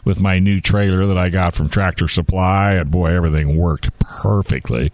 with 0.05 0.21
my 0.21 0.39
new 0.41 0.61
trailer 0.61 1.07
that 1.07 1.19
I 1.19 1.29
got 1.29 1.55
from 1.55 1.69
Tractor 1.69 2.09
Supply, 2.09 2.75
and 2.75 2.91
boy, 2.91 3.15
everything 3.15 3.57
worked 3.57 3.97
perfectly. 4.01 4.91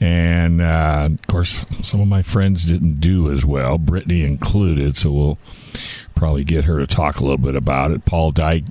And 0.00 0.62
uh, 0.62 1.08
of 1.12 1.26
course, 1.26 1.64
some 1.82 2.00
of 2.00 2.08
my 2.08 2.22
friends 2.22 2.64
didn't 2.64 3.00
do 3.00 3.30
as 3.30 3.44
well, 3.44 3.76
Brittany 3.76 4.24
included. 4.24 4.96
So 4.96 5.12
we'll 5.12 5.38
probably 6.14 6.44
get 6.44 6.64
her 6.64 6.78
to 6.78 6.86
talk 6.86 7.16
a 7.16 7.22
little 7.22 7.38
bit 7.38 7.54
about 7.54 7.90
it. 7.90 8.04
Paul 8.06 8.30
Dyke, 8.30 8.64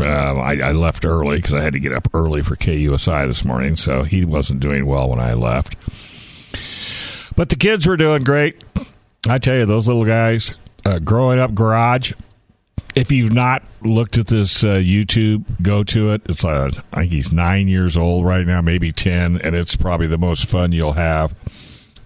uh, 0.00 0.04
I, 0.04 0.60
I, 0.60 0.72
left 0.72 1.04
early 1.04 1.38
because 1.38 1.54
I 1.54 1.60
had 1.60 1.72
to 1.72 1.80
get 1.80 1.92
up 1.92 2.08
early 2.14 2.42
for 2.42 2.54
KUSI 2.54 3.26
this 3.26 3.44
morning, 3.44 3.76
so 3.76 4.04
he 4.04 4.24
wasn't 4.24 4.60
doing 4.60 4.86
well 4.86 5.10
when 5.10 5.18
I 5.20 5.34
left. 5.34 5.74
But 7.34 7.48
the 7.48 7.56
kids 7.56 7.86
were 7.86 7.96
doing 7.96 8.22
great. 8.22 8.62
I 9.28 9.38
tell 9.38 9.56
you, 9.56 9.66
those 9.66 9.88
little 9.88 10.04
guys, 10.04 10.54
uh, 10.84 10.98
growing 10.98 11.38
up 11.38 11.54
garage, 11.54 12.12
if 12.94 13.12
you've 13.12 13.32
not 13.32 13.62
looked 13.82 14.18
at 14.18 14.26
this 14.26 14.64
uh, 14.64 14.76
YouTube, 14.76 15.44
go 15.62 15.84
to 15.84 16.12
it. 16.12 16.22
It's 16.26 16.44
uh, 16.44 16.70
I 16.92 17.00
think 17.00 17.12
he's 17.12 17.32
nine 17.32 17.68
years 17.68 17.96
old 17.96 18.24
right 18.24 18.46
now, 18.46 18.60
maybe 18.60 18.92
ten, 18.92 19.40
and 19.40 19.54
it's 19.54 19.76
probably 19.76 20.06
the 20.06 20.18
most 20.18 20.48
fun 20.48 20.72
you'll 20.72 20.92
have 20.92 21.34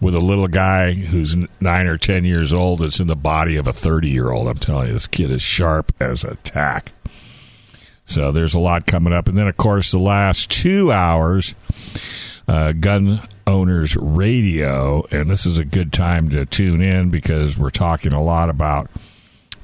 with 0.00 0.14
a 0.14 0.20
little 0.20 0.48
guy 0.48 0.92
who's 0.92 1.36
nine 1.60 1.86
or 1.86 1.98
ten 1.98 2.24
years 2.24 2.52
old. 2.52 2.82
It's 2.82 3.00
in 3.00 3.06
the 3.06 3.16
body 3.16 3.56
of 3.56 3.66
a 3.66 3.72
thirty-year-old. 3.72 4.48
I'm 4.48 4.58
telling 4.58 4.88
you, 4.88 4.92
this 4.92 5.06
kid 5.06 5.30
is 5.30 5.42
sharp 5.42 5.92
as 6.00 6.24
a 6.24 6.36
tack. 6.36 6.92
So 8.06 8.32
there's 8.32 8.54
a 8.54 8.58
lot 8.58 8.86
coming 8.86 9.14
up, 9.14 9.28
and 9.28 9.38
then 9.38 9.48
of 9.48 9.56
course 9.56 9.90
the 9.90 9.98
last 9.98 10.50
two 10.50 10.92
hours, 10.92 11.54
uh, 12.46 12.72
gun 12.72 13.26
owners 13.46 13.96
radio, 13.96 15.06
and 15.10 15.30
this 15.30 15.46
is 15.46 15.56
a 15.56 15.64
good 15.64 15.92
time 15.92 16.28
to 16.30 16.44
tune 16.44 16.82
in 16.82 17.10
because 17.10 17.56
we're 17.56 17.70
talking 17.70 18.12
a 18.12 18.22
lot 18.22 18.50
about 18.50 18.90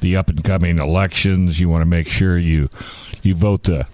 the 0.00 0.16
up 0.16 0.28
and 0.28 0.42
coming 0.42 0.78
elections. 0.78 1.60
You 1.60 1.68
want 1.68 1.82
to 1.82 1.86
make 1.86 2.06
sure 2.06 2.38
you 2.38 2.68
you 3.22 3.34
vote 3.34 3.64
the 3.64 3.86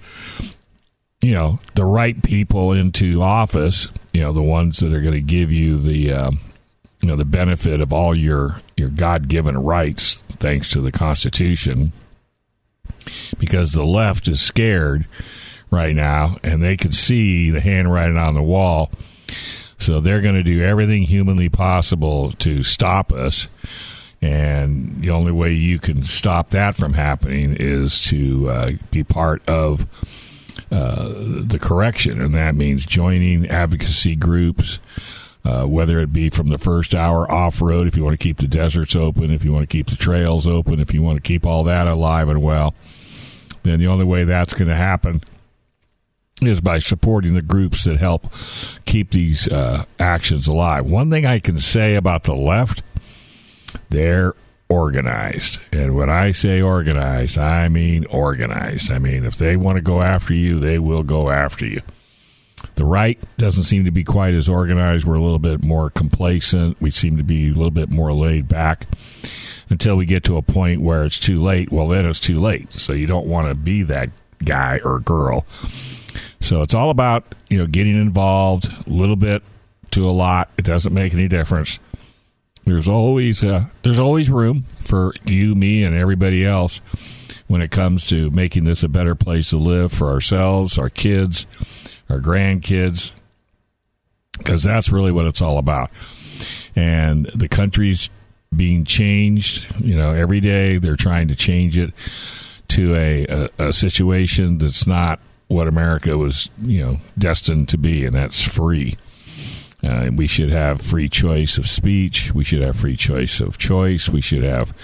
you 1.22 1.34
know 1.34 1.58
the 1.74 1.84
right 1.84 2.20
people 2.22 2.72
into 2.72 3.22
office. 3.22 3.88
You 4.12 4.22
know 4.22 4.32
the 4.32 4.42
ones 4.42 4.78
that 4.80 4.92
are 4.92 5.00
going 5.00 5.14
to 5.14 5.20
give 5.20 5.52
you 5.52 5.78
the 5.78 6.12
uh, 6.12 6.30
you 7.02 7.08
know 7.08 7.16
the 7.16 7.24
benefit 7.24 7.80
of 7.80 7.92
all 7.92 8.14
your 8.14 8.60
your 8.76 8.88
God 8.88 9.28
given 9.28 9.58
rights 9.58 10.14
thanks 10.38 10.70
to 10.70 10.80
the 10.80 10.92
Constitution. 10.92 11.92
Because 13.38 13.72
the 13.72 13.84
left 13.84 14.26
is 14.26 14.40
scared 14.40 15.06
right 15.70 15.94
now, 15.94 16.38
and 16.42 16.62
they 16.62 16.76
can 16.76 16.92
see 16.92 17.50
the 17.50 17.60
handwriting 17.60 18.16
on 18.16 18.34
the 18.34 18.42
wall. 18.42 18.90
So 19.78 20.00
they're 20.00 20.22
going 20.22 20.34
to 20.34 20.42
do 20.42 20.64
everything 20.64 21.02
humanly 21.02 21.48
possible 21.48 22.32
to 22.32 22.62
stop 22.62 23.12
us. 23.12 23.48
And 24.22 25.00
the 25.00 25.10
only 25.10 25.32
way 25.32 25.52
you 25.52 25.78
can 25.78 26.02
stop 26.02 26.50
that 26.50 26.76
from 26.76 26.94
happening 26.94 27.56
is 27.58 28.00
to 28.06 28.48
uh, 28.48 28.70
be 28.90 29.04
part 29.04 29.46
of 29.48 29.86
uh, 30.70 31.08
the 31.08 31.58
correction. 31.60 32.20
And 32.20 32.34
that 32.34 32.54
means 32.54 32.86
joining 32.86 33.46
advocacy 33.46 34.16
groups, 34.16 34.78
uh, 35.44 35.66
whether 35.66 36.00
it 36.00 36.12
be 36.12 36.30
from 36.30 36.48
the 36.48 36.58
first 36.58 36.94
hour 36.94 37.30
off 37.30 37.60
road, 37.60 37.86
if 37.86 37.96
you 37.96 38.04
want 38.04 38.18
to 38.18 38.22
keep 38.22 38.38
the 38.38 38.48
deserts 38.48 38.96
open, 38.96 39.32
if 39.32 39.44
you 39.44 39.52
want 39.52 39.68
to 39.68 39.72
keep 39.72 39.88
the 39.88 39.96
trails 39.96 40.46
open, 40.46 40.80
if 40.80 40.92
you 40.94 41.02
want 41.02 41.22
to 41.22 41.28
keep 41.28 41.46
all 41.46 41.64
that 41.64 41.86
alive 41.86 42.28
and 42.28 42.42
well, 42.42 42.74
then 43.62 43.78
the 43.78 43.86
only 43.86 44.04
way 44.04 44.24
that's 44.24 44.54
going 44.54 44.68
to 44.68 44.74
happen 44.74 45.22
is 46.42 46.60
by 46.60 46.78
supporting 46.78 47.34
the 47.34 47.42
groups 47.42 47.84
that 47.84 47.98
help 47.98 48.32
keep 48.84 49.10
these 49.10 49.48
uh, 49.48 49.84
actions 49.98 50.46
alive. 50.46 50.84
One 50.84 51.10
thing 51.10 51.24
I 51.24 51.38
can 51.38 51.58
say 51.58 51.94
about 51.94 52.24
the 52.24 52.34
left 52.34 52.82
they're 53.90 54.34
organized. 54.68 55.60
And 55.72 55.94
when 55.94 56.10
I 56.10 56.32
say 56.32 56.60
organized, 56.60 57.38
I 57.38 57.68
mean 57.68 58.04
organized. 58.06 58.90
I 58.90 58.98
mean, 58.98 59.24
if 59.24 59.36
they 59.36 59.56
want 59.56 59.76
to 59.76 59.82
go 59.82 60.02
after 60.02 60.34
you, 60.34 60.58
they 60.58 60.78
will 60.78 61.02
go 61.02 61.30
after 61.30 61.66
you. 61.66 61.82
The 62.74 62.84
right 62.84 63.18
doesn't 63.38 63.64
seem 63.64 63.84
to 63.84 63.90
be 63.90 64.04
quite 64.04 64.34
as 64.34 64.48
organized. 64.48 65.04
We're 65.04 65.14
a 65.14 65.22
little 65.22 65.38
bit 65.38 65.62
more 65.62 65.90
complacent. 65.90 66.80
We 66.80 66.90
seem 66.90 67.16
to 67.16 67.22
be 67.22 67.48
a 67.48 67.52
little 67.52 67.70
bit 67.70 67.90
more 67.90 68.12
laid 68.12 68.48
back 68.48 68.86
until 69.68 69.96
we 69.96 70.06
get 70.06 70.24
to 70.24 70.36
a 70.36 70.42
point 70.42 70.80
where 70.80 71.04
it's 71.04 71.18
too 71.18 71.40
late. 71.40 71.70
Well, 71.70 71.88
then 71.88 72.06
it's 72.06 72.20
too 72.20 72.40
late. 72.40 72.72
So 72.72 72.92
you 72.92 73.06
don't 73.06 73.26
want 73.26 73.48
to 73.48 73.54
be 73.54 73.82
that 73.84 74.10
guy 74.44 74.80
or 74.84 75.00
girl. 75.00 75.46
So 76.40 76.62
it's 76.62 76.74
all 76.74 76.90
about, 76.90 77.34
you 77.48 77.58
know, 77.58 77.66
getting 77.66 77.96
involved 77.96 78.66
a 78.86 78.90
little 78.90 79.16
bit 79.16 79.42
to 79.92 80.08
a 80.08 80.12
lot. 80.12 80.50
It 80.56 80.64
doesn't 80.64 80.92
make 80.92 81.14
any 81.14 81.28
difference. 81.28 81.78
There's 82.66 82.88
always 82.88 83.42
uh, 83.44 83.66
there's 83.82 83.98
always 84.00 84.28
room 84.28 84.66
for 84.80 85.14
you, 85.24 85.54
me, 85.54 85.84
and 85.84 85.96
everybody 85.96 86.44
else 86.44 86.80
when 87.46 87.62
it 87.62 87.70
comes 87.70 88.06
to 88.08 88.28
making 88.30 88.64
this 88.64 88.82
a 88.82 88.88
better 88.88 89.14
place 89.14 89.50
to 89.50 89.56
live 89.56 89.92
for 89.92 90.10
ourselves, 90.10 90.76
our 90.76 90.90
kids, 90.90 91.46
our 92.10 92.18
grandkids, 92.18 93.12
because 94.36 94.64
that's 94.64 94.90
really 94.90 95.12
what 95.12 95.26
it's 95.26 95.40
all 95.40 95.58
about. 95.58 95.90
And 96.74 97.26
the 97.26 97.48
country's 97.48 98.10
being 98.54 98.84
changed. 98.84 99.64
You 99.78 99.96
know, 99.96 100.12
every 100.12 100.40
day 100.40 100.78
they're 100.78 100.96
trying 100.96 101.28
to 101.28 101.36
change 101.36 101.78
it 101.78 101.94
to 102.68 102.96
a, 102.96 103.26
a, 103.26 103.50
a 103.68 103.72
situation 103.72 104.58
that's 104.58 104.88
not 104.88 105.20
what 105.46 105.68
America 105.68 106.18
was, 106.18 106.50
you 106.62 106.84
know, 106.84 106.96
destined 107.16 107.68
to 107.68 107.78
be, 107.78 108.04
and 108.04 108.14
that's 108.14 108.42
free. 108.42 108.96
Uh, 109.86 110.10
we 110.14 110.26
should 110.26 110.50
have 110.50 110.80
free 110.80 111.08
choice 111.08 111.58
of 111.58 111.68
speech. 111.68 112.34
We 112.34 112.42
should 112.42 112.60
have 112.60 112.76
free 112.76 112.96
choice 112.96 113.40
of 113.40 113.56
choice. 113.56 114.08
We 114.08 114.20
should 114.20 114.42
have, 114.42 114.74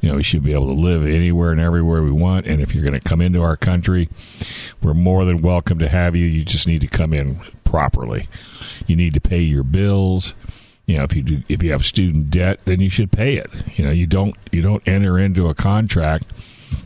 you 0.00 0.08
know, 0.08 0.16
we 0.16 0.22
should 0.22 0.42
be 0.42 0.54
able 0.54 0.68
to 0.68 0.80
live 0.80 1.04
anywhere 1.06 1.52
and 1.52 1.60
everywhere 1.60 2.02
we 2.02 2.12
want. 2.12 2.46
And 2.46 2.62
if 2.62 2.74
you're 2.74 2.84
going 2.84 2.98
to 2.98 3.08
come 3.08 3.20
into 3.20 3.42
our 3.42 3.56
country, 3.56 4.08
we're 4.82 4.94
more 4.94 5.24
than 5.24 5.42
welcome 5.42 5.78
to 5.80 5.88
have 5.88 6.16
you. 6.16 6.24
You 6.24 6.44
just 6.44 6.66
need 6.66 6.80
to 6.80 6.86
come 6.86 7.12
in 7.12 7.40
properly. 7.64 8.28
You 8.86 8.96
need 8.96 9.14
to 9.14 9.20
pay 9.20 9.40
your 9.40 9.64
bills. 9.64 10.34
You 10.86 10.96
know, 10.96 11.04
if 11.04 11.14
you 11.14 11.22
do, 11.22 11.42
if 11.50 11.62
you 11.62 11.72
have 11.72 11.84
student 11.84 12.30
debt, 12.30 12.60
then 12.64 12.80
you 12.80 12.88
should 12.88 13.12
pay 13.12 13.36
it. 13.36 13.50
You 13.76 13.84
know, 13.84 13.90
you 13.90 14.06
don't 14.06 14.34
you 14.50 14.62
don't 14.62 14.86
enter 14.88 15.18
into 15.18 15.48
a 15.48 15.54
contract 15.54 16.26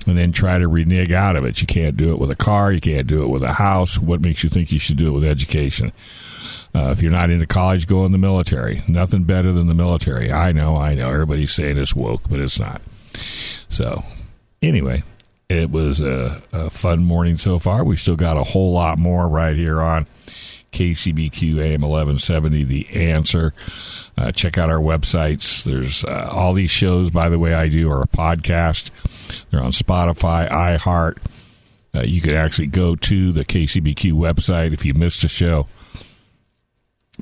and 0.07 0.19
then 0.19 0.33
try 0.33 0.59
to 0.59 0.67
renege 0.67 1.13
out 1.13 1.37
of 1.37 1.45
it. 1.45 1.61
You 1.61 1.69
can't 1.69 1.97
do 1.97 2.11
it 2.11 2.19
with 2.19 2.31
a 2.31 2.37
car. 2.37 2.73
You 2.73 2.81
can't 2.81 3.07
do 3.07 3.23
it 3.23 3.29
with 3.29 3.43
a 3.43 3.53
house. 3.53 3.99
What 3.99 4.21
makes 4.21 4.43
you 4.43 4.51
think 4.51 4.73
you 4.73 4.81
should 4.81 4.97
do 4.97 5.09
it 5.09 5.13
with 5.13 5.25
education? 5.25 5.93
Uh, 6.75 6.91
if 6.91 7.03
you're 7.03 7.13
not 7.13 7.31
into 7.31 7.47
college, 7.47 7.87
go 7.87 8.07
in 8.07 8.13
the 8.13 8.19
military. 8.19 8.83
Nothing 8.89 9.25
better 9.25 9.53
than 9.53 9.67
the 9.67 9.75
military. 9.75 10.33
I 10.33 10.53
know, 10.53 10.77
I 10.77 10.95
know. 10.95 11.11
Everybody's 11.11 11.53
saying 11.53 11.77
it's 11.77 11.95
woke, 11.95 12.29
but 12.31 12.41
it's 12.41 12.59
not. 12.59 12.81
So, 13.69 14.03
anyway, 14.63 15.03
it 15.51 15.71
was 15.71 16.01
a, 16.01 16.43
a 16.53 16.71
fun 16.71 17.05
morning 17.05 17.37
so 17.37 17.59
far. 17.59 17.85
We've 17.85 18.01
still 18.01 18.17
got 18.17 18.39
a 18.39 18.45
whole 18.45 18.73
lot 18.73 18.99
more 18.99 19.29
right 19.29 19.55
here 19.55 19.83
on 19.83 20.07
KCBQ 20.73 21.61
AM 21.61 21.83
1170, 21.83 22.65
The 22.65 22.89
Answer. 22.89 23.53
Uh, 24.17 24.33
check 24.33 24.57
out 24.57 24.71
our 24.71 24.79
websites. 24.79 25.65
There's 25.65 26.05
uh, 26.05 26.29
all 26.33 26.55
these 26.55 26.71
shows, 26.71 27.11
by 27.11 27.29
the 27.29 27.39
way, 27.39 27.53
I 27.53 27.69
do 27.69 27.91
are 27.91 28.03
a 28.03 28.07
podcast. 28.07 28.91
They're 29.51 29.63
on 29.63 29.73
Spotify, 29.73 30.49
iHeart. 30.49 31.19
Uh, 31.95 32.01
you 32.01 32.23
can 32.23 32.35
actually 32.35 32.69
go 32.69 32.97
to 32.97 33.33
the 33.33 33.45
KCBQ 33.45 34.13
website 34.13 34.73
if 34.73 34.87
you 34.87 34.95
missed 34.95 35.25
a 35.25 35.29
show 35.29 35.67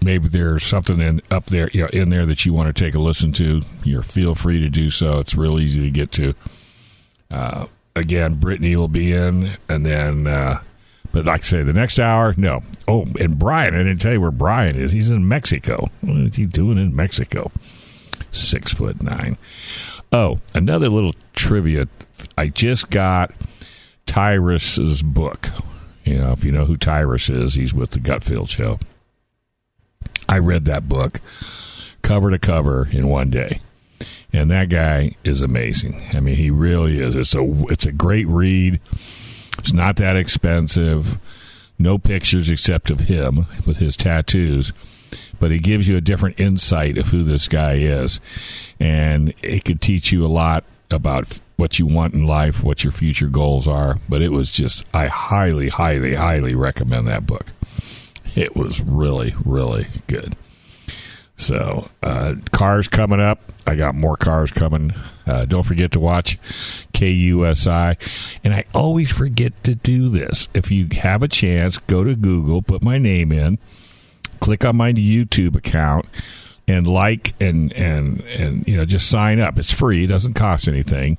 maybe 0.03 0.28
there's 0.28 0.64
something 0.64 1.01
in 1.01 1.22
up 1.30 1.46
there 1.46 1.70
you 1.72 1.82
know, 1.82 1.88
in 1.88 2.11
there 2.11 2.26
that 2.26 2.44
you 2.44 2.53
want 2.53 2.74
to 2.74 2.84
take 2.84 2.94
a 2.94 2.98
listen 2.98 3.32
to, 3.32 3.62
you're 3.84 4.03
feel 4.03 4.34
free 4.34 4.61
to 4.61 4.68
do 4.68 4.90
so. 4.90 5.18
It's 5.18 5.34
real 5.34 5.59
easy 5.59 5.82
to 5.82 5.90
get 5.90 6.12
to. 6.12 6.34
Uh, 7.30 7.66
again, 7.94 8.34
Brittany 8.34 8.76
will 8.76 8.88
be 8.88 9.12
in, 9.12 9.57
and 9.68 9.84
then, 9.86 10.26
uh, 10.26 10.61
but 11.12 11.26
like 11.26 11.40
I 11.40 11.44
say, 11.44 11.62
the 11.62 11.72
next 11.72 11.98
hour, 11.98 12.34
no. 12.36 12.62
Oh, 12.88 13.07
and 13.18 13.38
Brian, 13.38 13.74
I 13.74 13.78
didn't 13.78 13.98
tell 13.98 14.12
you 14.12 14.20
where 14.20 14.30
Brian 14.30 14.76
is. 14.76 14.92
He's 14.92 15.11
in 15.11 15.26
Mexico. 15.28 15.90
What 16.01 16.16
is 16.18 16.36
he 16.36 16.46
doing 16.46 16.78
in 16.78 16.94
Mexico? 16.94 17.51
Six 18.32 18.72
foot 18.72 19.03
nine. 19.03 19.36
Oh, 20.12 20.38
another 20.55 20.88
little 20.88 21.14
trivia. 21.34 21.88
I 22.36 22.48
just 22.48 22.90
got 22.90 23.32
Tyrus's 24.07 25.03
book. 25.03 25.48
You 26.05 26.18
know, 26.18 26.32
if 26.32 26.44
you 26.44 26.51
know 26.51 26.64
who 26.64 26.76
Tyrus 26.76 27.28
is, 27.28 27.55
he's 27.55 27.72
with 27.74 27.90
the 27.90 28.01
Gutfeld 28.01 28.51
Show. 28.51 28.78
I 30.31 30.39
read 30.39 30.64
that 30.66 30.89
book 30.89 31.20
cover 32.03 32.31
to 32.31 32.39
cover 32.39 32.89
in 32.91 33.09
one 33.09 33.31
day. 33.31 33.61
And 34.33 34.49
that 34.53 34.68
guy 34.68 35.16
is 35.24 35.43
amazing. 35.43 36.01
I 36.14 36.20
mean, 36.20 36.37
he 36.37 36.51
really 36.53 37.01
is. 37.01 37.16
It's 37.16 37.35
a 37.35 37.43
it's 37.68 37.85
a 37.85 37.91
great 37.91 38.28
read. 38.28 38.81
It's 39.59 39.72
not 39.72 39.97
that 39.97 40.16
expensive. 40.16 41.18
No 41.81 41.99
pictures 41.99 42.49
except 42.49 42.91
of 42.91 43.01
him 43.01 43.47
with 43.66 43.78
his 43.78 43.97
tattoos, 43.97 44.72
but 45.41 45.51
he 45.51 45.59
gives 45.59 45.89
you 45.89 45.97
a 45.97 46.01
different 46.01 46.39
insight 46.39 46.97
of 46.97 47.09
who 47.09 47.24
this 47.24 47.49
guy 47.49 47.74
is, 47.74 48.20
and 48.78 49.35
it 49.43 49.64
could 49.64 49.81
teach 49.81 50.12
you 50.12 50.24
a 50.24 50.28
lot 50.28 50.62
about 50.93 51.41
what 51.57 51.81
you 51.81 51.87
want 51.87 52.14
in 52.14 52.24
life, 52.26 52.62
what 52.62 52.85
your 52.85 52.93
future 52.93 53.28
goals 53.28 53.66
are. 53.66 53.99
But 54.09 54.22
it 54.22 54.31
was 54.31 54.53
just 54.53 54.85
I 54.95 55.09
highly, 55.09 55.70
highly, 55.70 56.14
highly 56.14 56.55
recommend 56.55 57.09
that 57.09 57.26
book. 57.26 57.47
It 58.35 58.57
was 58.57 58.81
really, 58.81 59.35
really 59.45 59.89
good. 60.07 60.37
So, 61.37 61.89
uh, 62.03 62.35
cars 62.53 62.87
coming 62.87 63.18
up. 63.18 63.41
I 63.66 63.74
got 63.74 63.95
more 63.95 64.16
cars 64.16 64.51
coming. 64.51 64.93
Uh, 65.26 65.47
don't 65.47 65.62
forget 65.62 65.93
to 65.93 66.01
watch 66.01 66.39
KUSI. 66.93 67.97
And 68.45 68.53
I 68.53 68.64
always 68.74 69.11
forget 69.11 69.64
to 69.64 69.74
do 69.74 70.11
this. 70.11 70.49
If 70.53 70.70
you 70.70 70.89
have 71.01 71.22
a 71.22 71.28
chance, 71.28 71.78
go 71.78 72.05
to 72.05 72.14
Google, 72.14 72.61
put 72.61 72.83
my 72.83 72.99
name 72.99 73.33
in, 73.33 73.59
click 74.41 74.66
on 74.66 74.76
my 74.76 74.93
YouTube 74.93 75.57
account, 75.57 76.07
and 76.68 76.87
like 76.87 77.35
and 77.41 77.72
and 77.72 78.20
and 78.22 78.68
you 78.68 78.76
know 78.76 78.85
just 78.85 79.09
sign 79.09 79.41
up. 79.41 79.59
It's 79.59 79.72
free; 79.72 80.05
it 80.05 80.09
doesn't 80.09 80.35
cost 80.35 80.68
anything, 80.68 81.16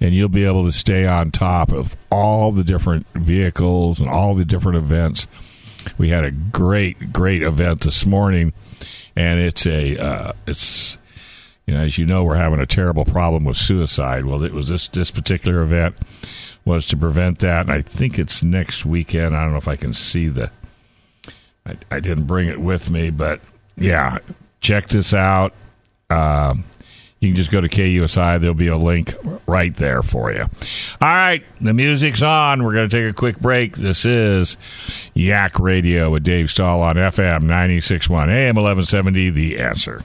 and 0.00 0.14
you'll 0.14 0.28
be 0.28 0.44
able 0.44 0.64
to 0.64 0.72
stay 0.72 1.06
on 1.06 1.30
top 1.30 1.72
of 1.72 1.96
all 2.10 2.52
the 2.52 2.64
different 2.64 3.06
vehicles 3.14 4.00
and 4.00 4.10
all 4.10 4.34
the 4.34 4.44
different 4.44 4.76
events 4.76 5.26
we 5.98 6.08
had 6.08 6.24
a 6.24 6.30
great, 6.30 7.12
great 7.12 7.42
event 7.42 7.80
this 7.80 8.06
morning, 8.06 8.52
and 9.16 9.40
it's 9.40 9.66
a 9.66 9.98
uh, 9.98 10.32
it's 10.46 10.98
you 11.66 11.74
know 11.74 11.80
as 11.80 11.98
you 11.98 12.06
know 12.06 12.24
we're 12.24 12.36
having 12.36 12.60
a 12.60 12.66
terrible 12.66 13.04
problem 13.04 13.44
with 13.44 13.56
suicide. 13.56 14.24
Well, 14.24 14.42
it 14.42 14.52
was 14.52 14.68
this 14.68 14.88
this 14.88 15.10
particular 15.10 15.62
event 15.62 15.96
was 16.64 16.86
to 16.88 16.96
prevent 16.96 17.40
that, 17.40 17.66
and 17.66 17.72
I 17.72 17.82
think 17.82 18.18
it's 18.18 18.42
next 18.42 18.84
weekend. 18.86 19.36
I 19.36 19.42
don't 19.42 19.52
know 19.52 19.58
if 19.58 19.68
I 19.68 19.76
can 19.76 19.92
see 19.92 20.28
the. 20.28 20.50
I, 21.66 21.76
I 21.90 22.00
didn't 22.00 22.26
bring 22.26 22.48
it 22.48 22.60
with 22.60 22.90
me, 22.90 23.10
but 23.10 23.40
yeah, 23.76 24.18
check 24.60 24.88
this 24.88 25.14
out. 25.14 25.52
Um, 26.10 26.64
you 27.22 27.28
can 27.28 27.36
just 27.36 27.52
go 27.52 27.60
to 27.60 27.68
KUSI. 27.68 28.40
There'll 28.40 28.52
be 28.52 28.66
a 28.66 28.76
link 28.76 29.14
right 29.46 29.74
there 29.76 30.02
for 30.02 30.32
you. 30.32 30.42
All 30.42 31.14
right, 31.14 31.44
the 31.60 31.72
music's 31.72 32.20
on. 32.20 32.64
We're 32.64 32.74
going 32.74 32.88
to 32.88 32.96
take 32.96 33.08
a 33.08 33.14
quick 33.14 33.38
break. 33.38 33.76
This 33.76 34.04
is 34.04 34.56
Yak 35.14 35.60
Radio 35.60 36.10
with 36.10 36.24
Dave 36.24 36.50
Stall 36.50 36.82
on 36.82 36.96
FM 36.96 37.44
96.1 37.44 38.28
AM 38.28 38.56
1170. 38.56 39.30
The 39.30 39.60
answer. 39.60 40.04